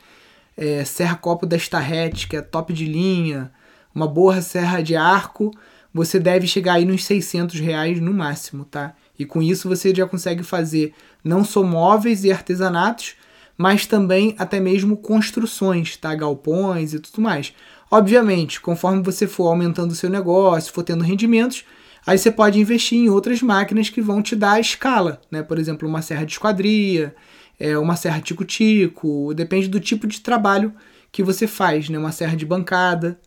é, 0.56 0.86
serra 0.86 1.16
copo 1.16 1.48
da 1.48 1.58
Starret, 1.58 2.28
que 2.28 2.38
é 2.38 2.42
top 2.42 2.72
de 2.72 2.86
linha, 2.86 3.52
uma 3.94 4.08
boa 4.08 4.40
serra 4.40 4.82
de 4.82 4.96
arco, 4.96 5.52
você 5.92 6.20
deve 6.20 6.46
chegar 6.46 6.74
aí 6.74 6.86
nos 6.86 7.04
600 7.06 7.60
reais 7.60 8.00
no 8.00 8.14
máximo, 8.14 8.66
tá? 8.66 8.94
E 9.18 9.26
com 9.26 9.42
isso 9.42 9.68
você 9.68 9.96
já 9.96 10.06
consegue 10.06 10.44
fazer 10.44 10.94
não 11.26 11.44
só 11.44 11.64
móveis 11.64 12.24
e 12.24 12.32
artesanatos, 12.32 13.16
mas 13.58 13.86
também 13.86 14.36
até 14.38 14.60
mesmo 14.60 14.96
construções, 14.96 15.98
tá? 15.98 16.16
Galpões 16.16 16.94
e 16.94 17.00
tudo 17.00 17.22
mais. 17.22 17.54
Obviamente, 17.92 18.62
conforme 18.62 19.02
você 19.02 19.28
for 19.28 19.48
aumentando 19.48 19.92
o 19.92 19.96
seu 19.96 20.10
negócio, 20.10 20.72
for 20.72 20.84
tendo 20.84 21.04
rendimentos, 21.04 21.66
Aí 22.06 22.20
você 22.20 22.30
pode 22.30 22.60
investir 22.60 23.00
em 23.00 23.10
outras 23.10 23.42
máquinas 23.42 23.90
que 23.90 24.00
vão 24.00 24.22
te 24.22 24.36
dar 24.36 24.54
a 24.54 24.60
escala, 24.60 25.20
né? 25.32 25.42
Por 25.42 25.58
exemplo, 25.58 25.90
uma 25.90 26.04
serra 26.04 26.24
de 26.24 26.34
esquadria, 26.34 27.16
é, 27.60 27.78
uma 27.80 27.96
serra 27.96 28.22
tico-tico, 28.22 29.34
depende 29.34 29.68
do 29.68 29.80
tipo 29.80 30.06
de 30.06 30.22
trabalho 30.22 30.72
que 31.12 31.24
você 31.24 31.48
faz, 31.48 31.90
né? 31.90 31.98
Uma 31.98 32.12
serra 32.12 32.36
de 32.36 32.46
bancada. 32.46 33.20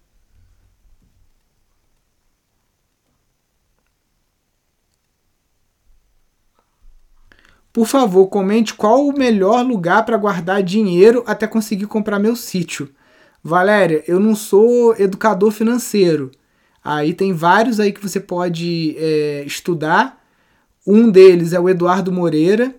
Por 7.78 7.86
favor, 7.86 8.26
comente 8.26 8.74
qual 8.74 9.06
o 9.06 9.16
melhor 9.16 9.64
lugar 9.64 10.04
para 10.04 10.16
guardar 10.16 10.64
dinheiro 10.64 11.22
até 11.24 11.46
conseguir 11.46 11.86
comprar 11.86 12.18
meu 12.18 12.34
sítio. 12.34 12.90
Valéria, 13.40 14.02
eu 14.08 14.18
não 14.18 14.34
sou 14.34 14.96
educador 14.98 15.52
financeiro. 15.52 16.32
Aí 16.82 17.14
tem 17.14 17.32
vários 17.32 17.78
aí 17.78 17.92
que 17.92 18.02
você 18.02 18.18
pode 18.18 18.96
é, 18.98 19.44
estudar. 19.46 20.20
Um 20.84 21.08
deles 21.08 21.52
é 21.52 21.60
o 21.60 21.68
Eduardo 21.68 22.10
Moreira, 22.10 22.74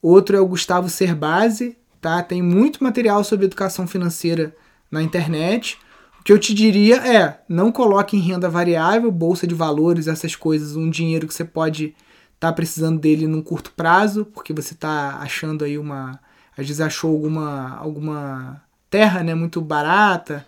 outro 0.00 0.36
é 0.36 0.40
o 0.40 0.46
Gustavo 0.46 0.88
Cerbasi, 0.88 1.76
tá? 2.00 2.22
Tem 2.22 2.40
muito 2.40 2.84
material 2.84 3.24
sobre 3.24 3.46
educação 3.46 3.88
financeira 3.88 4.54
na 4.88 5.02
internet. 5.02 5.76
O 6.20 6.22
que 6.22 6.32
eu 6.32 6.38
te 6.38 6.54
diria 6.54 6.98
é, 6.98 7.40
não 7.48 7.72
coloque 7.72 8.16
em 8.16 8.20
renda 8.20 8.48
variável, 8.48 9.10
bolsa 9.10 9.44
de 9.44 9.56
valores, 9.56 10.06
essas 10.06 10.36
coisas, 10.36 10.76
um 10.76 10.88
dinheiro 10.88 11.26
que 11.26 11.34
você 11.34 11.44
pode 11.44 11.96
tá 12.40 12.50
precisando 12.52 12.98
dele 12.98 13.26
num 13.26 13.42
curto 13.42 13.70
prazo, 13.72 14.24
porque 14.24 14.52
você 14.54 14.72
está 14.72 15.18
achando 15.20 15.62
aí 15.62 15.76
uma, 15.76 16.18
às 16.56 16.66
vezes 16.66 16.80
achou 16.80 17.12
alguma 17.12 17.76
alguma 17.76 18.62
terra, 18.88 19.22
né, 19.22 19.34
muito 19.34 19.60
barata, 19.60 20.44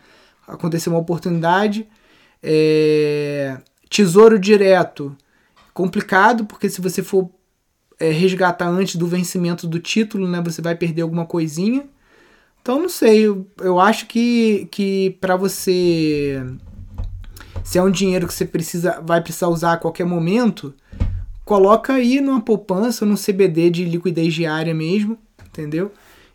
aconteceu 0.49 0.93
uma 0.93 0.99
oportunidade, 0.99 1.87
é, 2.43 3.59
tesouro 3.89 4.39
direto, 4.39 5.17
complicado, 5.75 6.47
porque 6.47 6.69
se 6.69 6.81
você 6.81 7.03
for 7.03 7.31
é, 8.01 8.11
resgatar 8.11 8.69
antes 8.69 8.97
do 8.97 9.07
vencimento 9.07 9.69
do 9.69 9.79
título, 9.79 10.27
né, 10.27 10.41
você 10.43 10.61
vai 10.61 10.75
perder 10.75 11.03
alguma 11.03 11.27
coisinha. 11.27 11.85
Então, 12.61 12.81
não 12.81 12.89
sei, 12.89 13.27
eu, 13.27 13.47
eu 13.61 13.79
acho 13.79 14.07
que, 14.07 14.69
que 14.71 15.17
para 15.21 15.37
você. 15.37 16.43
Se 17.65 17.79
é 17.79 17.83
um 17.83 17.91
dinheiro 17.91 18.27
que 18.27 18.35
você 18.35 18.45
precisa, 18.45 19.01
vai 19.05 19.21
precisar 19.21 19.49
usar 19.49 19.75
a 19.75 19.77
qualquer 19.77 20.05
momento, 20.05 20.75
coloca 21.53 21.93
aí 21.93 22.19
numa 22.19 22.41
poupança, 22.41 23.05
num 23.05 23.15
CBD 23.15 23.69
de 23.69 23.85
liquidez 23.85 24.33
diária 24.33 24.73
mesmo, 24.73 25.19
entendeu? 25.47 25.93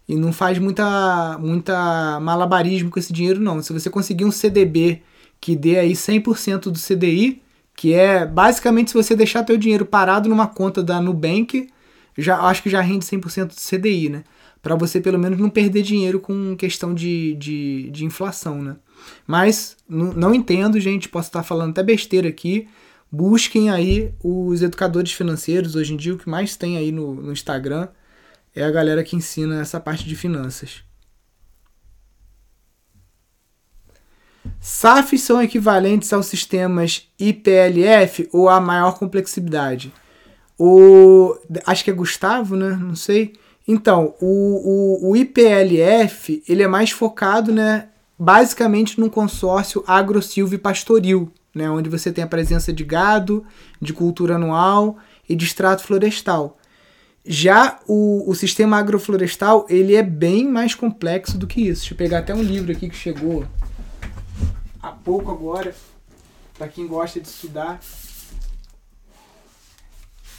E 0.07 0.15
não 0.15 0.31
faz 0.31 0.59
muita, 0.59 1.39
muita 1.39 2.19
malabarismo 2.19 2.91
com 2.91 2.99
esse 2.99 3.11
dinheiro, 3.11 3.39
não. 3.39 3.59
Se 3.63 3.73
você 3.73 3.89
conseguir 3.89 4.25
um 4.25 4.31
CDB 4.31 5.01
que 5.41 5.55
dê 5.55 5.79
aí 5.79 5.93
100% 5.93 6.69
do 6.69 6.77
CDI, 6.77 7.41
que 7.75 7.95
é 7.95 8.27
basicamente 8.27 8.91
se 8.91 8.93
você 8.93 9.15
deixar 9.15 9.43
teu 9.43 9.57
dinheiro 9.57 9.87
parado 9.87 10.29
numa 10.29 10.45
conta 10.45 10.83
da 10.83 11.01
Nubank, 11.01 11.67
já 12.15 12.39
acho 12.41 12.61
que 12.61 12.69
já 12.69 12.79
rende 12.79 13.03
100% 13.03 13.47
do 13.47 13.55
CDI, 13.55 14.09
né? 14.09 14.23
Para 14.61 14.75
você 14.75 15.01
pelo 15.01 15.17
menos 15.17 15.39
não 15.39 15.49
perder 15.49 15.81
dinheiro 15.81 16.19
com 16.19 16.55
questão 16.55 16.93
de, 16.93 17.33
de, 17.33 17.89
de 17.89 18.05
inflação, 18.05 18.61
né? 18.61 18.75
Mas 19.25 19.77
não 19.89 20.35
entendo, 20.35 20.79
gente, 20.79 21.09
posso 21.09 21.29
estar 21.29 21.41
falando 21.41 21.71
até 21.71 21.81
besteira 21.81 22.29
aqui. 22.29 22.67
Busquem 23.11 23.69
aí 23.69 24.13
os 24.23 24.61
educadores 24.61 25.11
financeiros. 25.13 25.75
Hoje 25.75 25.93
em 25.93 25.97
dia 25.97 26.13
o 26.13 26.17
que 26.17 26.29
mais 26.29 26.55
tem 26.55 26.77
aí 26.77 26.91
no, 26.91 27.13
no 27.15 27.31
Instagram 27.31 27.87
é 28.55 28.63
a 28.63 28.71
galera 28.71 29.03
que 29.03 29.15
ensina 29.15 29.61
essa 29.61 29.79
parte 29.79 30.05
de 30.05 30.15
finanças. 30.15 30.83
SAFs 34.59 35.21
são 35.21 35.41
equivalentes 35.41 36.11
aos 36.11 36.25
sistemas 36.25 37.07
IPLF 37.19 38.27
ou 38.31 38.49
a 38.49 38.59
maior 38.59 38.97
complexidade? 38.97 39.93
O, 40.57 41.37
acho 41.65 41.83
que 41.83 41.91
é 41.91 41.93
Gustavo, 41.93 42.55
né? 42.55 42.69
Não 42.69 42.95
sei. 42.95 43.33
Então, 43.67 44.15
o, 44.21 45.05
o, 45.05 45.11
o 45.11 45.15
IPLF 45.15 46.41
ele 46.47 46.63
é 46.63 46.67
mais 46.67 46.89
focado, 46.89 47.51
né, 47.51 47.89
basicamente 48.17 48.99
num 48.99 49.09
consórcio 49.09 49.83
agro-silvio-pastoril, 49.85 51.31
né, 51.57 51.69
onde 51.69 51.89
você 51.89 52.11
tem 52.11 52.23
a 52.23 52.27
presença 52.27 52.71
de 52.71 52.83
gado, 52.83 53.45
de 53.81 53.91
cultura 53.93 54.35
anual 54.35 54.97
e 55.27 55.35
de 55.35 55.45
extrato 55.45 55.83
florestal. 55.83 56.57
Já 57.25 57.79
o, 57.87 58.29
o 58.29 58.33
sistema 58.33 58.77
agroflorestal 58.77 59.65
ele 59.69 59.95
é 59.95 60.03
bem 60.03 60.47
mais 60.47 60.73
complexo 60.73 61.37
do 61.37 61.45
que 61.45 61.61
isso. 61.61 61.81
Deixa 61.81 61.93
eu 61.93 61.97
pegar 61.97 62.19
até 62.19 62.33
um 62.33 62.41
livro 62.41 62.71
aqui 62.71 62.87
que 62.89 62.95
chegou 62.95 63.45
há 64.81 64.91
pouco 64.91 65.31
agora, 65.31 65.75
para 66.57 66.69
quem 66.69 66.87
gosta 66.87 67.19
de 67.19 67.27
estudar. 67.27 67.79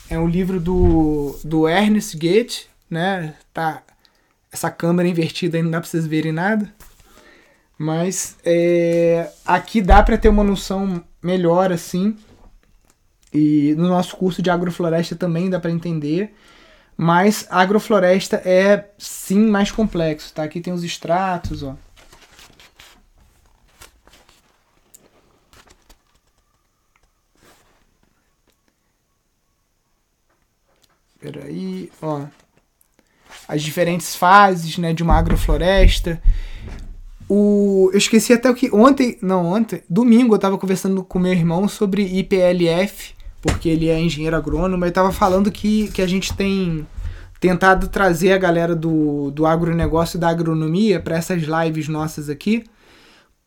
É 0.09 0.19
um 0.19 0.27
livro 0.27 0.59
do, 0.59 1.39
do 1.45 1.69
Ernest 1.69 2.17
Goethe, 2.17 2.67
né? 2.89 3.35
Tá 3.53 3.83
essa 4.51 4.71
câmera 4.71 5.09
invertida 5.09 5.59
aí 5.59 5.63
não 5.63 5.71
dá 5.71 5.81
para 5.81 5.89
vocês 5.89 6.07
verem 6.07 6.33
nada. 6.33 6.73
Mas 7.79 8.37
é, 8.45 9.31
aqui 9.47 9.81
dá 9.81 10.03
para 10.03 10.19
ter 10.19 10.29
uma 10.29 10.43
noção 10.43 11.03
melhor 11.23 11.73
assim. 11.73 12.17
E 13.33 13.75
no 13.77 13.89
nosso 13.89 14.17
curso 14.17 14.43
de 14.43 14.51
agrofloresta 14.51 15.15
também 15.15 15.49
dá 15.49 15.61
para 15.61 15.71
entender. 15.71 16.35
Mas 16.97 17.47
agrofloresta 17.49 18.37
é 18.45 18.91
sim 18.99 19.47
mais 19.47 19.71
complexo, 19.71 20.35
tá? 20.35 20.43
Aqui 20.43 20.61
tem 20.61 20.73
os 20.73 20.83
extratos, 20.83 21.63
ó. 21.63 21.77
Peraí, 31.21 31.91
ó. 32.03 32.27
As 33.47 33.63
diferentes 33.63 34.15
fases, 34.15 34.77
né, 34.79 34.93
de 34.93 35.03
uma 35.03 35.17
agrofloresta. 35.17 36.21
O, 37.29 37.91
eu 37.93 37.99
esqueci 37.99 38.33
até 38.33 38.51
o 38.51 38.55
que. 38.55 38.71
Ontem, 38.75 39.19
não, 39.21 39.45
ontem, 39.47 39.83
domingo, 39.89 40.35
eu 40.35 40.39
tava 40.39 40.57
conversando 40.57 41.05
com 41.05 41.19
meu 41.19 41.33
irmão 41.33 41.69
sobre 41.69 42.03
IPLF, 42.03 43.15
porque 43.43 43.69
ele 43.69 43.89
é 43.89 44.01
engenheiro 44.01 44.37
agrônomo, 44.37 44.85
e 44.87 44.91
tava 44.91 45.13
falando 45.13 45.53
que, 45.53 45.89
que 45.89 46.01
a 46.01 46.07
gente 46.07 46.33
tem 46.35 46.87
tentado 47.39 47.89
trazer 47.89 48.33
a 48.33 48.39
galera 48.39 48.75
do, 48.75 49.31
do 49.31 49.47
agronegócio 49.47 50.17
e 50.17 50.21
da 50.21 50.29
agronomia 50.29 50.99
para 50.99 51.17
essas 51.17 51.43
lives 51.43 51.87
nossas 51.87 52.29
aqui, 52.29 52.65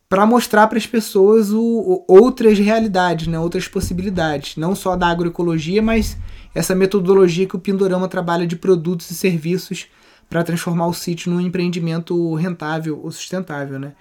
para 0.07 0.25
mostrar 0.25 0.67
para 0.67 0.77
as 0.77 0.85
pessoas 0.85 1.51
o, 1.51 1.61
o, 1.61 2.05
outras 2.07 2.59
realidades, 2.59 3.27
né, 3.27 3.39
outras 3.39 3.67
possibilidades, 3.67 4.57
não 4.57 4.75
só 4.75 4.95
da 4.95 5.07
agroecologia, 5.07 5.81
mas 5.81 6.17
essa 6.53 6.75
metodologia 6.75 7.47
que 7.47 7.55
o 7.55 7.59
Pindorama 7.59 8.07
trabalha 8.07 8.45
de 8.45 8.55
produtos 8.55 9.09
e 9.09 9.15
serviços 9.15 9.87
para 10.31 10.45
transformar 10.45 10.87
o 10.87 10.93
sítio 10.93 11.29
num 11.29 11.41
empreendimento 11.41 12.33
rentável 12.35 13.01
ou 13.03 13.11
sustentável, 13.11 13.77
né? 13.77 13.91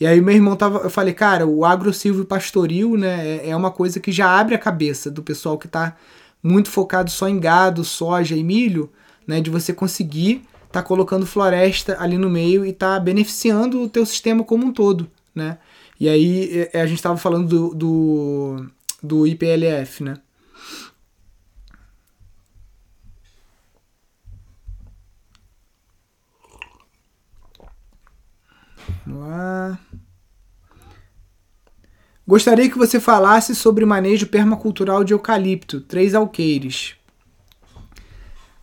E 0.00 0.06
aí 0.06 0.18
meu 0.18 0.34
irmão 0.34 0.56
tava, 0.56 0.78
eu 0.78 0.88
falei, 0.88 1.12
cara, 1.12 1.46
o 1.46 1.62
agro 1.62 1.92
silvio 1.92 2.24
pastoril, 2.24 2.96
né, 2.96 3.36
é, 3.36 3.50
é 3.50 3.56
uma 3.56 3.70
coisa 3.70 4.00
que 4.00 4.10
já 4.10 4.26
abre 4.28 4.54
a 4.54 4.58
cabeça 4.58 5.10
do 5.10 5.22
pessoal 5.22 5.58
que 5.58 5.66
está 5.66 5.94
muito 6.42 6.70
focado 6.70 7.10
só 7.10 7.28
em 7.28 7.38
gado, 7.38 7.84
soja 7.84 8.34
e 8.34 8.42
milho, 8.42 8.90
né, 9.26 9.42
de 9.42 9.50
você 9.50 9.74
conseguir 9.74 10.42
tá 10.72 10.82
colocando 10.82 11.26
floresta 11.26 11.96
ali 12.00 12.16
no 12.16 12.30
meio 12.30 12.64
e 12.64 12.72
tá 12.72 12.98
beneficiando 12.98 13.82
o 13.82 13.88
teu 13.88 14.04
sistema 14.06 14.42
como 14.42 14.66
um 14.66 14.72
todo, 14.72 15.06
né? 15.34 15.58
E 16.00 16.08
aí 16.08 16.68
é, 16.72 16.80
a 16.80 16.86
gente 16.86 16.96
estava 16.96 17.16
falando 17.16 17.46
do, 17.46 17.74
do, 17.74 18.66
do 19.00 19.26
IPLF, 19.26 20.02
né? 20.02 20.16
Vamos 29.06 29.28
lá. 29.28 29.78
Gostaria 32.26 32.70
que 32.70 32.78
você 32.78 32.98
falasse 32.98 33.54
sobre 33.54 33.84
manejo 33.84 34.26
permacultural 34.26 35.04
de 35.04 35.12
eucalipto, 35.12 35.80
três 35.82 36.14
alqueires. 36.14 36.94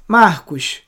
Marcos, 0.07 0.81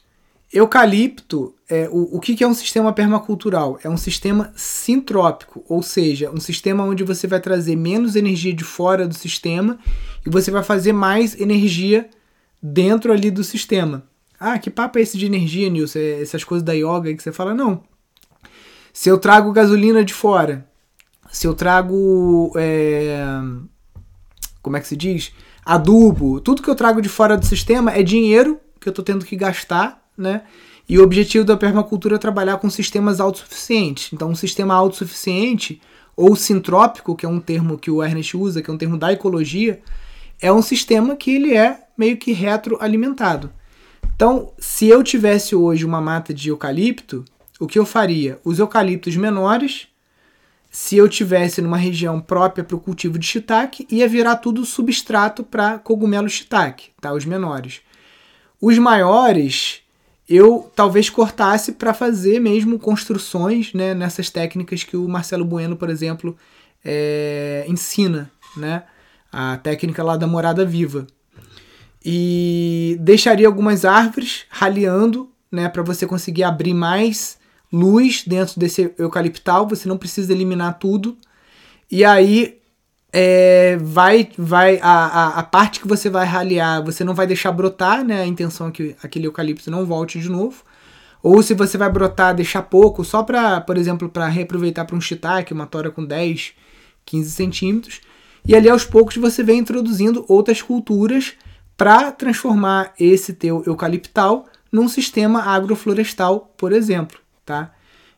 eucalipto, 0.52 1.54
é, 1.70 1.88
o, 1.90 2.18
o 2.18 2.20
que, 2.20 2.36
que 2.36 2.44
é 2.44 2.48
um 2.48 2.54
sistema 2.54 2.92
permacultural? 2.92 3.80
É 3.84 3.90
um 3.90 3.96
sistema 3.96 4.52
sintrópico, 4.56 5.64
ou 5.70 5.84
seja, 5.84 6.32
um 6.32 6.40
sistema 6.40 6.84
onde 6.84 7.04
você 7.04 7.28
vai 7.28 7.40
trazer 7.40 7.76
menos 7.76 8.16
energia 8.16 8.54
de 8.54 8.64
fora 8.64 9.08
do 9.08 9.14
sistema 9.14 9.78
e 10.26 10.30
você 10.30 10.50
vai 10.50 10.64
fazer 10.64 10.94
mais 10.94 11.40
energia 11.40 12.10
dentro 12.62 13.14
ali 13.14 13.30
do 13.30 13.44
sistema. 13.44 14.04
Ah, 14.40 14.58
que 14.58 14.72
papo 14.72 14.98
é 14.98 15.04
esse 15.04 15.18
de 15.18 15.28
energia, 15.28 15.70
Nilson? 15.70 16.00
É 16.00 16.22
essas 16.22 16.44
coisas 16.44 16.66
da 16.66 16.74
yoga 16.74 17.14
que 17.14 17.22
você 17.22 17.32
fala? 17.32 17.54
Não. 17.54 17.84
Se 18.94 19.10
eu 19.10 19.18
trago 19.18 19.52
gasolina 19.52 20.06
de 20.06 20.14
fora, 20.14 20.66
se 21.32 21.48
eu 21.48 21.56
trago. 21.56 22.54
É, 22.56 23.18
como 24.62 24.78
é 24.78 24.80
que 24.80 24.88
se 24.88 24.96
diz? 24.96 25.34
Adubo, 25.66 26.40
tudo 26.40 26.62
que 26.62 26.70
eu 26.70 26.76
trago 26.76 27.02
de 27.02 27.10
fora 27.10 27.36
do 27.36 27.46
sistema 27.46 27.92
é 27.92 28.04
dinheiro 28.04 28.60
que 28.80 28.88
eu 28.88 28.92
estou 28.92 29.04
tendo 29.04 29.26
que 29.26 29.36
gastar, 29.36 30.02
né? 30.16 30.44
E 30.88 31.00
o 31.00 31.04
objetivo 31.04 31.46
da 31.46 31.58
permacultura 31.58 32.16
é 32.16 32.20
trabalhar 32.20 32.58
com 32.58 32.70
sistemas 32.70 33.20
autossuficientes. 33.20 34.12
Então, 34.14 34.30
um 34.30 34.36
sistema 34.36 34.76
autossuficiente, 34.76 35.82
ou 36.16 36.36
sintrópico, 36.36 37.16
que 37.16 37.26
é 37.26 37.30
um 37.30 37.40
termo 37.40 37.78
que 37.78 37.90
o 37.90 38.04
Ernest 38.04 38.36
usa, 38.38 38.62
que 38.62 38.70
é 38.70 38.74
um 38.74 38.78
termo 38.78 38.98
da 38.98 39.12
ecologia, 39.12 39.82
é 40.42 40.52
um 40.52 40.62
sistema 40.62 41.16
que 41.16 41.32
ele 41.32 41.56
é 41.56 41.80
meio 41.98 42.18
que 42.18 42.34
retroalimentado. 42.34 43.50
Então, 44.16 44.52
se 44.60 44.88
eu 44.88 45.02
tivesse 45.02 45.56
hoje 45.56 45.86
uma 45.86 46.02
mata 46.02 46.34
de 46.34 46.50
eucalipto, 46.50 47.26
o 47.64 47.68
que 47.68 47.80
eu 47.80 47.86
faria? 47.86 48.40
Os 48.44 48.60
eucaliptos 48.60 49.16
menores, 49.16 49.88
se 50.70 50.98
eu 50.98 51.08
tivesse 51.08 51.62
numa 51.62 51.78
região 51.78 52.20
própria 52.20 52.62
para 52.62 52.76
o 52.76 52.80
cultivo 52.80 53.18
de 53.18 53.26
shiitake, 53.26 53.88
ia 53.90 54.06
virar 54.06 54.36
tudo 54.36 54.66
substrato 54.66 55.46
para 55.46 55.80
cogumelo 55.80 56.30
shiitake, 56.30 56.90
tá? 57.00 57.14
Os 57.14 57.24
menores. 57.24 57.80
Os 58.60 58.78
maiores, 58.78 59.82
eu 60.28 60.70
talvez 60.76 61.10
cortasse 61.10 61.72
para 61.72 61.94
fazer 61.94 62.42
mesmo 62.42 62.78
construções, 62.78 63.74
né? 63.74 63.94
Nessas 63.94 64.30
técnicas 64.30 64.84
que 64.84 64.98
o 64.98 65.08
Marcelo 65.08 65.46
Bueno, 65.46 65.78
por 65.78 65.90
exemplo, 65.90 66.36
é, 66.84 67.64
ensina, 67.68 68.30
né? 68.58 68.84
A 69.32 69.56
técnica 69.56 70.04
lá 70.04 70.18
da 70.18 70.28
morada 70.28 70.66
viva. 70.66 71.08
E 72.04 72.98
deixaria 73.00 73.48
algumas 73.48 73.86
árvores 73.86 74.44
raleando, 74.50 75.32
né? 75.50 75.70
Para 75.70 75.82
você 75.82 76.06
conseguir 76.06 76.44
abrir 76.44 76.74
mais 76.74 77.42
luz 77.74 78.24
dentro 78.26 78.60
desse 78.60 78.94
eucaliptal, 79.00 79.68
você 79.68 79.90
não 79.90 79.98
precisa 79.98 80.32
eliminar 80.32 80.78
tudo. 80.78 81.18
E 81.90 82.06
aí 82.06 82.60
é, 83.12 83.78
vai, 83.82 84.30
vai 84.38 84.80
a, 84.80 84.92
a, 84.92 85.28
a, 85.40 85.44
parte 85.44 85.80
que 85.80 85.88
você 85.88 86.08
vai 86.08 86.26
ralear, 86.26 86.84
você 86.84 87.04
não 87.04 87.16
vai 87.16 87.26
deixar 87.26 87.52
brotar, 87.52 88.04
né? 88.06 88.22
A 88.22 88.28
intenção 88.28 88.68
é 88.68 88.72
que 88.72 88.96
aquele 89.02 89.26
eucalipto 89.26 89.72
não 89.72 89.86
volte 89.86 90.20
de 90.20 90.30
novo. 90.30 90.64
Ou 91.24 91.42
se 91.42 91.56
você 91.56 91.78
vai 91.78 91.90
brotar, 91.90 92.36
deixar 92.36 92.62
pouco, 92.62 93.04
só 93.04 93.24
para, 93.24 93.60
por 93.62 93.78
exemplo, 93.78 94.08
para 94.08 94.28
reaproveitar 94.28 94.86
para 94.86 94.96
um 94.96 95.02
shiitake, 95.02 95.54
uma 95.54 95.66
tora 95.66 95.90
com 95.90 96.06
10, 96.06 96.54
15 97.06 97.32
centímetros. 97.32 98.02
E 98.46 98.56
ali 98.56 98.70
aos 98.70 98.86
poucos 98.86 99.16
você 99.18 99.42
vem 99.42 99.60
introduzindo 99.60 100.26
outras 100.28 100.62
culturas 100.62 101.34
para 101.76 102.12
transformar 102.12 102.94
esse 103.00 103.34
teu 103.34 103.64
eucaliptal 103.66 104.46
num 104.72 104.88
sistema 104.88 105.44
agroflorestal, 105.44 106.54
por 106.58 106.72
exemplo 106.74 107.23
tá? 107.46 107.74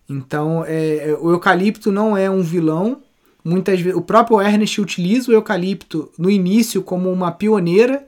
Então, 0.09 0.63
é, 0.65 1.09
é, 1.09 1.17
o 1.19 1.31
eucalipto 1.31 1.91
não 1.91 2.15
é 2.15 2.29
um 2.29 2.41
vilão. 2.41 3.01
Muitas 3.43 3.79
vezes, 3.79 3.97
o 3.97 4.01
próprio 4.01 4.41
Ernest 4.41 4.79
utiliza 4.79 5.31
o 5.31 5.33
eucalipto 5.33 6.11
no 6.17 6.29
início 6.29 6.81
como 6.81 7.11
uma 7.11 7.31
pioneira 7.31 8.03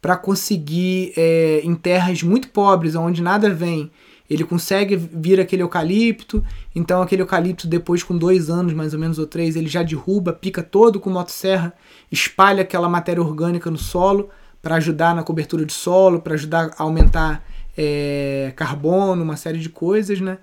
para 0.00 0.16
conseguir 0.16 1.12
é, 1.16 1.60
em 1.64 1.74
terras 1.74 2.22
muito 2.22 2.48
pobres, 2.48 2.94
onde 2.94 3.22
nada 3.22 3.50
vem, 3.50 3.90
ele 4.28 4.44
consegue 4.44 4.96
vir 4.96 5.40
aquele 5.40 5.62
eucalipto. 5.62 6.44
Então, 6.74 7.00
aquele 7.00 7.22
eucalipto, 7.22 7.66
depois, 7.66 8.02
com 8.02 8.16
dois 8.16 8.50
anos 8.50 8.72
mais 8.72 8.92
ou 8.92 9.00
menos 9.00 9.18
ou 9.18 9.26
três, 9.26 9.56
ele 9.56 9.68
já 9.68 9.82
derruba, 9.82 10.32
pica 10.32 10.62
todo 10.62 11.00
com 11.00 11.10
motosserra, 11.10 11.72
espalha 12.10 12.62
aquela 12.62 12.88
matéria 12.88 13.22
orgânica 13.22 13.70
no 13.70 13.78
solo 13.78 14.28
para 14.60 14.76
ajudar 14.76 15.14
na 15.14 15.22
cobertura 15.22 15.64
de 15.64 15.72
solo, 15.72 16.20
para 16.20 16.34
ajudar 16.34 16.72
a 16.76 16.82
aumentar 16.82 17.44
é, 17.76 18.52
carbono, 18.56 19.22
uma 19.22 19.36
série 19.36 19.58
de 19.58 19.68
coisas, 19.68 20.20
né? 20.20 20.38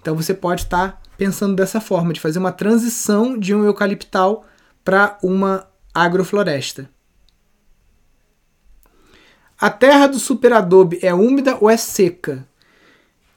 Então 0.00 0.14
você 0.14 0.34
pode 0.34 0.62
estar 0.62 0.92
tá 0.92 0.98
pensando 1.16 1.56
dessa 1.56 1.80
forma, 1.80 2.12
de 2.12 2.20
fazer 2.20 2.38
uma 2.38 2.52
transição 2.52 3.38
de 3.38 3.54
um 3.54 3.64
eucaliptal 3.64 4.44
para 4.84 5.18
uma 5.22 5.66
agrofloresta. 5.94 6.90
A 9.58 9.70
terra 9.70 10.08
do 10.08 10.18
superadobe 10.18 10.98
é 11.00 11.14
úmida 11.14 11.56
ou 11.60 11.70
é 11.70 11.76
seca? 11.76 12.46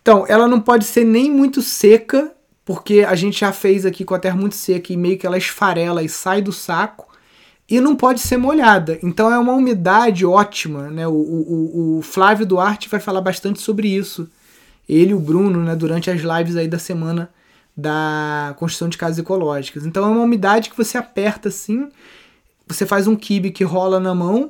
Então, 0.02 0.26
ela 0.28 0.48
não 0.48 0.60
pode 0.60 0.86
ser 0.86 1.06
nem 1.06 1.32
muito 1.32 1.62
seca, 1.62 2.34
porque 2.66 3.06
a 3.08 3.16
gente 3.16 3.40
já 3.40 3.54
fez 3.54 3.86
aqui 3.86 4.04
com 4.04 4.16
a 4.16 4.20
terra 4.20 4.36
muito 4.36 4.56
seca 4.56 4.92
e 4.92 4.98
meio 4.98 5.18
que 5.18 5.26
ela 5.26 5.38
esfarela 5.38 6.02
e 6.04 6.10
sai 6.10 6.42
do 6.42 6.52
saco 6.52 7.07
e 7.70 7.82
não 7.82 7.96
pode 7.96 8.22
ser 8.22 8.38
molhada. 8.38 8.98
Então 9.04 9.32
é 9.32 9.38
uma 9.38 9.54
umidade 9.54 10.26
ótima. 10.26 10.90
Né? 10.90 11.08
O, 11.08 11.12
o, 11.12 11.98
o 11.98 12.02
Flávio 12.02 12.46
Duarte 12.46 12.88
vai 12.88 13.00
falar 13.00 13.22
bastante 13.22 13.62
sobre 13.62 13.90
isso. 13.90 14.30
Ele 14.88 15.12
e 15.12 15.14
o 15.14 15.20
Bruno, 15.20 15.62
né, 15.64 15.76
durante 15.76 16.10
as 16.10 16.22
lives 16.22 16.56
aí 16.56 16.68
da 16.68 16.80
semana 16.80 17.30
da 17.76 18.56
construção 18.58 18.90
de 18.90 18.98
casas 18.98 19.20
ecológicas. 19.20 19.86
Então 19.86 20.06
é 20.06 20.08
uma 20.08 20.24
umidade 20.24 20.70
que 20.70 20.78
você 20.78 20.98
aperta 20.98 21.50
assim, 21.50 21.90
você 22.66 22.86
faz 22.86 23.06
um 23.06 23.16
kibe 23.16 23.52
que 23.52 23.64
rola 23.64 24.00
na 24.00 24.16
mão, 24.16 24.50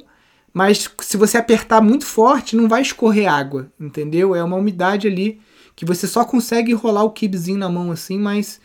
mas 0.54 0.90
se 1.02 1.18
você 1.18 1.38
apertar 1.38 1.82
muito 1.82 2.06
forte, 2.06 2.56
não 2.56 2.70
vai 2.70 2.82
escorrer 2.82 3.32
água, 3.32 3.68
entendeu? 3.80 4.34
É 4.34 4.44
uma 4.44 4.56
umidade 4.56 5.08
ali 5.08 5.42
que 5.76 5.86
você 5.86 6.08
só 6.08 6.24
consegue 6.24 6.74
rolar 6.74 7.04
o 7.04 7.12
kibezinho 7.12 7.58
na 7.58 7.70
mão 7.70 7.92
assim, 7.92 8.18
mas 8.18 8.62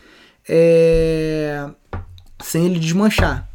é... 0.48 1.68
sem 2.40 2.66
ele 2.66 2.78
desmanchar. 2.78 3.51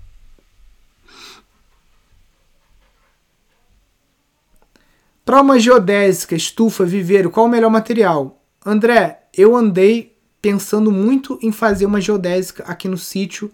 Para 5.28 5.42
uma 5.42 5.60
geodésica, 5.60 6.38
estufa, 6.38 6.86
viveiro, 6.86 7.30
qual 7.30 7.48
o 7.48 7.50
melhor 7.50 7.70
material? 7.70 8.42
André, 8.66 9.24
eu 9.36 9.58
andei 9.58 10.16
pensando 10.42 10.90
muito 10.90 11.38
em 11.42 11.52
fazer 11.52 11.86
uma 11.86 12.00
geodésica 12.00 12.64
aqui 12.64 12.88
no 12.88 12.98
sítio 12.98 13.52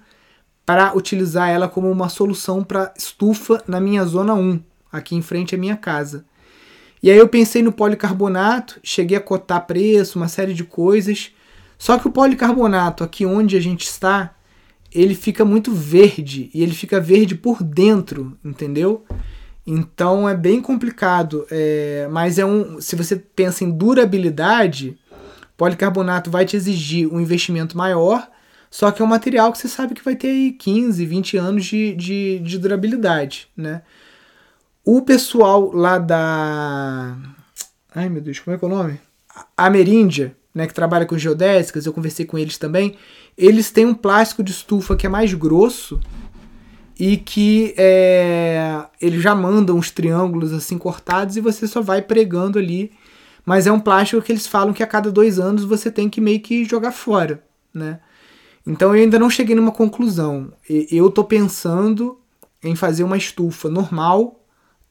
para 0.64 0.96
utilizar 0.96 1.50
ela 1.50 1.68
como 1.68 1.90
uma 1.90 2.10
solução 2.10 2.64
para 2.64 2.94
estufa 2.96 3.64
na 3.68 3.80
minha 3.80 4.06
zona 4.06 4.36
1, 4.36 4.62
aqui 4.92 5.16
em 5.16 5.24
frente 5.24 5.56
à 5.56 5.58
minha 5.58 5.76
casa. 5.76 6.26
E 7.02 7.10
aí 7.10 7.18
eu 7.18 7.28
pensei 7.28 7.64
no 7.64 7.72
policarbonato, 7.72 8.80
cheguei 8.84 9.18
a 9.18 9.20
cotar 9.20 9.66
preço, 9.66 10.20
uma 10.20 10.28
série 10.28 10.54
de 10.54 10.64
coisas. 10.64 11.32
Só 11.80 11.98
que 11.98 12.08
o 12.08 12.12
policarbonato, 12.12 13.04
aqui 13.04 13.26
onde 13.26 13.58
a 13.58 13.60
gente 13.60 13.88
está, 13.88 14.36
ele 14.92 15.16
fica 15.16 15.44
muito 15.44 15.72
verde 15.72 16.52
e 16.54 16.62
ele 16.62 16.76
fica 16.76 17.02
verde 17.02 17.34
por 17.34 17.64
dentro, 17.64 18.38
entendeu? 18.46 19.04
Então 19.66 20.28
é 20.28 20.36
bem 20.36 20.62
complicado. 20.62 21.46
É, 21.50 22.08
mas 22.12 22.38
é 22.38 22.46
um. 22.46 22.82
Se 22.82 22.96
você 22.96 23.16
pensa 23.16 23.64
em 23.64 23.72
durabilidade, 23.72 24.98
policarbonato 25.58 26.30
vai 26.30 26.46
te 26.46 26.56
exigir 26.56 27.08
um 27.12 27.20
investimento 27.20 27.78
maior, 27.78 28.28
só 28.70 28.92
que 28.92 29.02
é 29.02 29.06
um 29.06 29.08
material 29.08 29.52
que 29.52 29.58
você 29.58 29.68
sabe 29.68 29.94
que 29.94 30.04
vai 30.04 30.16
ter 30.16 30.28
aí 30.28 30.52
15, 30.52 31.06
20 31.06 31.38
anos 31.38 31.66
de, 31.66 31.96
de, 31.96 32.40
de 32.40 32.58
durabilidade, 32.58 33.48
né? 33.56 33.84
O 34.84 35.02
pessoal 35.02 35.72
lá 35.72 35.98
da. 35.98 37.16
Ai 37.96 38.10
meu 38.10 38.22
Deus, 38.22 38.40
como 38.40 38.56
é 38.56 38.60
que 38.60 38.66
é 38.66 38.68
o 38.68 38.72
nome? 38.72 39.00
Ameríndia, 39.56 40.36
né, 40.54 40.68
que 40.68 40.74
trabalha 40.74 41.06
com 41.06 41.18
geodésicas, 41.18 41.86
eu 41.86 41.94
conversei 41.94 42.26
com 42.26 42.38
eles 42.38 42.58
também. 42.58 42.98
Eles 43.38 43.72
têm 43.72 43.86
um 43.86 43.94
plástico 43.94 44.44
de 44.44 44.52
estufa 44.52 44.96
que 44.96 45.06
é 45.06 45.10
mais 45.10 45.34
grosso 45.34 46.00
e 47.00 47.18
que 47.18 47.74
é, 47.78 48.86
ele 49.02 49.20
já 49.20 49.34
manda 49.34 49.74
uns 49.74 49.92
triângulos 49.92 50.54
assim 50.54 50.78
cortados 50.78 51.38
e 51.38 51.42
você 51.42 51.68
só 51.68 51.82
vai 51.82 52.02
pregando 52.02 52.60
ali. 52.60 52.92
Mas 53.46 53.68
é 53.68 53.72
um 53.72 53.80
plástico 53.80 54.22
que 54.22 54.32
eles 54.32 54.48
falam 54.48 54.74
que 54.74 54.84
a 54.84 54.88
cada 54.88 55.12
dois 55.12 55.40
anos 55.40 55.66
você 55.66 55.92
tem 55.92 56.10
que 56.10 56.22
meio 56.22 56.40
que 56.40 56.64
jogar 56.64 56.92
fora, 56.92 57.44
né? 57.74 58.00
Então 58.66 58.96
eu 58.96 59.04
ainda 59.04 59.20
não 59.20 59.30
cheguei 59.30 59.56
numa 59.56 59.72
conclusão. 59.72 60.54
Eu 60.70 61.12
tô 61.12 61.24
pensando 61.26 62.18
em 62.64 62.76
fazer 62.76 63.04
uma 63.04 63.18
estufa 63.18 63.70
normal 63.70 64.44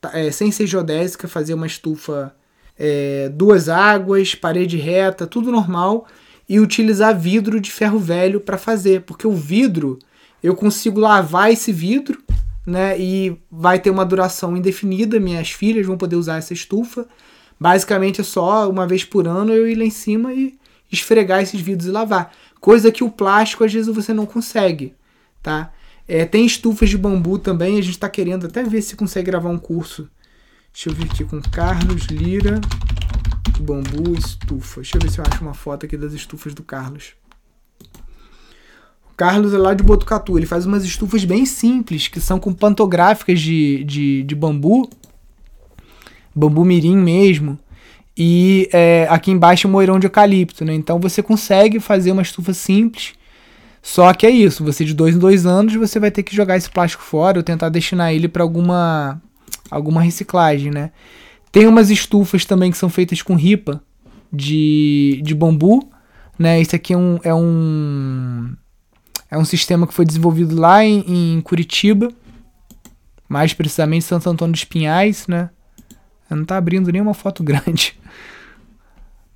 Tá, 0.02 0.10
é, 0.18 0.32
sem 0.32 0.50
ser 0.50 0.66
geodésica, 0.66 1.28
fazer 1.28 1.54
uma 1.54 1.66
estufa 1.66 2.34
é, 2.76 3.28
duas 3.28 3.68
águas, 3.68 4.34
parede 4.34 4.76
reta, 4.76 5.28
tudo 5.28 5.52
normal, 5.52 6.08
e 6.48 6.58
utilizar 6.58 7.16
vidro 7.16 7.60
de 7.60 7.70
ferro 7.70 8.00
velho 8.00 8.40
para 8.40 8.58
fazer, 8.58 9.02
porque 9.02 9.28
o 9.28 9.32
vidro 9.32 10.00
eu 10.42 10.54
consigo 10.54 11.00
lavar 11.00 11.50
esse 11.52 11.72
vidro, 11.72 12.22
né, 12.66 12.98
e 12.98 13.36
vai 13.50 13.78
ter 13.78 13.90
uma 13.90 14.04
duração 14.04 14.56
indefinida. 14.56 15.18
Minhas 15.20 15.50
filhas 15.50 15.86
vão 15.86 15.96
poder 15.96 16.16
usar 16.16 16.36
essa 16.36 16.52
estufa. 16.52 17.06
Basicamente 17.58 18.20
é 18.20 18.24
só 18.24 18.68
uma 18.68 18.86
vez 18.86 19.04
por 19.04 19.26
ano 19.26 19.52
eu 19.52 19.68
ir 19.68 19.76
lá 19.76 19.84
em 19.84 19.90
cima 19.90 20.32
e 20.32 20.58
esfregar 20.90 21.42
esses 21.42 21.60
vidros 21.60 21.88
e 21.88 21.92
lavar, 21.92 22.32
coisa 22.60 22.92
que 22.92 23.02
o 23.02 23.10
plástico 23.10 23.64
às 23.64 23.72
vezes 23.72 23.94
você 23.94 24.12
não 24.12 24.26
consegue, 24.26 24.94
tá? 25.42 25.72
É, 26.06 26.24
tem 26.24 26.44
estufas 26.44 26.90
de 26.90 26.98
bambu 26.98 27.38
também. 27.38 27.78
A 27.78 27.82
gente 27.82 27.94
está 27.94 28.08
querendo 28.08 28.46
até 28.46 28.62
ver 28.62 28.82
se 28.82 28.96
consegue 28.96 29.30
gravar 29.30 29.48
um 29.48 29.58
curso. 29.58 30.08
Deixa 30.72 30.90
eu 30.90 30.94
ver 30.94 31.04
aqui 31.04 31.24
com 31.24 31.40
Carlos 31.40 32.06
Lira. 32.06 32.60
Bambu 33.60 34.14
estufa. 34.18 34.80
Deixa 34.80 34.96
eu 34.96 35.00
ver 35.00 35.10
se 35.10 35.18
eu 35.18 35.24
acho 35.26 35.40
uma 35.42 35.54
foto 35.54 35.86
aqui 35.86 35.96
das 35.96 36.12
estufas 36.12 36.52
do 36.52 36.62
Carlos. 36.62 37.14
Carlos 39.22 39.54
é 39.54 39.58
lá 39.58 39.72
de 39.72 39.84
Botucatu. 39.84 40.36
Ele 40.36 40.46
faz 40.46 40.66
umas 40.66 40.84
estufas 40.84 41.24
bem 41.24 41.46
simples, 41.46 42.08
que 42.08 42.20
são 42.20 42.40
com 42.40 42.52
pantográficas 42.52 43.40
de, 43.40 43.84
de, 43.84 44.24
de 44.24 44.34
bambu. 44.34 44.90
Bambu 46.34 46.64
mirim 46.64 46.96
mesmo. 46.96 47.56
E 48.18 48.68
é, 48.72 49.06
aqui 49.08 49.30
embaixo 49.30 49.66
é 49.66 49.68
um 49.68 49.72
moirão 49.72 50.00
de 50.00 50.06
eucalipto, 50.06 50.64
né? 50.64 50.74
Então 50.74 50.98
você 50.98 51.22
consegue 51.22 51.78
fazer 51.78 52.10
uma 52.10 52.22
estufa 52.22 52.52
simples 52.52 53.14
só 53.82 54.12
que 54.14 54.24
é 54.24 54.30
isso, 54.30 54.64
você 54.64 54.84
de 54.84 54.94
dois 54.94 55.16
em 55.16 55.18
dois 55.18 55.44
anos 55.44 55.74
você 55.74 55.98
vai 55.98 56.10
ter 56.10 56.22
que 56.22 56.34
jogar 56.34 56.56
esse 56.56 56.70
plástico 56.70 57.02
fora 57.02 57.38
ou 57.38 57.42
tentar 57.42 57.68
destinar 57.68 58.12
ele 58.12 58.28
para 58.28 58.44
alguma 58.44 59.20
alguma 59.68 60.00
reciclagem, 60.00 60.70
né? 60.70 60.92
Tem 61.50 61.66
umas 61.66 61.90
estufas 61.90 62.44
também 62.44 62.70
que 62.70 62.78
são 62.78 62.88
feitas 62.88 63.22
com 63.22 63.34
ripa 63.34 63.82
de, 64.32 65.20
de 65.24 65.34
bambu, 65.34 65.88
né? 66.38 66.60
Esse 66.60 66.76
aqui 66.76 66.92
é 66.92 66.96
um, 66.96 67.18
é 67.24 67.34
um 67.34 68.54
é 69.32 69.38
um 69.38 69.46
sistema 69.46 69.86
que 69.86 69.94
foi 69.94 70.04
desenvolvido 70.04 70.54
lá 70.60 70.84
em, 70.84 71.36
em 71.36 71.40
Curitiba, 71.40 72.12
mais 73.26 73.54
precisamente 73.54 74.04
Santo 74.04 74.28
Antônio 74.28 74.52
dos 74.52 74.64
Pinhais, 74.64 75.26
né? 75.26 75.48
Não 76.28 76.44
tá 76.44 76.58
abrindo 76.58 76.92
nenhuma 76.92 77.14
foto 77.14 77.40
grande. 77.42 77.98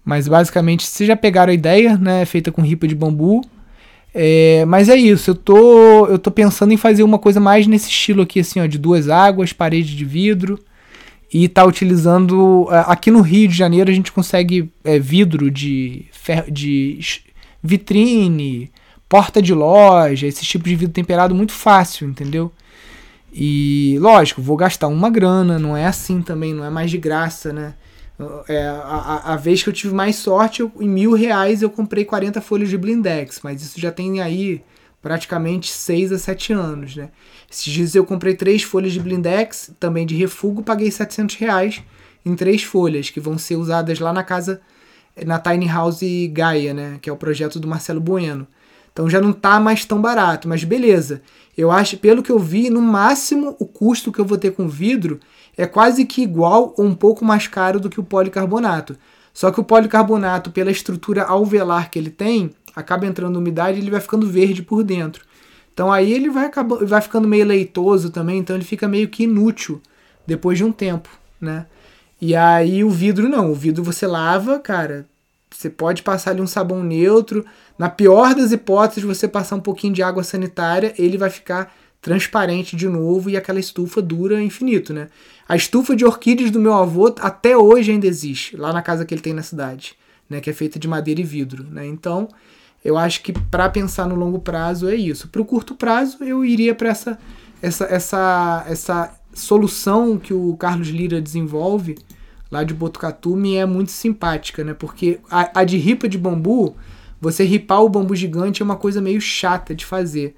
Mas 0.05 0.28
basicamente, 0.28 0.84
vocês 0.86 1.09
já 1.09 1.16
pegaram 1.16 1.51
a 1.51 1.55
ideia, 1.55 1.97
né? 1.97 2.20
É 2.20 2.24
feita 2.26 2.53
com 2.53 2.61
ripa 2.61 2.86
de 2.86 2.94
bambu. 2.94 3.40
É, 4.12 4.66
mas 4.66 4.90
é 4.90 4.97
isso, 4.97 5.30
eu 5.30 5.34
tô, 5.34 6.07
eu 6.09 6.18
tô 6.18 6.30
pensando 6.30 6.72
em 6.72 6.76
fazer 6.76 7.03
uma 7.03 7.18
coisa 7.18 7.40
mais 7.40 7.66
nesse 7.66 7.88
estilo 7.88 8.22
aqui, 8.22 8.40
assim, 8.40 8.61
ó, 8.61 8.66
de 8.66 8.78
duas 8.78 9.09
águas, 9.09 9.55
parede 9.55 9.97
de 9.97 10.05
vidro. 10.05 10.59
E 11.32 11.49
tá 11.49 11.64
utilizando. 11.64 12.68
Aqui 12.70 13.11
no 13.11 13.22
Rio 13.22 13.49
de 13.49 13.57
Janeiro 13.57 13.90
a 13.90 13.94
gente 13.94 14.12
consegue 14.12 14.70
é, 14.84 14.99
vidro 14.99 15.51
de, 15.51 16.05
de 16.51 16.99
vitrine, 17.62 18.70
porta 19.09 19.41
de 19.41 19.55
loja, 19.55 20.27
esse 20.27 20.45
tipo 20.45 20.65
de 20.65 20.77
vidro 20.77 20.93
temperado 20.93 21.35
muito 21.35 21.53
fácil, 21.53 22.09
entendeu? 22.09 22.53
E 23.33 23.99
lógico, 24.01 24.41
vou 24.41 24.57
gastar 24.57 24.89
uma 24.89 25.11
grana, 25.11 25.59
não 25.59 25.77
é 25.77 25.87
assim 25.87 26.23
também, 26.23 26.55
não 26.55 26.65
é 26.65 26.71
mais 26.71 26.91
de 26.91 26.99
graça, 26.99 27.53
né? 27.53 27.75
É, 28.49 28.67
a, 28.67 29.35
a, 29.35 29.37
vez 29.37 29.63
que 29.63 29.69
eu 29.69 29.75
tive 29.75 29.95
mais 29.95 30.17
sorte, 30.17 30.61
eu, 30.61 30.73
em 30.81 30.89
mil 30.89 31.13
reais 31.13 31.61
eu 31.61 31.69
comprei 31.69 32.03
40 32.03 32.41
folhas 32.41 32.71
de 32.71 32.79
blindex, 32.79 33.41
mas 33.43 33.61
isso 33.61 33.79
já 33.79 33.93
tem 33.93 34.23
aí 34.23 34.63
praticamente 35.03 35.71
6 35.71 36.13
a 36.13 36.19
7 36.19 36.55
anos, 36.55 36.97
né? 36.97 37.11
Esses 37.51 37.71
dias 37.71 37.95
eu 37.95 38.07
comprei 38.07 38.35
três 38.35 38.63
folhas 38.63 38.95
de 38.95 39.01
blindex, 39.01 39.71
também 39.79 40.07
de 40.07 40.17
refugo, 40.17 40.63
paguei 40.63 40.91
700 40.91 41.37
reais 41.37 41.83
em 42.25 42.35
três 42.35 42.63
folhas, 42.63 43.11
que 43.11 43.21
vão 43.21 43.37
ser 43.37 43.57
usadas 43.57 44.01
lá 44.01 44.13
na 44.15 44.25
casa, 44.25 44.63
na 45.25 45.39
Tiny 45.39 45.69
House 45.69 46.01
Gaia, 46.33 46.73
né? 46.73 46.99
Que 47.03 47.11
é 47.11 47.13
o 47.13 47.17
projeto 47.17 47.61
do 47.61 47.69
Marcelo 47.69 48.01
Bueno. 48.01 48.47
Então 48.97 49.11
já 49.11 49.20
não 49.20 49.30
tá 49.30 49.61
mais 49.61 49.84
tão 49.84 50.01
barato, 50.01 50.49
mas 50.49 50.64
beleza. 50.64 51.20
Eu 51.55 51.70
acho, 51.70 51.99
pelo 51.99 52.22
que 52.22 52.32
eu 52.32 52.38
vi, 52.38 52.70
no 52.70 52.80
máximo 52.80 53.55
o 53.59 53.66
custo 53.66 54.11
que 54.11 54.18
eu 54.18 54.24
vou 54.24 54.38
ter 54.38 54.53
com 54.53 54.66
vidro 54.66 55.20
é 55.55 55.66
quase 55.66 56.07
que 56.07 56.22
igual 56.22 56.72
ou 56.78 56.86
um 56.86 56.94
pouco 56.94 57.22
mais 57.22 57.47
caro 57.47 57.78
do 57.78 57.90
que 57.90 58.01
o 58.01 58.03
policarbonato. 58.03 58.97
Só 59.34 59.51
que 59.51 59.61
o 59.61 59.64
policarbonato, 59.64 60.51
pela 60.51 60.70
estrutura 60.70 61.24
alveolar 61.24 61.90
que 61.90 61.99
ele 61.99 62.09
tem, 62.09 62.53
acaba 62.74 63.05
entrando 63.05 63.36
umidade 63.36 63.76
e 63.76 63.82
ele 63.82 63.90
vai 63.90 64.01
ficando 64.01 64.26
verde 64.26 64.62
por 64.62 64.82
dentro. 64.82 65.26
Então 65.74 65.92
aí 65.92 66.11
ele 66.11 66.30
vai, 66.30 66.47
acabando, 66.47 66.86
vai 66.86 67.03
ficando 67.03 67.28
meio 67.28 67.44
leitoso 67.44 68.09
também, 68.09 68.38
então 68.38 68.57
ele 68.57 68.64
fica 68.64 68.88
meio 68.88 69.09
que 69.09 69.24
inútil 69.24 69.78
depois 70.26 70.57
de 70.57 70.64
um 70.64 70.72
tempo, 70.72 71.11
né? 71.38 71.66
E 72.18 72.34
aí 72.34 72.82
o 72.82 72.88
vidro 72.88 73.28
não, 73.28 73.51
o 73.51 73.55
vidro 73.55 73.84
você 73.84 74.07
lava, 74.07 74.59
cara, 74.59 75.07
você 75.57 75.71
pode 75.71 76.03
passar 76.03 76.33
ali 76.33 76.43
um 76.43 76.47
sabão 76.47 76.85
neutro. 76.85 77.45
Na 77.79 77.89
pior 77.89 78.35
das 78.35 78.53
hipóteses, 78.53 79.05
você 79.05 79.27
passar 79.27 79.57
um 79.57 79.61
pouquinho 79.61 79.95
de 79.95 80.03
água 80.03 80.23
sanitária, 80.23 80.93
ele 80.99 81.17
vai 81.17 81.31
ficar 81.31 81.75
transparente 82.03 82.77
de 82.77 82.87
novo 82.87 83.31
e 83.31 83.39
aquela 83.39 83.59
estufa 83.59 84.03
dura 84.03 84.43
infinito, 84.43 84.93
né? 84.93 85.09
A 85.49 85.57
estufa 85.57 85.97
de 85.97 86.05
orquídeas 86.05 86.51
do 86.51 86.61
meu 86.61 86.75
avô 86.75 87.15
até 87.21 87.57
hoje 87.57 87.91
ainda 87.91 88.07
existe, 88.07 88.55
lá 88.55 88.71
na 88.71 88.83
casa 88.83 89.07
que 89.07 89.15
ele 89.15 89.23
tem 89.23 89.33
na 89.33 89.43
cidade, 89.43 89.97
né? 90.29 90.43
Que 90.43 90.51
é 90.51 90.53
feita 90.53 90.79
de 90.79 90.87
madeira 90.87 91.23
e 91.23 91.25
vidro, 91.25 91.65
né? 91.65 91.87
Então, 91.87 92.29
eu 92.85 92.99
acho 92.99 93.23
que 93.23 93.33
para 93.33 93.71
pensar 93.71 94.07
no 94.07 94.15
longo 94.15 94.39
prazo 94.39 94.91
é 94.91 94.95
isso. 94.95 95.27
Para 95.29 95.41
o 95.41 95.45
curto 95.45 95.75
prazo, 95.75 96.23
eu 96.23 96.45
iria 96.45 96.75
para 96.75 96.91
essa, 96.91 97.19
essa, 97.63 97.87
essa, 97.87 98.67
essa 98.69 99.21
solução 99.33 100.19
que 100.19 100.35
o 100.35 100.55
Carlos 100.59 100.89
Lira 100.89 101.19
desenvolve 101.19 101.97
lá 102.51 102.64
de 102.64 102.74
Botucatu 102.74 103.36
me 103.36 103.57
é 103.57 103.66
muito 103.66 103.90
simpática, 103.90 104.64
né? 104.64 104.74
Porque 104.74 105.20
a, 105.30 105.61
a 105.61 105.64
de 105.64 105.76
ripa 105.76 106.09
de 106.09 106.18
bambu, 106.18 106.76
você 107.20 107.44
ripar 107.44 107.82
o 107.82 107.88
bambu 107.88 108.14
gigante 108.14 108.62
é 108.62 108.64
uma 108.64 108.76
coisa 108.76 109.01
meio 109.01 109.20
chata 109.20 109.74
de 109.74 109.84
fazer 109.84 110.36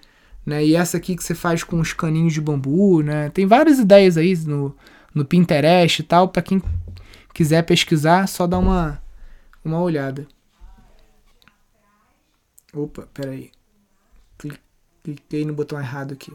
né? 0.49 0.65
E 0.65 0.75
essa 0.75 0.97
aqui 0.97 1.15
que 1.15 1.23
você 1.23 1.35
faz 1.35 1.63
com 1.63 1.79
os 1.79 1.93
caninhos 1.93 2.33
de 2.33 2.41
bambu, 2.41 3.03
né? 3.03 3.29
Tem 3.29 3.45
várias 3.45 3.79
ideias 3.79 4.17
aí 4.17 4.35
no, 4.47 4.75
no 5.15 5.23
Pinterest 5.23 6.01
e 6.01 6.03
tal, 6.03 6.27
para 6.29 6.41
quem 6.41 6.63
quiser 7.35 7.63
pesquisar, 7.65 8.27
só 8.27 8.47
dá 8.47 8.59
uma 8.59 8.99
uma 9.63 9.79
olhada. 9.79 10.27
Opa, 12.73 13.07
peraí. 13.13 13.51
Cliquei 15.05 15.45
no 15.45 15.53
botão 15.53 15.79
errado 15.79 16.15
aqui. 16.15 16.33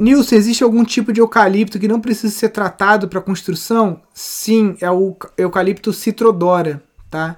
Nilson, 0.00 0.34
existe 0.34 0.64
algum 0.64 0.82
tipo 0.82 1.12
de 1.12 1.20
eucalipto 1.20 1.78
que 1.78 1.86
não 1.86 2.00
precisa 2.00 2.32
ser 2.32 2.48
tratado 2.48 3.06
para 3.06 3.20
construção? 3.20 4.00
Sim, 4.14 4.74
é 4.80 4.90
o 4.90 5.14
eucalipto 5.36 5.92
citrodora, 5.92 6.82
tá? 7.10 7.36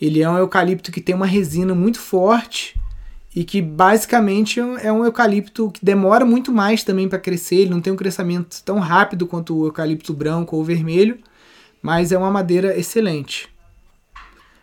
Ele 0.00 0.22
é 0.22 0.30
um 0.30 0.38
eucalipto 0.38 0.92
que 0.92 1.00
tem 1.00 1.16
uma 1.16 1.26
resina 1.26 1.74
muito 1.74 1.98
forte 1.98 2.78
e 3.34 3.42
que 3.42 3.60
basicamente 3.60 4.60
é 4.60 4.92
um 4.92 5.04
eucalipto 5.04 5.68
que 5.72 5.84
demora 5.84 6.24
muito 6.24 6.52
mais 6.52 6.84
também 6.84 7.08
para 7.08 7.18
crescer, 7.18 7.56
ele 7.56 7.70
não 7.70 7.80
tem 7.80 7.92
um 7.92 7.96
crescimento 7.96 8.62
tão 8.64 8.78
rápido 8.78 9.26
quanto 9.26 9.56
o 9.56 9.66
eucalipto 9.66 10.14
branco 10.14 10.54
ou 10.54 10.62
vermelho, 10.62 11.18
mas 11.82 12.12
é 12.12 12.18
uma 12.18 12.30
madeira 12.30 12.78
excelente. 12.78 13.48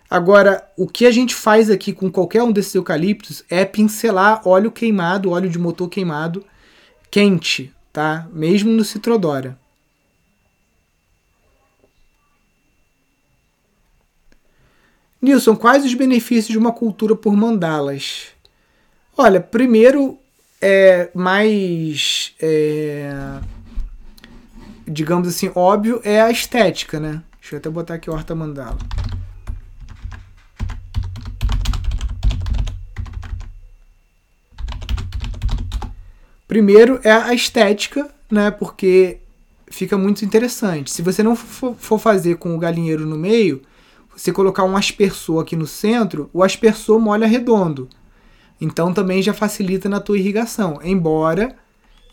Agora, 0.09 0.63
o 0.77 0.87
que 0.87 1.05
a 1.05 1.11
gente 1.11 1.35
faz 1.35 1.69
aqui 1.69 1.91
com 1.91 2.09
qualquer 2.09 2.41
um 2.41 2.53
desses 2.53 2.73
eucaliptos 2.73 3.43
é 3.49 3.65
pincelar 3.65 4.47
óleo 4.47 4.71
queimado, 4.71 5.31
óleo 5.31 5.49
de 5.49 5.59
motor 5.59 5.89
queimado, 5.89 6.45
quente, 7.13 7.71
tá? 7.91 8.27
Mesmo 8.33 8.71
no 8.71 8.83
Citrodora. 8.83 9.55
Nilson, 15.21 15.55
quais 15.55 15.85
os 15.85 15.93
benefícios 15.93 16.47
de 16.47 16.57
uma 16.57 16.71
cultura 16.71 17.15
por 17.15 17.35
mandalas? 17.35 18.29
Olha, 19.15 19.39
primeiro 19.39 20.17
é 20.59 21.11
mais, 21.13 22.33
é, 22.41 23.13
digamos 24.87 25.27
assim, 25.27 25.51
óbvio 25.53 26.01
é 26.03 26.19
a 26.19 26.31
estética, 26.31 26.99
né? 26.99 27.21
Deixa 27.39 27.53
eu 27.53 27.59
até 27.59 27.69
botar 27.69 27.93
aqui 27.93 28.09
horta 28.09 28.33
mandala. 28.33 28.79
Primeiro 36.53 36.99
é 37.03 37.11
a 37.11 37.33
estética, 37.33 38.07
né? 38.29 38.51
Porque 38.51 39.17
fica 39.71 39.97
muito 39.97 40.23
interessante. 40.23 40.91
Se 40.91 41.01
você 41.01 41.23
não 41.23 41.35
for 41.35 41.97
fazer 41.97 42.35
com 42.35 42.53
o 42.53 42.59
galinheiro 42.59 43.07
no 43.07 43.17
meio, 43.17 43.63
você 44.15 44.31
colocar 44.31 44.63
um 44.63 44.77
aspersor 44.77 45.41
aqui 45.41 45.55
no 45.55 45.65
centro, 45.65 46.29
o 46.31 46.43
aspersor 46.43 46.99
molha 46.99 47.25
redondo. 47.25 47.89
Então 48.61 48.93
também 48.93 49.19
já 49.19 49.33
facilita 49.33 49.89
na 49.89 49.99
tua 49.99 50.15
irrigação. 50.15 50.79
Embora 50.83 51.55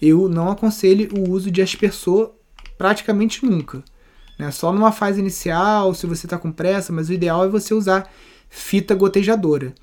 eu 0.01 0.27
não 0.27 0.51
aconselhe 0.51 1.11
o 1.13 1.29
uso 1.29 1.51
de 1.51 1.61
aspersor 1.61 2.31
praticamente 2.79 3.45
nunca. 3.45 3.85
Né? 4.39 4.51
Só 4.51 4.73
numa 4.73 4.91
fase 4.91 5.21
inicial, 5.21 5.93
se 5.93 6.07
você 6.07 6.25
está 6.25 6.39
com 6.39 6.51
pressa, 6.51 6.95
mas 6.95 7.11
o 7.11 7.13
ideal 7.13 7.45
é 7.45 7.49
você 7.49 7.75
usar 7.75 8.11
fita 8.49 8.95
gotejadora. 8.95 9.75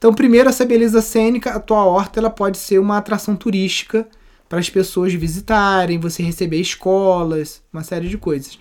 Então, 0.00 0.14
primeiro, 0.14 0.48
essa 0.48 0.64
beleza 0.64 1.02
cênica, 1.02 1.50
a 1.50 1.60
tua 1.60 1.84
horta 1.84 2.18
ela 2.18 2.30
pode 2.30 2.56
ser 2.56 2.78
uma 2.78 2.96
atração 2.96 3.36
turística 3.36 4.08
para 4.48 4.58
as 4.58 4.70
pessoas 4.70 5.12
visitarem, 5.12 6.00
você 6.00 6.22
receber 6.22 6.58
escolas, 6.58 7.62
uma 7.70 7.84
série 7.84 8.08
de 8.08 8.16
coisas. 8.16 8.58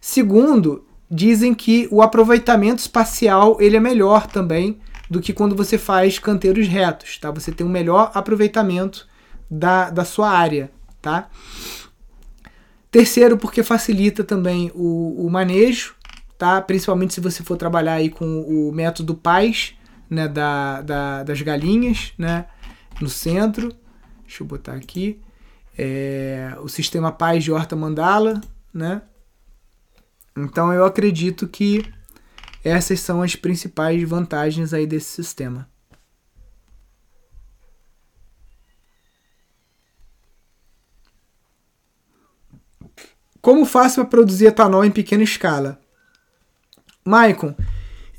Segundo, 0.00 0.86
dizem 1.10 1.54
que 1.54 1.88
o 1.90 2.00
aproveitamento 2.02 2.82
espacial 2.82 3.56
ele 3.60 3.76
é 3.76 3.80
melhor 3.80 4.28
também 4.28 4.78
do 5.10 5.20
que 5.20 5.32
quando 5.32 5.56
você 5.56 5.76
faz 5.76 6.20
canteiros 6.20 6.68
retos, 6.68 7.18
tá? 7.18 7.32
Você 7.32 7.50
tem 7.50 7.66
um 7.66 7.70
melhor 7.70 8.12
aproveitamento 8.14 9.08
da, 9.50 9.90
da 9.90 10.04
sua 10.04 10.30
área, 10.30 10.70
tá? 11.02 11.28
Terceiro, 12.92 13.36
porque 13.36 13.64
facilita 13.64 14.22
também 14.22 14.70
o, 14.72 15.26
o 15.26 15.28
manejo, 15.28 15.96
tá? 16.38 16.62
Principalmente 16.62 17.12
se 17.12 17.20
você 17.20 17.42
for 17.42 17.56
trabalhar 17.56 17.94
aí 17.94 18.08
com 18.08 18.42
o 18.42 18.70
método 18.70 19.16
PAIS, 19.16 19.74
né? 20.08 20.28
Da, 20.28 20.82
da, 20.82 21.22
das 21.22 21.40
galinhas, 21.42 22.12
né? 22.18 22.46
No 23.00 23.08
centro. 23.08 23.72
Deixa 24.22 24.42
eu 24.42 24.46
botar 24.46 24.74
aqui. 24.74 25.20
É, 25.78 26.56
o 26.60 26.68
sistema 26.68 27.12
PAIS 27.12 27.44
de 27.44 27.52
Horta 27.52 27.76
Mandala, 27.76 28.40
né? 28.72 29.02
Então 30.36 30.72
eu 30.72 30.84
acredito 30.84 31.48
que 31.48 31.84
essas 32.64 33.00
são 33.00 33.22
as 33.22 33.36
principais 33.36 34.02
vantagens 34.08 34.74
aí 34.74 34.86
desse 34.86 35.10
sistema. 35.10 35.68
Como 43.40 43.64
faço 43.64 44.00
para 44.00 44.06
produzir 44.06 44.46
etanol 44.46 44.84
em 44.84 44.90
pequena 44.90 45.22
escala? 45.22 45.80
Maicon, 47.04 47.54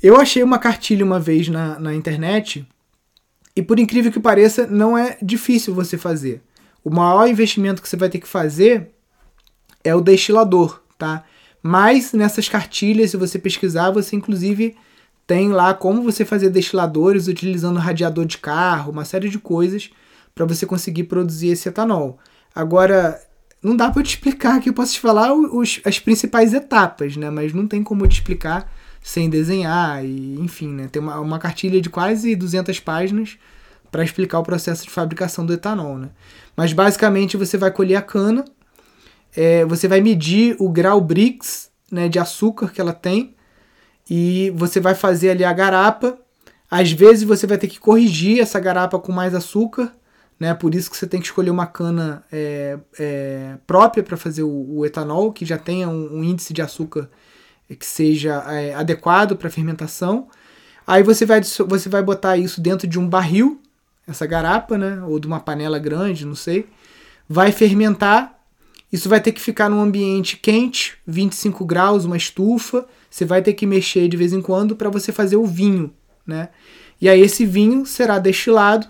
eu 0.02 0.16
achei 0.16 0.42
uma 0.42 0.58
cartilha 0.58 1.04
uma 1.04 1.18
vez 1.18 1.48
na, 1.48 1.78
na 1.78 1.94
internet 1.94 2.66
e, 3.54 3.62
por 3.62 3.78
incrível 3.78 4.12
que 4.12 4.20
pareça, 4.20 4.66
não 4.66 4.96
é 4.96 5.18
difícil 5.20 5.74
você 5.74 5.98
fazer. 5.98 6.42
O 6.84 6.90
maior 6.90 7.28
investimento 7.28 7.82
que 7.82 7.88
você 7.88 7.96
vai 7.96 8.08
ter 8.08 8.20
que 8.20 8.28
fazer 8.28 8.90
é 9.82 9.94
o 9.94 10.00
destilador, 10.00 10.80
tá? 10.96 11.24
Mas 11.62 12.12
nessas 12.12 12.48
cartilhas, 12.48 13.10
se 13.10 13.16
você 13.16 13.38
pesquisar, 13.38 13.90
você 13.90 14.14
inclusive 14.14 14.76
tem 15.26 15.48
lá 15.48 15.74
como 15.74 16.02
você 16.02 16.24
fazer 16.24 16.50
destiladores 16.50 17.26
utilizando 17.26 17.78
radiador 17.78 18.24
de 18.24 18.38
carro, 18.38 18.92
uma 18.92 19.04
série 19.04 19.28
de 19.28 19.38
coisas 19.38 19.90
para 20.34 20.46
você 20.46 20.64
conseguir 20.64 21.04
produzir 21.04 21.48
esse 21.48 21.68
etanol. 21.68 22.18
Agora, 22.54 23.20
não 23.62 23.76
dá 23.76 23.90
para 23.90 24.00
eu 24.00 24.04
te 24.04 24.10
explicar 24.14 24.56
aqui, 24.56 24.70
eu 24.70 24.74
posso 24.74 24.94
te 24.94 25.00
falar 25.00 25.34
os, 25.34 25.80
as 25.84 25.98
principais 25.98 26.54
etapas, 26.54 27.16
né? 27.16 27.28
Mas 27.28 27.52
não 27.52 27.66
tem 27.66 27.82
como 27.82 28.04
eu 28.04 28.08
te 28.08 28.20
explicar 28.20 28.72
sem 29.02 29.30
desenhar 29.30 30.04
e, 30.04 30.38
enfim, 30.40 30.68
né? 30.68 30.88
Tem 30.90 31.00
uma, 31.00 31.18
uma 31.20 31.38
cartilha 31.38 31.80
de 31.80 31.90
quase 31.90 32.34
200 32.34 32.80
páginas 32.80 33.38
para 33.90 34.04
explicar 34.04 34.38
o 34.38 34.42
processo 34.42 34.84
de 34.84 34.90
fabricação 34.90 35.46
do 35.46 35.52
etanol, 35.52 35.98
né? 35.98 36.10
Mas 36.56 36.72
basicamente 36.72 37.36
você 37.36 37.56
vai 37.56 37.70
colher 37.70 37.96
a 37.96 38.02
cana, 38.02 38.44
é, 39.36 39.64
você 39.64 39.88
vai 39.88 40.00
medir 40.00 40.56
o 40.58 40.68
grau 40.68 41.00
Brix, 41.00 41.70
né, 41.90 42.08
de 42.08 42.18
açúcar 42.18 42.70
que 42.70 42.80
ela 42.80 42.92
tem 42.92 43.34
e 44.10 44.52
você 44.54 44.80
vai 44.80 44.94
fazer 44.94 45.30
ali 45.30 45.44
a 45.44 45.52
garapa. 45.52 46.18
Às 46.70 46.92
vezes 46.92 47.24
você 47.24 47.46
vai 47.46 47.56
ter 47.56 47.68
que 47.68 47.80
corrigir 47.80 48.40
essa 48.40 48.60
garapa 48.60 48.98
com 48.98 49.12
mais 49.12 49.34
açúcar 49.34 49.92
né? 50.38 50.54
Por 50.54 50.74
isso 50.74 50.90
que 50.90 50.96
você 50.96 51.06
tem 51.06 51.20
que 51.20 51.26
escolher 51.26 51.50
uma 51.50 51.66
cana 51.66 52.24
é, 52.30 52.78
é, 52.98 53.56
própria 53.66 54.02
para 54.02 54.16
fazer 54.16 54.42
o, 54.42 54.78
o, 54.78 54.86
etanol, 54.86 55.32
que 55.32 55.44
já 55.44 55.58
tenha 55.58 55.88
um, 55.88 56.18
um 56.18 56.24
índice 56.24 56.52
de 56.52 56.62
açúcar 56.62 57.10
que 57.76 57.86
seja 57.86 58.42
é, 58.48 58.74
adequado 58.74 59.36
para 59.36 59.50
fermentação. 59.50 60.28
Aí 60.86 61.02
você 61.02 61.26
vai, 61.26 61.42
você 61.42 61.88
vai 61.88 62.02
botar 62.02 62.36
isso 62.36 62.60
dentro 62.60 62.86
de 62.86 62.98
um 62.98 63.08
barril, 63.08 63.60
essa 64.06 64.26
garapa, 64.26 64.78
né? 64.78 65.02
Ou 65.04 65.18
de 65.18 65.26
uma 65.26 65.40
panela 65.40 65.78
grande, 65.78 66.24
não 66.24 66.34
sei. 66.34 66.66
Vai 67.28 67.52
fermentar. 67.52 68.38
Isso 68.90 69.08
vai 69.08 69.20
ter 69.20 69.32
que 69.32 69.40
ficar 69.40 69.68
num 69.68 69.82
ambiente 69.82 70.38
quente, 70.38 70.96
25 71.06 71.64
graus, 71.66 72.06
uma 72.06 72.16
estufa. 72.16 72.86
Você 73.10 73.26
vai 73.26 73.42
ter 73.42 73.52
que 73.52 73.66
mexer 73.66 74.08
de 74.08 74.16
vez 74.16 74.32
em 74.32 74.40
quando 74.40 74.74
para 74.74 74.88
você 74.88 75.12
fazer 75.12 75.36
o 75.36 75.44
vinho, 75.44 75.92
né? 76.26 76.48
E 77.00 77.08
aí 77.08 77.20
esse 77.20 77.44
vinho 77.44 77.84
será 77.84 78.18
destilado 78.18 78.88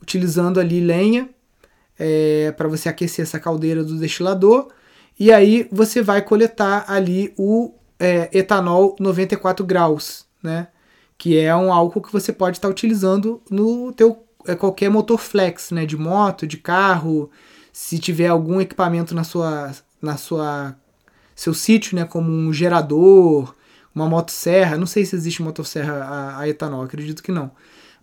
utilizando 0.00 0.60
ali 0.60 0.80
lenha 0.80 1.28
é, 1.98 2.52
para 2.52 2.68
você 2.68 2.88
aquecer 2.88 3.24
essa 3.24 3.40
caldeira 3.40 3.82
do 3.84 3.98
destilador. 3.98 4.68
E 5.18 5.32
aí 5.32 5.68
você 5.72 6.02
vai 6.02 6.22
coletar 6.22 6.84
ali 6.88 7.32
o 7.36 7.74
é, 7.98 8.28
etanol 8.36 8.96
94 8.98 9.64
graus, 9.64 10.26
né? 10.42 10.68
Que 11.18 11.38
é 11.38 11.54
um 11.56 11.72
álcool 11.72 12.02
que 12.02 12.12
você 12.12 12.32
pode 12.32 12.58
estar 12.58 12.68
tá 12.68 12.72
utilizando 12.72 13.40
no 13.50 13.92
teu 13.92 14.24
é, 14.46 14.54
qualquer 14.54 14.90
motor 14.90 15.18
flex, 15.18 15.70
né? 15.70 15.86
De 15.86 15.96
moto, 15.96 16.46
de 16.46 16.56
carro, 16.56 17.30
se 17.72 17.98
tiver 17.98 18.28
algum 18.28 18.60
equipamento 18.60 19.14
na 19.14 19.24
sua 19.24 19.72
na 20.00 20.16
sua 20.16 20.76
seu 21.34 21.54
sítio, 21.54 21.96
né? 21.96 22.04
Como 22.04 22.30
um 22.30 22.52
gerador, 22.52 23.54
uma 23.94 24.08
motosserra. 24.08 24.76
Não 24.76 24.86
sei 24.86 25.04
se 25.04 25.16
existe 25.16 25.42
motosserra 25.42 26.04
a, 26.04 26.40
a 26.40 26.48
etanol, 26.48 26.82
acredito 26.82 27.22
que 27.22 27.32
não 27.32 27.50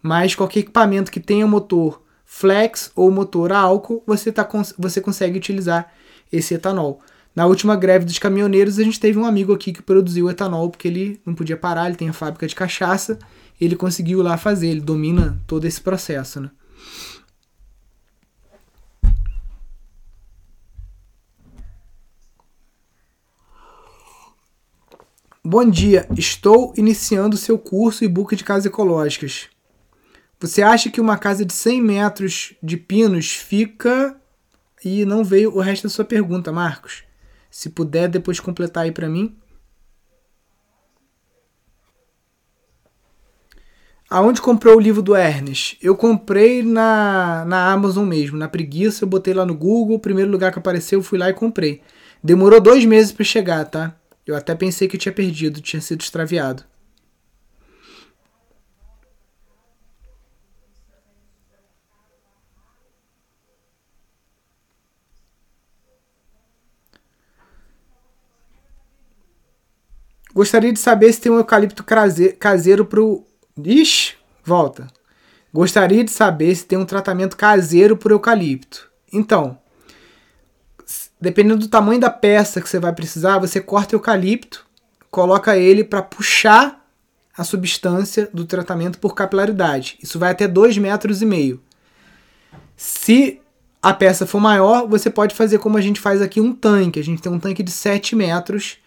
mas 0.04 0.36
qualquer 0.36 0.60
equipamento 0.60 1.10
que 1.10 1.22
tenha 1.22 1.48
motor 1.48 2.02
flex 2.26 2.91
ou 2.94 3.10
motor 3.10 3.54
a 3.54 3.60
álcool, 3.60 4.04
você, 4.06 4.34
tá, 4.34 4.48
você 4.78 5.00
consegue 5.00 5.38
utilizar 5.38 5.89
esse 6.32 6.54
etanol. 6.54 7.00
Na 7.36 7.48
última 7.48 7.76
greve 7.76 8.06
dos 8.06 8.20
caminhoneiros, 8.20 8.78
a 8.78 8.84
gente 8.84 9.00
teve 9.00 9.18
um 9.18 9.26
amigo 9.26 9.54
aqui 9.54 9.74
que 9.74 9.82
produziu 9.82 10.30
etanol 10.30 10.70
porque 10.70 10.88
ele 10.88 11.20
não 11.26 11.34
podia 11.34 11.58
parar, 11.58 11.88
ele 11.88 11.96
tem 11.96 12.10
a 12.10 12.14
fábrica 12.14 12.46
de 12.46 12.54
cachaça, 12.54 13.18
ele 13.60 13.76
conseguiu 13.76 14.22
lá 14.22 14.38
fazer, 14.38 14.68
ele 14.68 14.82
domina 14.82 15.42
todo 15.48 15.66
esse 15.66 15.82
processo, 15.82 16.42
né? 16.42 16.52
Bom 25.46 25.70
dia, 25.70 26.08
estou 26.18 26.74
iniciando 26.78 27.36
seu 27.36 27.58
curso 27.60 28.06
e-book 28.06 28.34
de 28.36 28.46
casas 28.46 28.66
ecológicas. 28.66 29.50
Você 30.40 30.62
acha 30.62 30.90
que 30.90 31.02
uma 31.02 31.18
casa 31.18 31.44
de 31.44 31.52
100 31.52 31.82
metros 31.82 32.54
de 32.64 32.78
pinos 32.78 33.32
fica. 33.32 34.16
E 34.86 35.06
não 35.06 35.24
veio 35.24 35.56
o 35.56 35.60
resto 35.60 35.84
da 35.84 35.90
sua 35.90 36.06
pergunta, 36.06 36.52
Marcos. 36.52 37.04
Se 37.54 37.70
puder 37.70 38.10
depois 38.10 38.39
completar 38.39 38.84
aí 38.84 38.91
para 38.91 39.08
mim. 39.08 39.38
Aonde 44.10 44.41
comprou 44.41 44.76
o 44.76 44.80
livro 44.80 45.04
do 45.04 45.16
Ernest? 45.16 45.78
Eu 45.80 45.95
comprei 45.95 46.64
na, 46.64 47.45
na 47.45 47.72
Amazon 47.72 48.08
mesmo, 48.08 48.39
na 48.39 48.47
preguiça. 48.47 49.04
Eu 49.04 49.08
botei 49.08 49.36
lá 49.36 49.45
no 49.45 49.54
Google, 49.54 49.99
primeiro 49.99 50.32
lugar 50.32 50.51
que 50.51 50.58
apareceu, 50.58 50.97
eu 50.97 51.04
fui 51.04 51.20
lá 51.20 51.30
e 51.30 51.34
comprei. 51.34 51.84
Demorou 52.24 52.60
dois 52.60 52.86
meses 52.86 53.12
para 53.12 53.24
chegar, 53.24 53.64
tá? 53.66 53.95
Eu 54.26 54.36
até 54.36 54.56
pensei 54.56 54.88
que 54.88 54.97
tinha 54.97 55.14
perdido, 55.14 55.62
tinha 55.62 55.80
sido 55.80 56.01
extraviado. 56.01 56.64
Gostaria 70.34 70.74
de 70.74 70.80
saber 70.80 71.14
se 71.14 71.22
tem 71.22 71.32
um 71.32 71.38
eucalipto 71.38 71.84
caseiro 72.40 72.86
pro. 72.86 73.24
Ixi, 73.58 74.16
volta. 74.44 74.88
Gostaria 75.54 76.04
de 76.04 76.10
saber 76.10 76.56
se 76.56 76.66
tem 76.66 76.78
um 76.78 76.86
tratamento 76.86 77.38
caseiro 77.38 77.96
pro 77.96 78.16
eucalipto. 78.16 78.90
Então, 79.12 79.60
dependendo 81.22 81.60
do 81.60 81.68
tamanho 81.68 82.02
da 82.02 82.10
peça 82.10 82.60
que 82.60 82.68
você 82.68 82.80
vai 82.80 82.92
precisar, 82.92 83.38
você 83.38 83.62
corta 83.62 83.96
o 83.96 83.98
eucalipto, 83.98 84.66
coloca 85.12 85.56
ele 85.56 85.84
para 85.84 86.02
puxar 86.02 86.84
a 87.38 87.44
substância 87.44 88.28
do 88.34 88.46
tratamento 88.46 88.98
por 88.98 89.14
capilaridade. 89.14 89.98
Isso 90.02 90.18
vai 90.18 90.32
até 90.32 90.48
2,5 90.48 90.80
metros 90.80 91.22
e 91.22 91.26
meio. 91.26 91.62
Se 92.76 93.40
a 93.82 93.94
peça 93.94 94.26
for 94.26 94.40
maior, 94.40 94.88
você 94.88 95.10
pode 95.10 95.36
fazer 95.36 95.60
como 95.60 95.78
a 95.78 95.82
gente 95.82 96.00
faz 96.00 96.22
aqui 96.22 96.42
um 96.42 96.54
tanque. 96.54 97.00
A 97.00 97.04
gente 97.04 97.22
tem 97.22 97.32
um 97.32 97.40
tanque 97.40 97.62
de 97.62 97.72
7 97.72 98.16
metros 98.16 98.78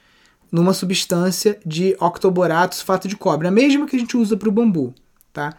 numa 0.51 0.73
substância 0.73 1.59
de 1.65 1.97
octoborato 2.01 2.75
sulfato 2.75 3.09
de 3.09 3.17
cobre, 3.17 3.49
a 3.49 3.51
mesma 3.51 3.87
que 3.87 3.97
a 3.97 3.99
gente 3.99 4.17
usa 4.17 4.37
para 4.37 4.49
o 4.49 4.53
bambu, 4.53 4.95
tá? 5.33 5.55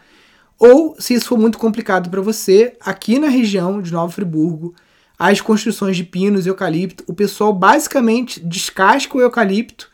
Ou, 0.59 0.95
se 0.99 1.13
isso 1.13 1.27
for 1.27 1.37
muito 1.37 1.57
complicado 1.57 2.09
para 2.09 2.21
você, 2.21 2.75
aqui 2.81 3.19
na 3.19 3.27
região 3.27 3.81
de 3.81 3.91
Nova 3.91 4.11
Friburgo, 4.11 4.73
as 5.19 5.41
construções 5.41 5.95
de 5.95 6.03
pinos 6.03 6.45
e 6.45 6.49
eucalipto, 6.49 7.03
o 7.07 7.13
pessoal 7.13 7.53
basicamente 7.53 8.39
descasca 8.39 9.17
o 9.17 9.21
eucalipto 9.21 9.89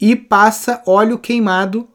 e 0.00 0.14
passa 0.14 0.82
óleo 0.86 1.18
queimado, 1.18 1.88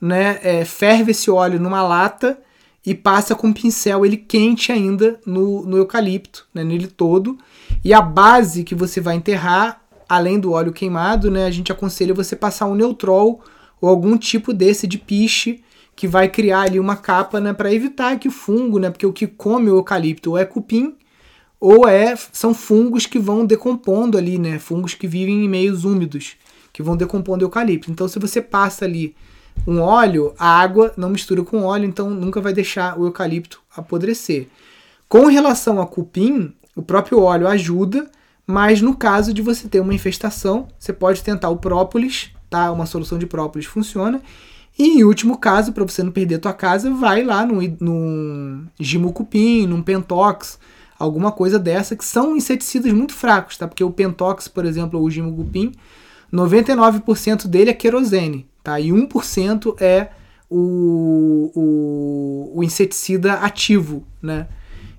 né? 0.00 0.38
É, 0.42 0.64
ferve 0.64 1.12
esse 1.12 1.30
óleo 1.30 1.60
numa 1.60 1.82
lata 1.82 2.38
e 2.84 2.94
passa 2.94 3.34
com 3.34 3.52
pincel 3.52 4.04
ele 4.04 4.16
quente 4.16 4.70
ainda 4.70 5.18
no, 5.24 5.64
no 5.64 5.76
eucalipto, 5.76 6.46
né, 6.52 6.62
nele 6.62 6.86
todo. 6.86 7.38
E 7.82 7.94
a 7.94 8.00
base 8.00 8.64
que 8.64 8.74
você 8.74 9.00
vai 9.00 9.16
enterrar, 9.16 9.82
além 10.08 10.38
do 10.38 10.52
óleo 10.52 10.72
queimado, 10.72 11.30
né, 11.30 11.46
a 11.46 11.50
gente 11.50 11.72
aconselha 11.72 12.14
você 12.14 12.36
passar 12.36 12.66
um 12.66 12.74
neutrol 12.74 13.40
ou 13.80 13.88
algum 13.88 14.16
tipo 14.16 14.52
desse 14.52 14.86
de 14.86 14.98
piche 14.98 15.62
que 15.96 16.08
vai 16.08 16.28
criar 16.28 16.62
ali 16.62 16.80
uma 16.80 16.96
capa 16.96 17.40
né, 17.40 17.52
para 17.52 17.72
evitar 17.72 18.18
que 18.18 18.28
o 18.28 18.32
fungo, 18.32 18.78
né, 18.78 18.90
porque 18.90 19.06
o 19.06 19.12
que 19.12 19.26
come 19.26 19.70
o 19.70 19.76
eucalipto 19.76 20.36
é 20.36 20.44
cupim 20.44 20.96
ou 21.60 21.88
é 21.88 22.14
são 22.32 22.52
fungos 22.52 23.06
que 23.06 23.18
vão 23.18 23.46
decompondo 23.46 24.18
ali, 24.18 24.38
né, 24.38 24.58
fungos 24.58 24.94
que 24.94 25.06
vivem 25.06 25.44
em 25.44 25.48
meios 25.48 25.84
úmidos, 25.84 26.36
que 26.72 26.82
vão 26.82 26.96
decompondo 26.96 27.44
o 27.44 27.46
eucalipto. 27.46 27.90
Então 27.90 28.08
se 28.08 28.18
você 28.18 28.40
passa 28.42 28.84
ali 28.84 29.14
um 29.66 29.80
óleo, 29.80 30.34
a 30.38 30.48
água 30.60 30.92
não 30.96 31.10
mistura 31.10 31.42
com 31.42 31.62
óleo, 31.62 31.84
então 31.84 32.10
nunca 32.10 32.40
vai 32.40 32.52
deixar 32.52 32.98
o 32.98 33.06
eucalipto 33.06 33.60
apodrecer. 33.74 34.48
Com 35.08 35.26
relação 35.26 35.80
a 35.80 35.86
cupim, 35.86 36.52
o 36.74 36.82
próprio 36.82 37.20
óleo 37.20 37.46
ajuda, 37.46 38.10
mas 38.46 38.80
no 38.80 38.94
caso 38.96 39.32
de 39.32 39.42
você 39.42 39.68
ter 39.68 39.80
uma 39.80 39.94
infestação, 39.94 40.68
você 40.78 40.92
pode 40.92 41.22
tentar 41.22 41.48
o 41.50 41.56
própolis, 41.56 42.30
tá? 42.50 42.70
Uma 42.70 42.86
solução 42.86 43.18
de 43.18 43.26
própolis 43.26 43.66
funciona. 43.66 44.20
E 44.78 44.98
em 44.98 45.04
último 45.04 45.38
caso, 45.38 45.72
para 45.72 45.84
você 45.84 46.02
não 46.02 46.10
perder 46.10 46.36
a 46.36 46.40
tua 46.40 46.52
casa, 46.52 46.90
vai 46.90 47.22
lá 47.22 47.46
no, 47.46 47.60
no 47.80 48.66
gimucupim, 48.78 49.66
num 49.66 49.82
pentox, 49.82 50.58
alguma 50.98 51.30
coisa 51.30 51.58
dessa, 51.58 51.96
que 51.96 52.04
são 52.04 52.36
inseticidas 52.36 52.92
muito 52.92 53.14
fracos, 53.14 53.56
tá? 53.56 53.68
Porque 53.68 53.84
o 53.84 53.90
pentox, 53.90 54.48
por 54.48 54.64
exemplo, 54.64 54.98
ou 54.98 55.06
o 55.06 55.10
gimucupim, 55.10 55.72
99% 56.32 57.46
dele 57.46 57.70
é 57.70 57.74
querosene, 57.74 58.48
tá? 58.62 58.80
E 58.80 58.88
1% 58.88 59.80
é 59.80 60.08
o, 60.50 61.50
o, 61.54 62.58
o, 62.58 62.64
inseticida 62.64 63.34
ativo, 63.34 64.04
né? 64.20 64.48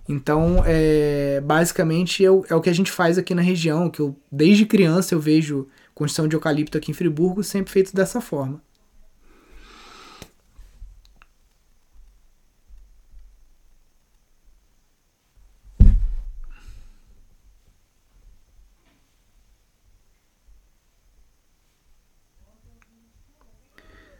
Então, 0.07 0.63
é, 0.65 1.41
basicamente, 1.41 2.23
é 2.23 2.29
o, 2.29 2.45
é 2.49 2.55
o 2.55 2.61
que 2.61 2.69
a 2.69 2.73
gente 2.73 2.91
faz 2.91 3.17
aqui 3.17 3.33
na 3.33 3.41
região, 3.41 3.89
que 3.89 3.99
eu, 3.99 4.15
desde 4.31 4.65
criança 4.65 5.15
eu 5.15 5.19
vejo 5.19 5.67
construção 5.95 6.27
de 6.27 6.35
eucalipto 6.35 6.77
aqui 6.77 6.91
em 6.91 6.93
Friburgo 6.93 7.43
sempre 7.43 7.71
feito 7.71 7.95
dessa 7.95 8.21
forma. 8.21 8.61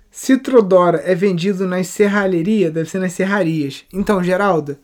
Citrodora 0.10 1.02
é 1.06 1.14
vendido 1.14 1.68
nas 1.68 1.88
serralherias, 1.88 2.74
deve 2.74 2.90
ser 2.90 3.00
nas 3.00 3.12
serrarias. 3.12 3.84
Então, 3.94 4.24
Geralda, 4.24 4.80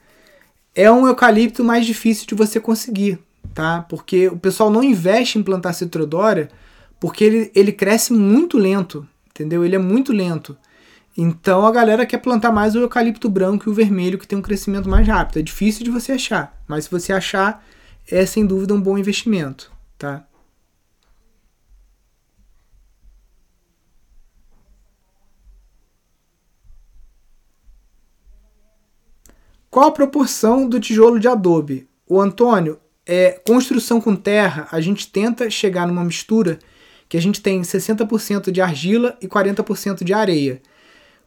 é 0.76 0.92
um 0.92 1.08
eucalipto 1.08 1.64
mais 1.64 1.86
difícil 1.86 2.26
de 2.28 2.36
você 2.36 2.60
conseguir, 2.60 3.20
tá? 3.54 3.86
Porque 3.90 4.28
o 4.28 4.38
pessoal 4.38 4.70
não 4.70 4.84
investe 4.84 5.38
em 5.38 5.44
plantar 5.44 5.74
citrodora 5.74 6.50
porque 7.00 7.24
ele, 7.24 7.52
ele 7.56 7.72
cresce 7.72 8.14
muito 8.14 8.58
lento, 8.58 9.08
entendeu? 9.30 9.66
Ele 9.66 9.76
é 9.76 9.80
muito 9.80 10.14
lento. 10.14 10.56
Então 11.18 11.66
a 11.66 11.72
galera 11.72 12.06
quer 12.06 12.20
plantar 12.20 12.52
mais 12.52 12.76
o 12.76 12.80
eucalipto 12.80 13.30
branco 13.30 13.68
e 13.68 13.72
o 13.72 13.74
vermelho 13.74 14.18
que 14.18 14.28
tem 14.28 14.38
um 14.38 14.42
crescimento 14.42 14.88
mais 14.88 15.08
rápido. 15.08 15.40
É 15.40 15.42
difícil 15.42 15.84
de 15.84 15.92
você 15.92 16.14
achar, 16.14 16.62
mas 16.68 16.86
se 16.86 16.92
você 16.92 17.12
achar, 17.12 17.66
é 18.10 18.26
sem 18.26 18.46
dúvida 18.46 18.74
um 18.74 18.82
bom 18.82 18.98
investimento, 18.98 19.72
tá? 19.98 20.26
Qual 29.72 29.88
a 29.88 29.92
proporção 29.92 30.68
do 30.68 30.82
tijolo 30.82 31.18
de 31.18 31.30
adobe? 31.30 31.88
O 32.06 32.20
Antônio, 32.20 32.78
é, 33.06 33.40
construção 33.48 34.02
com 34.02 34.18
terra, 34.18 34.68
a 34.70 34.82
gente 34.82 35.08
tenta 35.08 35.50
chegar 35.50 35.88
numa 35.88 36.04
mistura 36.04 36.60
que 37.08 37.16
a 37.16 37.22
gente 37.22 37.42
tem 37.42 37.62
60% 37.62 38.52
de 38.52 38.60
argila 38.60 39.18
e 39.22 39.30
40% 39.30 40.04
de 40.04 40.14
areia. 40.14 40.62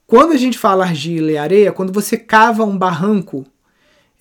Quando 0.07 0.34
a 0.34 0.36
gente 0.36 0.59
fala 0.59 0.84
argila 0.84 1.32
e 1.32 1.38
areia, 1.38 1.72
quando 1.72 1.90
você 1.90 2.18
cava 2.18 2.64
um 2.64 2.76
barranco 2.76 3.47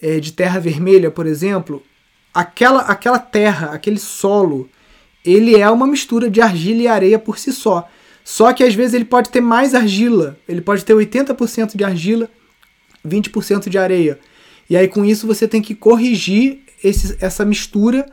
é, 0.02 0.22
de 0.22 0.32
terra 0.32 0.58
vermelha, 0.58 1.12
por 1.12 1.28
exemplo, 1.28 1.84
aquela, 2.34 2.84
aquela 2.84 3.20
terra, 3.20 3.72
aquele 3.72 4.00
solo, 4.00 4.70
ele 5.26 5.60
é 5.60 5.70
uma 5.70 5.86
mistura 5.86 6.30
de 6.30 6.40
argila 6.40 6.82
e 6.82 6.88
areia 6.88 7.20
por 7.20 7.38
si 7.38 7.52
só. 7.52 7.90
Só 8.24 8.54
que 8.54 8.64
às 8.64 8.74
vezes 8.74 8.94
ele 8.94 9.04
pode 9.04 9.30
ter 9.30 9.42
mais 9.42 9.76
argila, 9.76 10.38
ele 10.48 10.62
pode 10.62 10.86
ter 10.86 10.94
80% 10.94 11.76
de 11.76 11.84
argila 11.84 12.30
20% 13.08 13.70
de 13.70 13.78
areia. 13.78 14.20
E 14.70 14.78
aí 14.78 14.88
com 14.88 15.04
isso 15.04 15.28
você 15.28 15.48
tem 15.48 15.62
que 15.62 15.76
corrigir 15.76 16.62
esse, 16.84 17.18
essa 17.20 17.46
mistura 17.46 18.06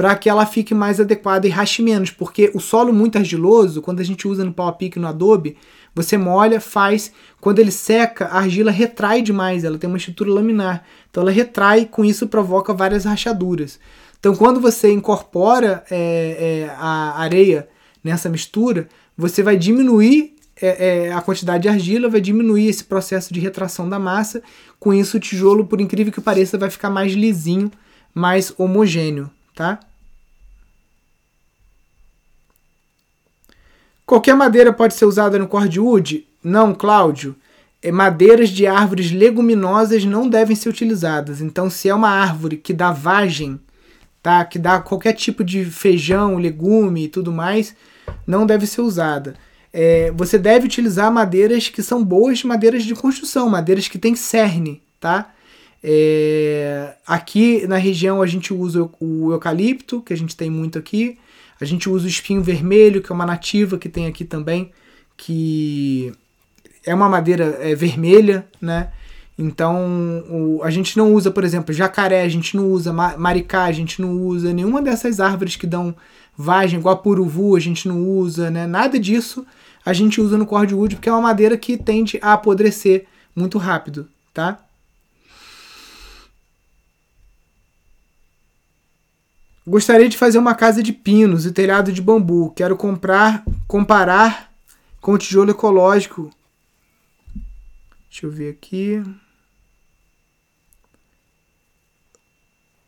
para 0.00 0.14
que 0.16 0.30
ela 0.30 0.46
fique 0.46 0.74
mais 0.74 0.98
adequada 0.98 1.46
e 1.46 1.50
rache 1.50 1.82
menos, 1.82 2.10
porque 2.10 2.50
o 2.54 2.58
solo 2.58 2.90
muito 2.92 3.18
argiloso, 3.18 3.82
quando 3.82 4.00
a 4.00 4.02
gente 4.02 4.26
usa 4.26 4.42
no 4.44 4.52
pau 4.52 4.68
a 4.68 4.98
no 4.98 5.06
Adobe, 5.06 5.58
você 5.94 6.16
molha, 6.16 6.58
faz, 6.60 7.12
quando 7.40 7.58
ele 7.58 7.70
seca, 7.70 8.26
a 8.26 8.38
argila 8.38 8.70
retrai 8.70 9.20
demais, 9.20 9.62
ela 9.62 9.76
tem 9.76 9.88
uma 9.88 9.98
estrutura 9.98 10.30
laminar. 10.30 10.84
Então 11.10 11.22
ela 11.22 11.30
retrai, 11.30 11.84
com 11.84 12.02
isso 12.02 12.28
provoca 12.28 12.72
várias 12.72 13.04
rachaduras. 13.04 13.78
Então 14.18 14.34
quando 14.34 14.58
você 14.58 14.90
incorpora 14.90 15.84
é, 15.90 16.66
é, 16.66 16.74
a 16.78 17.20
areia 17.20 17.68
nessa 18.02 18.30
mistura, 18.30 18.88
você 19.16 19.42
vai 19.42 19.56
diminuir 19.56 20.34
é, 20.60 21.06
é, 21.06 21.12
a 21.12 21.22
quantidade 21.22 21.62
de 21.62 21.68
argila, 21.68 22.08
vai 22.08 22.20
diminuir 22.20 22.68
esse 22.68 22.84
processo 22.84 23.32
de 23.32 23.40
retração 23.40 23.88
da 23.88 23.98
massa. 23.98 24.42
Com 24.78 24.92
isso, 24.92 25.16
o 25.16 25.20
tijolo, 25.20 25.64
por 25.64 25.80
incrível 25.80 26.12
que 26.12 26.20
pareça, 26.20 26.58
vai 26.58 26.68
ficar 26.68 26.90
mais 26.90 27.12
lisinho, 27.12 27.70
mais 28.14 28.52
homogêneo, 28.58 29.30
tá? 29.54 29.80
Qualquer 34.04 34.34
madeira 34.34 34.72
pode 34.72 34.94
ser 34.94 35.06
usada 35.06 35.38
no 35.38 35.48
cordwood? 35.48 36.26
Não, 36.42 36.74
Cláudio. 36.74 37.34
É, 37.82 37.90
madeiras 37.90 38.50
de 38.50 38.66
árvores 38.66 39.10
leguminosas 39.10 40.04
não 40.04 40.28
devem 40.28 40.54
ser 40.54 40.68
utilizadas. 40.68 41.40
Então, 41.40 41.70
se 41.70 41.88
é 41.88 41.94
uma 41.94 42.10
árvore 42.10 42.58
que 42.58 42.74
dá 42.74 42.92
vagem, 42.92 43.58
tá? 44.22 44.44
que 44.44 44.58
dá 44.58 44.80
qualquer 44.80 45.14
tipo 45.14 45.42
de 45.42 45.64
feijão, 45.64 46.36
legume 46.36 47.04
e 47.04 47.08
tudo 47.08 47.32
mais, 47.32 47.74
não 48.26 48.44
deve 48.44 48.66
ser 48.66 48.82
usada 48.82 49.36
é, 49.72 50.10
você 50.12 50.38
deve 50.38 50.66
utilizar 50.66 51.12
madeiras 51.12 51.68
que 51.68 51.82
são 51.82 52.04
boas, 52.04 52.42
madeiras 52.42 52.84
de 52.84 52.94
construção, 52.94 53.48
madeiras 53.48 53.88
que 53.88 53.98
têm 53.98 54.14
cerne, 54.14 54.82
tá? 54.98 55.32
É, 55.82 56.94
aqui 57.06 57.66
na 57.66 57.76
região 57.76 58.20
a 58.20 58.26
gente 58.26 58.52
usa 58.52 58.88
o 59.00 59.32
eucalipto, 59.32 60.02
que 60.02 60.12
a 60.12 60.16
gente 60.16 60.36
tem 60.36 60.50
muito 60.50 60.78
aqui. 60.78 61.18
A 61.60 61.64
gente 61.64 61.88
usa 61.88 62.06
o 62.06 62.08
espinho 62.08 62.42
vermelho, 62.42 63.02
que 63.02 63.12
é 63.12 63.14
uma 63.14 63.26
nativa 63.26 63.78
que 63.78 63.88
tem 63.88 64.06
aqui 64.06 64.24
também, 64.24 64.72
que 65.16 66.12
é 66.84 66.94
uma 66.94 67.08
madeira 67.08 67.58
é, 67.60 67.74
vermelha, 67.74 68.46
né? 68.60 68.90
Então 69.40 70.22
o, 70.28 70.60
a 70.62 70.70
gente 70.70 70.98
não 70.98 71.14
usa, 71.14 71.30
por 71.30 71.44
exemplo, 71.44 71.72
jacaré, 71.72 72.22
a 72.22 72.28
gente 72.28 72.54
não 72.54 72.66
usa 72.70 72.92
maricá, 72.92 73.64
a 73.64 73.72
gente 73.72 74.02
não 74.02 74.12
usa 74.12 74.52
nenhuma 74.52 74.82
dessas 74.82 75.18
árvores 75.18 75.56
que 75.56 75.66
dão 75.66 75.94
vagem, 76.36 76.78
igual 76.78 76.94
a 76.94 76.98
puruvu, 76.98 77.56
a 77.56 77.60
gente 77.60 77.88
não 77.88 78.06
usa, 78.06 78.50
né? 78.50 78.66
Nada 78.66 78.98
disso 78.98 79.46
a 79.84 79.94
gente 79.94 80.20
usa 80.20 80.36
no 80.36 80.46
cordwood 80.46 80.96
porque 80.96 81.08
é 81.08 81.12
uma 81.12 81.22
madeira 81.22 81.56
que 81.56 81.78
tende 81.78 82.18
a 82.20 82.34
apodrecer 82.34 83.06
muito 83.34 83.56
rápido, 83.56 84.06
tá? 84.34 84.62
Gostaria 89.66 90.08
de 90.08 90.18
fazer 90.18 90.38
uma 90.38 90.54
casa 90.54 90.82
de 90.82 90.92
pinos 90.92 91.46
e 91.46 91.52
telhado 91.52 91.92
de 91.92 92.02
bambu. 92.02 92.50
Quero 92.50 92.76
comprar, 92.76 93.44
comparar 93.66 94.52
com 95.00 95.12
o 95.12 95.18
tijolo 95.18 95.50
ecológico. 95.50 96.30
Deixa 98.10 98.26
eu 98.26 98.30
ver 98.30 98.50
aqui. 98.50 99.02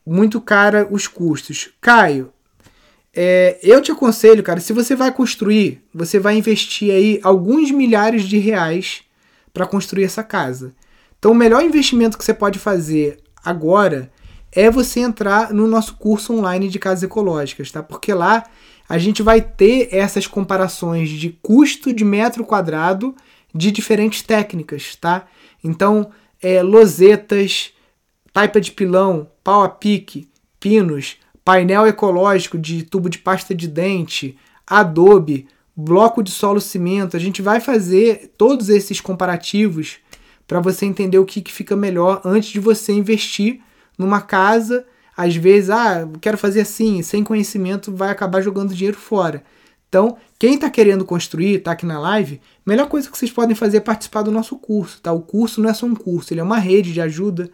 Muito 0.04 0.40
cara 0.40 0.86
os 0.90 1.06
custos. 1.06 1.70
Caio, 1.80 2.32
É, 3.14 3.58
eu 3.62 3.82
te 3.82 3.92
aconselho, 3.92 4.42
cara, 4.42 4.58
se 4.58 4.72
você 4.72 4.96
vai 4.96 5.12
construir, 5.12 5.82
você 5.92 6.18
vai 6.18 6.34
investir 6.34 6.90
aí 6.90 7.20
alguns 7.22 7.70
milhares 7.70 8.22
de 8.22 8.38
reais 8.38 9.02
para 9.52 9.66
construir 9.66 10.04
essa 10.04 10.22
casa. 10.22 10.74
Então, 11.18 11.32
o 11.32 11.34
melhor 11.34 11.62
investimento 11.62 12.16
que 12.16 12.24
você 12.24 12.32
pode 12.32 12.58
fazer 12.58 13.18
agora 13.44 14.10
é 14.50 14.70
você 14.70 15.00
entrar 15.00 15.52
no 15.52 15.66
nosso 15.66 15.96
curso 15.96 16.32
online 16.32 16.68
de 16.68 16.78
casas 16.78 17.02
ecológicas, 17.02 17.70
tá? 17.70 17.82
Porque 17.82 18.14
lá 18.14 18.44
a 18.88 18.98
gente 18.98 19.22
vai 19.22 19.40
ter 19.40 19.88
essas 19.94 20.26
comparações 20.26 21.10
de 21.10 21.38
custo 21.42 21.92
de 21.92 22.04
metro 22.04 22.44
quadrado 22.44 23.14
de 23.54 23.70
diferentes 23.70 24.22
técnicas, 24.22 24.96
tá? 24.96 25.26
Então, 25.62 26.10
é, 26.40 26.62
losetas, 26.62 27.74
taipa 28.32 28.58
de 28.58 28.72
pilão, 28.72 29.28
pau 29.42 29.62
a 29.62 29.68
pique, 29.68 30.28
pinos, 30.60 31.16
painel 31.44 31.86
ecológico 31.86 32.58
de 32.58 32.82
tubo 32.84 33.08
de 33.08 33.18
pasta 33.18 33.54
de 33.54 33.66
dente, 33.66 34.36
adobe, 34.66 35.46
bloco 35.76 36.22
de 36.22 36.30
solo 36.30 36.60
cimento. 36.60 37.16
A 37.16 37.20
gente 37.20 37.42
vai 37.42 37.60
fazer 37.60 38.32
todos 38.36 38.68
esses 38.68 39.00
comparativos 39.00 39.98
para 40.46 40.60
você 40.60 40.86
entender 40.86 41.18
o 41.18 41.24
que, 41.24 41.40
que 41.40 41.52
fica 41.52 41.74
melhor 41.74 42.20
antes 42.24 42.50
de 42.50 42.60
você 42.60 42.92
investir 42.92 43.60
numa 43.98 44.20
casa. 44.20 44.86
Às 45.16 45.36
vezes, 45.36 45.70
ah, 45.70 46.08
quero 46.20 46.38
fazer 46.38 46.60
assim, 46.60 47.02
sem 47.02 47.22
conhecimento, 47.22 47.94
vai 47.94 48.10
acabar 48.10 48.40
jogando 48.40 48.74
dinheiro 48.74 48.96
fora. 48.96 49.42
Então, 49.88 50.16
quem 50.38 50.54
está 50.54 50.70
querendo 50.70 51.04
construir, 51.04 51.56
está 51.56 51.72
aqui 51.72 51.84
na 51.84 52.00
live, 52.00 52.40
melhor 52.64 52.88
coisa 52.88 53.10
que 53.10 53.18
vocês 53.18 53.30
podem 53.30 53.54
fazer 53.54 53.76
é 53.76 53.80
participar 53.80 54.22
do 54.22 54.32
nosso 54.32 54.56
curso. 54.56 55.00
Tá? 55.02 55.12
O 55.12 55.20
curso 55.20 55.60
não 55.60 55.68
é 55.68 55.74
só 55.74 55.84
um 55.84 55.94
curso, 55.94 56.32
ele 56.32 56.40
é 56.40 56.42
uma 56.42 56.58
rede 56.58 56.94
de 56.94 57.00
ajuda. 57.00 57.50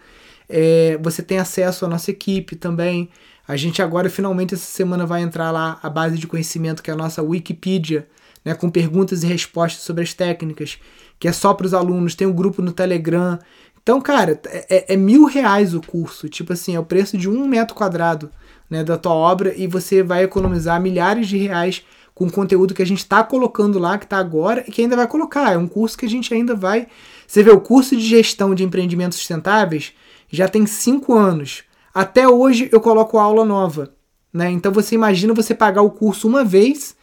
É, 0.49 0.99
você 1.03 1.22
tem 1.22 1.38
acesso 1.38 1.84
à 1.84 1.88
nossa 1.88 2.11
equipe 2.11 2.57
também. 2.57 3.11
A 3.46 3.57
gente 3.57 3.82
agora, 3.82 4.09
finalmente, 4.09 4.55
essa 4.55 4.64
semana 4.64 5.07
vai 5.07 5.22
entrar 5.22 5.51
lá 5.51 5.78
a 5.82 5.88
base 5.88 6.18
de 6.18 6.26
conhecimento, 6.26 6.82
que 6.82 6.90
é 6.90 6.94
a 6.94 6.96
nossa 6.96 7.22
Wikipedia, 7.22 8.07
né, 8.44 8.55
com 8.55 8.70
perguntas 8.70 9.22
e 9.22 9.26
respostas 9.26 9.82
sobre 9.82 10.03
as 10.03 10.14
técnicas, 10.14 10.78
que 11.18 11.28
é 11.28 11.32
só 11.32 11.53
para 11.55 11.66
os 11.66 11.74
alunos. 11.74 12.14
Tem 12.14 12.26
um 12.26 12.32
grupo 12.32 12.62
no 12.62 12.72
Telegram. 12.72 13.38
Então, 13.82 14.01
cara, 14.01 14.40
é, 14.46 14.92
é, 14.92 14.96
mil 14.96 15.24
reais 15.24 15.74
o 15.74 15.80
curso. 15.80 16.28
Tipo 16.28 16.53
assim, 16.53 16.74
é 16.74 16.80
o 16.80 16.84
preço 16.84 17.16
de 17.16 17.28
um 17.28 17.46
metro 17.49 17.74
quadrado 17.74 18.30
né, 18.68 18.84
da 18.84 18.99
tua 18.99 19.12
obra 19.12 19.55
e 19.57 19.66
você 19.66 20.03
vai 20.03 20.24
economizar 20.24 20.80
milhares 20.80 21.26
de 21.28 21.38
reais 21.38 21.82
com 22.14 22.26
o 22.26 22.32
conteúdo 22.32 22.74
que 22.74 22.82
a 22.82 22.86
gente 22.86 22.99
está 22.99 23.22
colocando 23.22 23.78
lá, 23.78 23.96
que 23.96 24.05
está 24.05 24.18
agora 24.18 24.64
e 24.66 24.70
que 24.70 24.82
ainda 24.82 24.96
vai 24.96 25.07
colocar. 25.07 25.53
É 25.53 25.57
um 25.57 25.68
curso 25.68 25.96
que 25.96 26.05
a 26.05 26.09
gente 26.09 26.34
ainda 26.34 26.55
vai. 26.55 26.88
Você 27.26 27.42
vê, 27.42 27.51
o 27.51 27.61
curso 27.61 27.96
de 27.96 28.05
gestão 28.05 28.55
de 28.55 28.64
empreendimentos 28.64 29.16
sustentáveis 29.16 29.94
já 30.30 30.48
tem 30.48 30.66
cinco 30.66 31.14
anos. 31.14 31.64
Até 31.94 32.28
hoje 32.28 32.68
eu 32.72 32.80
coloco 32.80 33.18
aula 33.18 33.44
nova. 33.44 33.92
Né? 34.32 34.50
Então 34.50 34.72
você 34.72 34.94
imagina 34.94 35.34
você 35.34 35.54
pagar 35.54 35.82
o 35.82 35.90
curso 35.90 36.28
uma 36.28 36.44
vez 36.44 36.94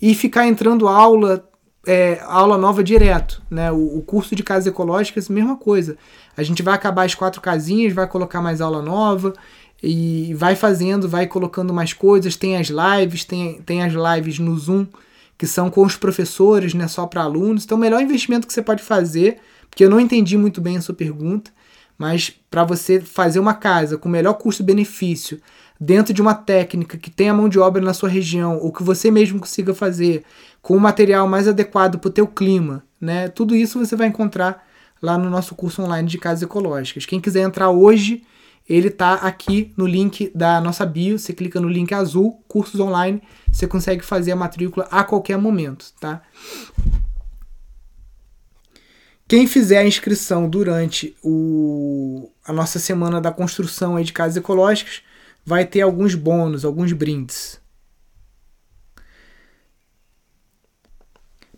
e 0.00 0.14
ficar 0.14 0.46
entrando 0.46 0.88
aula 0.88 1.46
é, 1.86 2.20
aula 2.24 2.58
nova 2.58 2.82
direto. 2.82 3.42
Né? 3.50 3.70
O, 3.70 3.98
o, 3.98 4.02
curso 4.02 4.34
de 4.34 4.42
casas 4.42 4.66
ecológicas, 4.66 5.28
mesma 5.28 5.56
coisa. 5.56 5.96
A 6.36 6.42
gente 6.42 6.62
vai 6.62 6.74
acabar 6.74 7.04
as 7.04 7.14
quatro 7.14 7.40
casinhas, 7.40 7.92
vai 7.92 8.06
colocar 8.06 8.40
mais 8.40 8.60
aula 8.60 8.82
nova 8.82 9.32
e 9.82 10.34
vai 10.34 10.54
fazendo, 10.54 11.08
vai 11.08 11.26
colocando 11.26 11.72
mais 11.72 11.92
coisas. 11.92 12.36
Tem 12.36 12.56
as 12.56 12.68
lives, 12.68 13.24
tem, 13.24 13.60
tem 13.62 13.82
as 13.82 13.92
lives 13.92 14.38
no 14.38 14.56
Zoom 14.58 14.86
que 15.40 15.46
são 15.46 15.70
com 15.70 15.82
os 15.86 15.96
professores, 15.96 16.74
né, 16.74 16.86
só 16.86 17.06
para 17.06 17.22
alunos. 17.22 17.64
Então, 17.64 17.78
o 17.78 17.80
melhor 17.80 18.02
investimento 18.02 18.46
que 18.46 18.52
você 18.52 18.60
pode 18.60 18.82
fazer, 18.82 19.38
porque 19.70 19.82
eu 19.82 19.88
não 19.88 19.98
entendi 19.98 20.36
muito 20.36 20.60
bem 20.60 20.76
a 20.76 20.82
sua 20.82 20.94
pergunta, 20.94 21.50
mas 22.00 22.32
para 22.50 22.64
você 22.64 22.98
fazer 22.98 23.38
uma 23.38 23.52
casa 23.52 23.98
com 23.98 24.08
melhor 24.08 24.32
custo-benefício, 24.32 25.38
dentro 25.78 26.14
de 26.14 26.22
uma 26.22 26.32
técnica 26.32 26.96
que 26.96 27.10
tenha 27.10 27.34
mão 27.34 27.46
de 27.46 27.58
obra 27.58 27.82
na 27.82 27.92
sua 27.92 28.08
região, 28.08 28.56
ou 28.56 28.72
que 28.72 28.82
você 28.82 29.10
mesmo 29.10 29.38
consiga 29.38 29.74
fazer 29.74 30.24
com 30.62 30.74
o 30.74 30.80
material 30.80 31.28
mais 31.28 31.46
adequado 31.46 31.98
para 31.98 32.08
o 32.08 32.10
teu 32.10 32.26
clima, 32.26 32.82
né? 32.98 33.28
Tudo 33.28 33.54
isso 33.54 33.78
você 33.78 33.94
vai 33.96 34.06
encontrar 34.06 34.66
lá 35.02 35.18
no 35.18 35.28
nosso 35.28 35.54
curso 35.54 35.82
online 35.82 36.08
de 36.08 36.16
casas 36.16 36.42
ecológicas. 36.42 37.04
Quem 37.04 37.20
quiser 37.20 37.42
entrar 37.42 37.68
hoje, 37.68 38.22
ele 38.66 38.88
está 38.88 39.16
aqui 39.16 39.70
no 39.76 39.86
link 39.86 40.32
da 40.34 40.58
nossa 40.58 40.86
bio. 40.86 41.18
Você 41.18 41.34
clica 41.34 41.60
no 41.60 41.68
link 41.68 41.92
azul, 41.92 42.42
cursos 42.48 42.80
online, 42.80 43.20
você 43.52 43.66
consegue 43.66 44.02
fazer 44.02 44.32
a 44.32 44.36
matrícula 44.36 44.88
a 44.90 45.04
qualquer 45.04 45.36
momento, 45.36 45.92
tá? 46.00 46.22
Quem 49.30 49.46
fizer 49.46 49.78
a 49.78 49.86
inscrição 49.86 50.48
durante 50.48 51.16
o, 51.22 52.28
a 52.44 52.52
nossa 52.52 52.80
semana 52.80 53.20
da 53.20 53.30
construção 53.30 53.94
aí 53.94 54.02
de 54.02 54.12
casas 54.12 54.36
ecológicas 54.36 55.02
vai 55.46 55.64
ter 55.64 55.82
alguns 55.82 56.16
bônus, 56.16 56.64
alguns 56.64 56.92
brindes. 56.92 57.60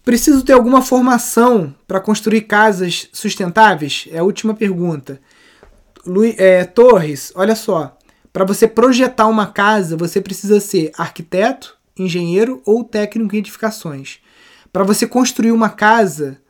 Preciso 0.04 0.44
ter 0.44 0.52
alguma 0.52 0.82
formação 0.82 1.74
para 1.88 1.98
construir 1.98 2.42
casas 2.42 3.08
sustentáveis? 3.10 4.06
É 4.12 4.18
a 4.18 4.22
última 4.22 4.52
pergunta. 4.52 5.18
Lu, 6.04 6.26
é, 6.26 6.66
Torres, 6.66 7.32
olha 7.34 7.56
só. 7.56 7.96
Para 8.34 8.44
você 8.44 8.68
projetar 8.68 9.28
uma 9.28 9.46
casa, 9.46 9.96
você 9.96 10.20
precisa 10.20 10.60
ser 10.60 10.92
arquiteto, 10.98 11.74
engenheiro 11.98 12.60
ou 12.66 12.84
técnico 12.84 13.34
em 13.34 13.38
edificações. 13.38 14.18
Para 14.70 14.84
você 14.84 15.06
construir 15.06 15.52
uma 15.52 15.70
casa, 15.70 16.41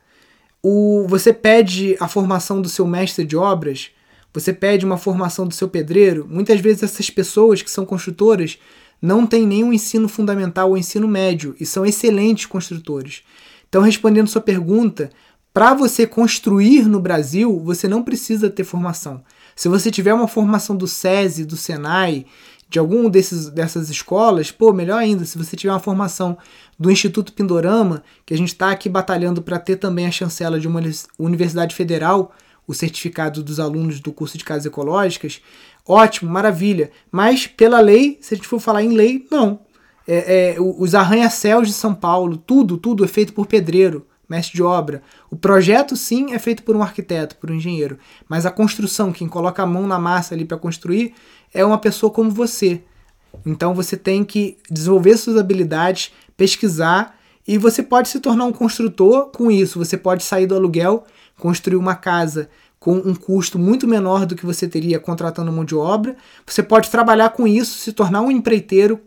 o, 0.63 1.05
você 1.09 1.33
pede 1.33 1.97
a 1.99 2.07
formação 2.07 2.61
do 2.61 2.69
seu 2.69 2.87
mestre 2.87 3.25
de 3.25 3.35
obras, 3.35 3.91
você 4.33 4.53
pede 4.53 4.85
uma 4.85 4.97
formação 4.97 5.45
do 5.45 5.53
seu 5.53 5.67
pedreiro. 5.67 6.25
Muitas 6.27 6.61
vezes 6.61 6.83
essas 6.83 7.09
pessoas 7.09 7.61
que 7.61 7.69
são 7.69 7.85
construtoras 7.85 8.57
não 9.01 9.27
têm 9.27 9.45
nenhum 9.45 9.73
ensino 9.73 10.07
fundamental 10.07 10.69
ou 10.69 10.77
ensino 10.77 11.07
médio 11.07 11.53
e 11.59 11.65
são 11.65 11.85
excelentes 11.85 12.45
construtores. 12.45 13.21
Então, 13.67 13.81
respondendo 13.81 14.27
sua 14.27 14.41
pergunta, 14.41 15.11
para 15.53 15.73
você 15.73 16.07
construir 16.07 16.87
no 16.87 16.99
Brasil, 16.99 17.59
você 17.59 17.87
não 17.87 18.01
precisa 18.01 18.49
ter 18.49 18.63
formação. 18.63 19.21
Se 19.55 19.67
você 19.67 19.91
tiver 19.91 20.13
uma 20.13 20.27
formação 20.27 20.75
do 20.75 20.87
SESI, 20.87 21.45
do 21.45 21.55
SENAI, 21.55 22.25
de 22.73 22.79
algum 22.79 23.07
desses, 23.07 23.51
dessas 23.51 23.87
escolas, 23.87 24.49
pô, 24.49 24.73
melhor 24.73 24.97
ainda, 24.97 25.25
se 25.25 25.37
você 25.37 25.55
tiver 25.55 25.71
uma 25.71 25.79
formação 25.79 26.35
do 26.77 26.89
Instituto 26.89 27.31
Pindorama, 27.31 28.01
que 28.25 28.33
a 28.33 28.37
gente 28.37 28.47
está 28.47 28.71
aqui 28.71 28.89
batalhando 28.89 29.43
para 29.43 29.59
ter 29.59 29.75
também 29.75 30.07
a 30.07 30.11
chancela 30.11 30.59
de 30.59 30.67
uma 30.67 30.81
universidade 31.19 31.75
federal, 31.75 32.33
o 32.67 32.73
certificado 32.73 33.43
dos 33.43 33.59
alunos 33.59 33.99
do 33.99 34.11
curso 34.11 34.39
de 34.39 34.43
casas 34.43 34.65
ecológicas, 34.65 35.39
ótimo, 35.87 36.31
maravilha. 36.31 36.89
Mas 37.11 37.45
pela 37.45 37.79
lei, 37.79 38.17
se 38.21 38.33
a 38.33 38.37
gente 38.37 38.47
for 38.47 38.59
falar 38.59 38.81
em 38.81 38.95
lei, 38.95 39.27
não. 39.29 39.59
É, 40.07 40.55
é, 40.55 40.55
os 40.59 40.95
arranha-céus 40.95 41.67
de 41.67 41.75
São 41.75 41.93
Paulo, 41.93 42.37
tudo, 42.37 42.75
tudo 42.75 43.05
é 43.05 43.07
feito 43.07 43.33
por 43.33 43.45
pedreiro, 43.45 44.07
mestre 44.27 44.55
de 44.55 44.63
obra. 44.63 45.03
O 45.29 45.35
projeto, 45.35 45.95
sim, 45.95 46.33
é 46.33 46.39
feito 46.39 46.63
por 46.63 46.75
um 46.75 46.81
arquiteto, 46.81 47.35
por 47.35 47.51
um 47.51 47.53
engenheiro. 47.53 47.99
Mas 48.27 48.47
a 48.47 48.51
construção, 48.51 49.13
quem 49.13 49.27
coloca 49.27 49.61
a 49.61 49.67
mão 49.67 49.85
na 49.85 49.99
massa 49.99 50.33
ali 50.33 50.43
para 50.43 50.57
construir, 50.57 51.13
é 51.53 51.63
uma 51.63 51.77
pessoa 51.77 52.11
como 52.11 52.29
você. 52.29 52.81
Então 53.45 53.73
você 53.73 53.97
tem 53.97 54.23
que 54.23 54.57
desenvolver 54.69 55.17
suas 55.17 55.37
habilidades, 55.37 56.11
pesquisar 56.35 57.17
e 57.47 57.57
você 57.57 57.83
pode 57.83 58.09
se 58.09 58.19
tornar 58.19 58.45
um 58.45 58.53
construtor 58.53 59.27
com 59.27 59.51
isso. 59.51 59.79
Você 59.79 59.97
pode 59.97 60.23
sair 60.23 60.47
do 60.47 60.55
aluguel, 60.55 61.05
construir 61.37 61.77
uma 61.77 61.95
casa 61.95 62.49
com 62.79 62.95
um 62.97 63.15
custo 63.15 63.57
muito 63.57 63.87
menor 63.87 64.25
do 64.25 64.35
que 64.35 64.45
você 64.45 64.67
teria 64.67 64.99
contratando 64.99 65.51
mão 65.51 65.63
de 65.63 65.75
obra. 65.75 66.15
Você 66.45 66.61
pode 66.61 66.89
trabalhar 66.89 67.29
com 67.29 67.47
isso, 67.47 67.79
se 67.79 67.93
tornar 67.93 68.21
um 68.21 68.31
empreiteiro, 68.31 68.99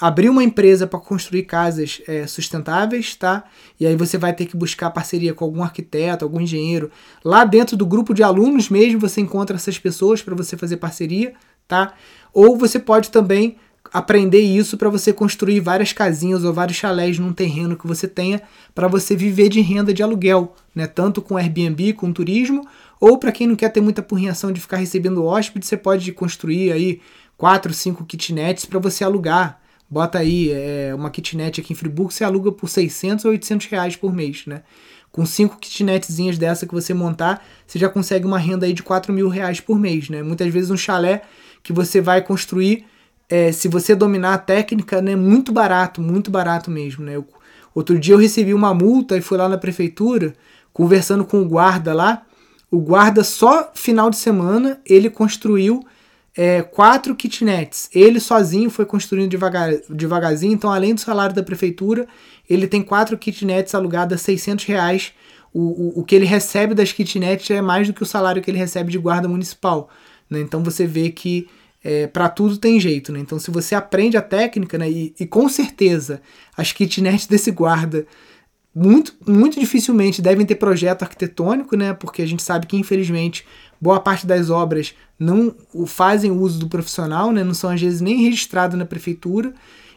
abrir 0.00 0.28
uma 0.28 0.42
empresa 0.42 0.86
para 0.86 0.98
construir 0.98 1.44
casas 1.44 2.02
é, 2.08 2.26
sustentáveis, 2.26 3.14
tá? 3.14 3.44
E 3.78 3.86
aí 3.86 3.94
você 3.94 4.18
vai 4.18 4.32
ter 4.32 4.46
que 4.46 4.56
buscar 4.56 4.90
parceria 4.90 5.32
com 5.34 5.44
algum 5.44 5.62
arquiteto, 5.62 6.24
algum 6.24 6.40
engenheiro. 6.40 6.90
Lá 7.24 7.44
dentro 7.44 7.76
do 7.76 7.86
grupo 7.86 8.12
de 8.12 8.24
alunos 8.24 8.68
mesmo 8.68 8.98
você 8.98 9.20
encontra 9.20 9.54
essas 9.54 9.78
pessoas 9.78 10.20
para 10.20 10.34
você 10.34 10.56
fazer 10.56 10.78
parceria, 10.78 11.34
tá? 11.72 11.94
Ou 12.34 12.58
você 12.58 12.78
pode 12.78 13.10
também 13.10 13.56
aprender 13.90 14.40
isso 14.40 14.76
para 14.76 14.90
você 14.90 15.10
construir 15.10 15.58
várias 15.60 15.90
casinhas 15.90 16.44
ou 16.44 16.52
vários 16.52 16.76
chalés 16.76 17.18
num 17.18 17.32
terreno 17.32 17.76
que 17.76 17.86
você 17.86 18.06
tenha 18.06 18.42
para 18.74 18.88
você 18.88 19.16
viver 19.16 19.48
de 19.48 19.62
renda 19.62 19.92
de 19.92 20.02
aluguel, 20.02 20.54
né? 20.74 20.86
Tanto 20.86 21.22
com 21.22 21.38
Airbnb, 21.38 21.94
com 21.94 22.12
turismo, 22.12 22.66
ou 23.00 23.16
para 23.16 23.32
quem 23.32 23.46
não 23.46 23.56
quer 23.56 23.70
ter 23.70 23.80
muita 23.80 24.02
porrinhação 24.02 24.52
de 24.52 24.60
ficar 24.60 24.76
recebendo 24.76 25.24
hóspede, 25.24 25.64
você 25.64 25.78
pode 25.78 26.12
construir 26.12 26.72
aí 26.72 27.00
quatro, 27.38 27.72
cinco 27.72 28.04
kitnets 28.04 28.66
para 28.66 28.78
você 28.78 29.02
alugar. 29.02 29.58
Bota 29.88 30.18
aí 30.18 30.50
é, 30.52 30.94
uma 30.94 31.10
kitnet 31.10 31.58
aqui 31.58 31.72
em 31.72 31.76
Friburgo, 31.76 32.12
você 32.12 32.22
aluga 32.22 32.52
por 32.52 32.68
600 32.68 33.24
ou 33.24 33.30
800 33.30 33.66
reais 33.66 33.96
por 33.96 34.12
mês, 34.12 34.44
né? 34.46 34.62
Com 35.10 35.24
cinco 35.24 35.58
kitnetzinhas 35.58 36.36
dessa 36.36 36.66
que 36.66 36.72
você 36.72 36.92
montar, 36.92 37.42
você 37.66 37.78
já 37.78 37.88
consegue 37.88 38.26
uma 38.26 38.38
renda 38.38 38.66
aí 38.66 38.74
de 38.74 38.82
4 38.82 39.10
mil 39.10 39.28
reais 39.28 39.58
por 39.58 39.78
mês, 39.78 40.10
né? 40.10 40.22
Muitas 40.22 40.52
vezes 40.52 40.70
um 40.70 40.76
chalé 40.76 41.22
que 41.62 41.72
você 41.72 42.00
vai 42.00 42.22
construir, 42.22 42.84
é, 43.28 43.52
se 43.52 43.68
você 43.68 43.94
dominar 43.94 44.34
a 44.34 44.38
técnica, 44.38 45.00
né, 45.00 45.16
muito 45.16 45.52
barato, 45.52 46.00
muito 46.00 46.30
barato 46.30 46.70
mesmo, 46.70 47.04
né? 47.04 47.16
Eu, 47.16 47.26
outro 47.74 47.98
dia 47.98 48.14
eu 48.14 48.18
recebi 48.18 48.52
uma 48.52 48.74
multa 48.74 49.16
e 49.16 49.22
fui 49.22 49.38
lá 49.38 49.48
na 49.48 49.56
prefeitura, 49.56 50.34
conversando 50.72 51.24
com 51.24 51.40
o 51.40 51.48
guarda 51.48 51.94
lá. 51.94 52.22
O 52.70 52.78
guarda 52.78 53.22
só 53.22 53.70
final 53.74 54.10
de 54.10 54.16
semana 54.16 54.80
ele 54.84 55.08
construiu 55.08 55.84
é, 56.36 56.62
quatro 56.62 57.14
kitnets. 57.14 57.88
Ele 57.94 58.18
sozinho 58.18 58.70
foi 58.70 58.84
construindo 58.84 59.30
devagar, 59.30 59.70
devagarzinho, 59.90 60.52
então 60.52 60.72
além 60.72 60.94
do 60.94 61.00
salário 61.00 61.34
da 61.34 61.42
prefeitura, 61.42 62.06
ele 62.48 62.66
tem 62.66 62.82
quatro 62.82 63.16
kitnets 63.16 63.74
alugadas 63.74 64.20
a 64.20 64.24
600 64.24 64.64
reais. 64.64 65.12
O, 65.52 65.60
o, 65.60 66.00
o 66.00 66.04
que 66.04 66.14
ele 66.14 66.24
recebe 66.24 66.74
das 66.74 66.92
kitnets 66.92 67.50
é 67.50 67.60
mais 67.60 67.86
do 67.86 67.92
que 67.92 68.02
o 68.02 68.06
salário 68.06 68.40
que 68.40 68.50
ele 68.50 68.58
recebe 68.58 68.90
de 68.90 68.98
guarda 68.98 69.28
municipal. 69.28 69.90
Né? 70.28 70.40
Então 70.40 70.62
você 70.62 70.86
vê 70.86 71.10
que 71.10 71.48
é, 71.82 72.06
para 72.06 72.28
tudo 72.28 72.58
tem 72.58 72.78
jeito. 72.78 73.12
Né? 73.12 73.20
Então 73.20 73.38
se 73.38 73.50
você 73.50 73.74
aprende 73.74 74.16
a 74.16 74.22
técnica, 74.22 74.78
né, 74.78 74.90
e, 74.90 75.14
e 75.18 75.26
com 75.26 75.48
certeza 75.48 76.20
as 76.56 76.72
kitnets 76.72 77.26
desse 77.26 77.50
guarda 77.50 78.06
muito, 78.74 79.14
muito 79.26 79.60
dificilmente 79.60 80.22
devem 80.22 80.46
ter 80.46 80.54
projeto 80.54 81.02
arquitetônico, 81.02 81.76
né? 81.76 81.92
Porque 81.92 82.22
a 82.22 82.26
gente 82.26 82.42
sabe 82.42 82.66
que, 82.66 82.76
infelizmente, 82.76 83.44
boa 83.78 84.00
parte 84.00 84.26
das 84.26 84.48
obras 84.48 84.94
não 85.18 85.54
fazem 85.86 86.30
uso 86.30 86.58
do 86.58 86.68
profissional, 86.68 87.30
né? 87.32 87.44
Não 87.44 87.52
são, 87.52 87.68
às 87.68 87.80
vezes, 87.80 88.00
nem 88.00 88.22
registradas 88.22 88.78
na 88.78 88.86
prefeitura. 88.86 89.52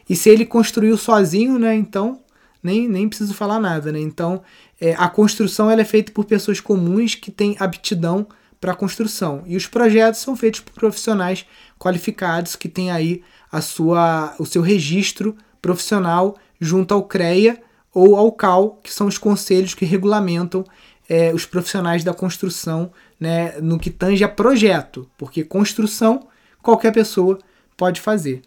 E 0.08 0.14
se 0.14 0.28
ele 0.28 0.44
construiu 0.44 0.96
sozinho, 0.98 1.58
né? 1.58 1.74
Então, 1.74 2.20
nem, 2.62 2.86
nem 2.86 3.08
preciso 3.08 3.32
falar 3.32 3.58
nada, 3.58 3.90
né? 3.90 3.98
Então, 3.98 4.42
é, 4.78 4.94
a 4.98 5.08
construção 5.08 5.70
ela 5.70 5.80
é 5.80 5.84
feita 5.84 6.12
por 6.12 6.26
pessoas 6.26 6.60
comuns 6.60 7.14
que 7.14 7.30
têm 7.30 7.56
aptidão 7.58 8.26
para 8.60 8.74
construção. 8.74 9.42
E 9.46 9.56
os 9.56 9.66
projetos 9.66 10.20
são 10.20 10.36
feitos 10.36 10.60
por 10.60 10.72
profissionais 10.72 11.46
qualificados 11.78 12.56
que 12.56 12.68
têm 12.68 12.90
aí 12.90 13.22
a 13.50 13.60
sua, 13.60 14.34
o 14.38 14.46
seu 14.46 14.62
registro 14.62 15.36
profissional 15.60 16.36
junto 16.60 16.94
ao 16.94 17.02
CREA 17.02 17.60
ou 17.92 18.16
ao 18.16 18.32
CAL, 18.32 18.78
que 18.82 18.92
são 18.92 19.06
os 19.06 19.18
conselhos 19.18 19.74
que 19.74 19.84
regulamentam 19.84 20.64
é, 21.08 21.32
os 21.32 21.46
profissionais 21.46 22.04
da 22.04 22.12
construção 22.12 22.92
né, 23.18 23.54
no 23.60 23.78
que 23.78 23.90
tange 23.90 24.24
a 24.24 24.28
projeto, 24.28 25.08
porque 25.16 25.42
construção 25.42 26.26
qualquer 26.62 26.92
pessoa 26.92 27.38
pode 27.76 28.00
fazer. 28.00 28.42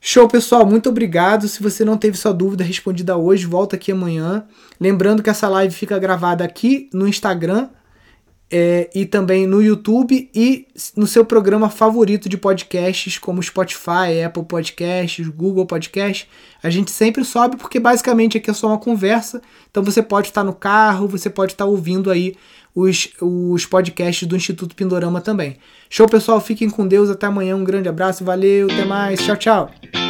Show, 0.00 0.28
pessoal, 0.28 0.66
muito 0.66 0.88
obrigado. 0.88 1.46
Se 1.46 1.62
você 1.62 1.84
não 1.84 1.96
teve 1.96 2.18
sua 2.18 2.32
dúvida 2.32 2.64
respondida 2.64 3.16
hoje, 3.16 3.46
volta 3.46 3.76
aqui 3.76 3.92
amanhã. 3.92 4.44
Lembrando 4.80 5.22
que 5.22 5.30
essa 5.30 5.48
live 5.48 5.72
fica 5.72 5.98
gravada 5.98 6.44
aqui 6.44 6.90
no 6.92 7.06
Instagram, 7.06 7.68
é, 8.52 8.90
e 8.94 9.06
também 9.06 9.46
no 9.46 9.62
YouTube 9.62 10.28
e 10.34 10.66
no 10.94 11.06
seu 11.06 11.24
programa 11.24 11.70
favorito 11.70 12.28
de 12.28 12.36
podcasts, 12.36 13.16
como 13.16 13.42
Spotify, 13.42 14.22
Apple 14.26 14.44
Podcasts, 14.44 15.26
Google 15.26 15.64
Podcasts. 15.64 16.28
A 16.62 16.68
gente 16.68 16.90
sempre 16.90 17.24
sobe 17.24 17.56
porque 17.56 17.80
basicamente 17.80 18.36
aqui 18.36 18.50
é 18.50 18.52
só 18.52 18.66
uma 18.66 18.78
conversa. 18.78 19.40
Então 19.70 19.82
você 19.82 20.02
pode 20.02 20.28
estar 20.28 20.44
no 20.44 20.52
carro, 20.52 21.08
você 21.08 21.30
pode 21.30 21.52
estar 21.52 21.64
ouvindo 21.64 22.10
aí 22.10 22.36
os, 22.74 23.08
os 23.20 23.64
podcasts 23.64 24.28
do 24.28 24.36
Instituto 24.36 24.76
Pindorama 24.76 25.22
também. 25.22 25.56
Show, 25.88 26.06
pessoal. 26.06 26.38
Fiquem 26.38 26.68
com 26.68 26.86
Deus. 26.86 27.08
Até 27.08 27.26
amanhã. 27.26 27.56
Um 27.56 27.64
grande 27.64 27.88
abraço. 27.88 28.22
Valeu. 28.22 28.66
Até 28.66 28.84
mais. 28.84 29.20
Tchau, 29.20 29.36
tchau. 29.36 30.01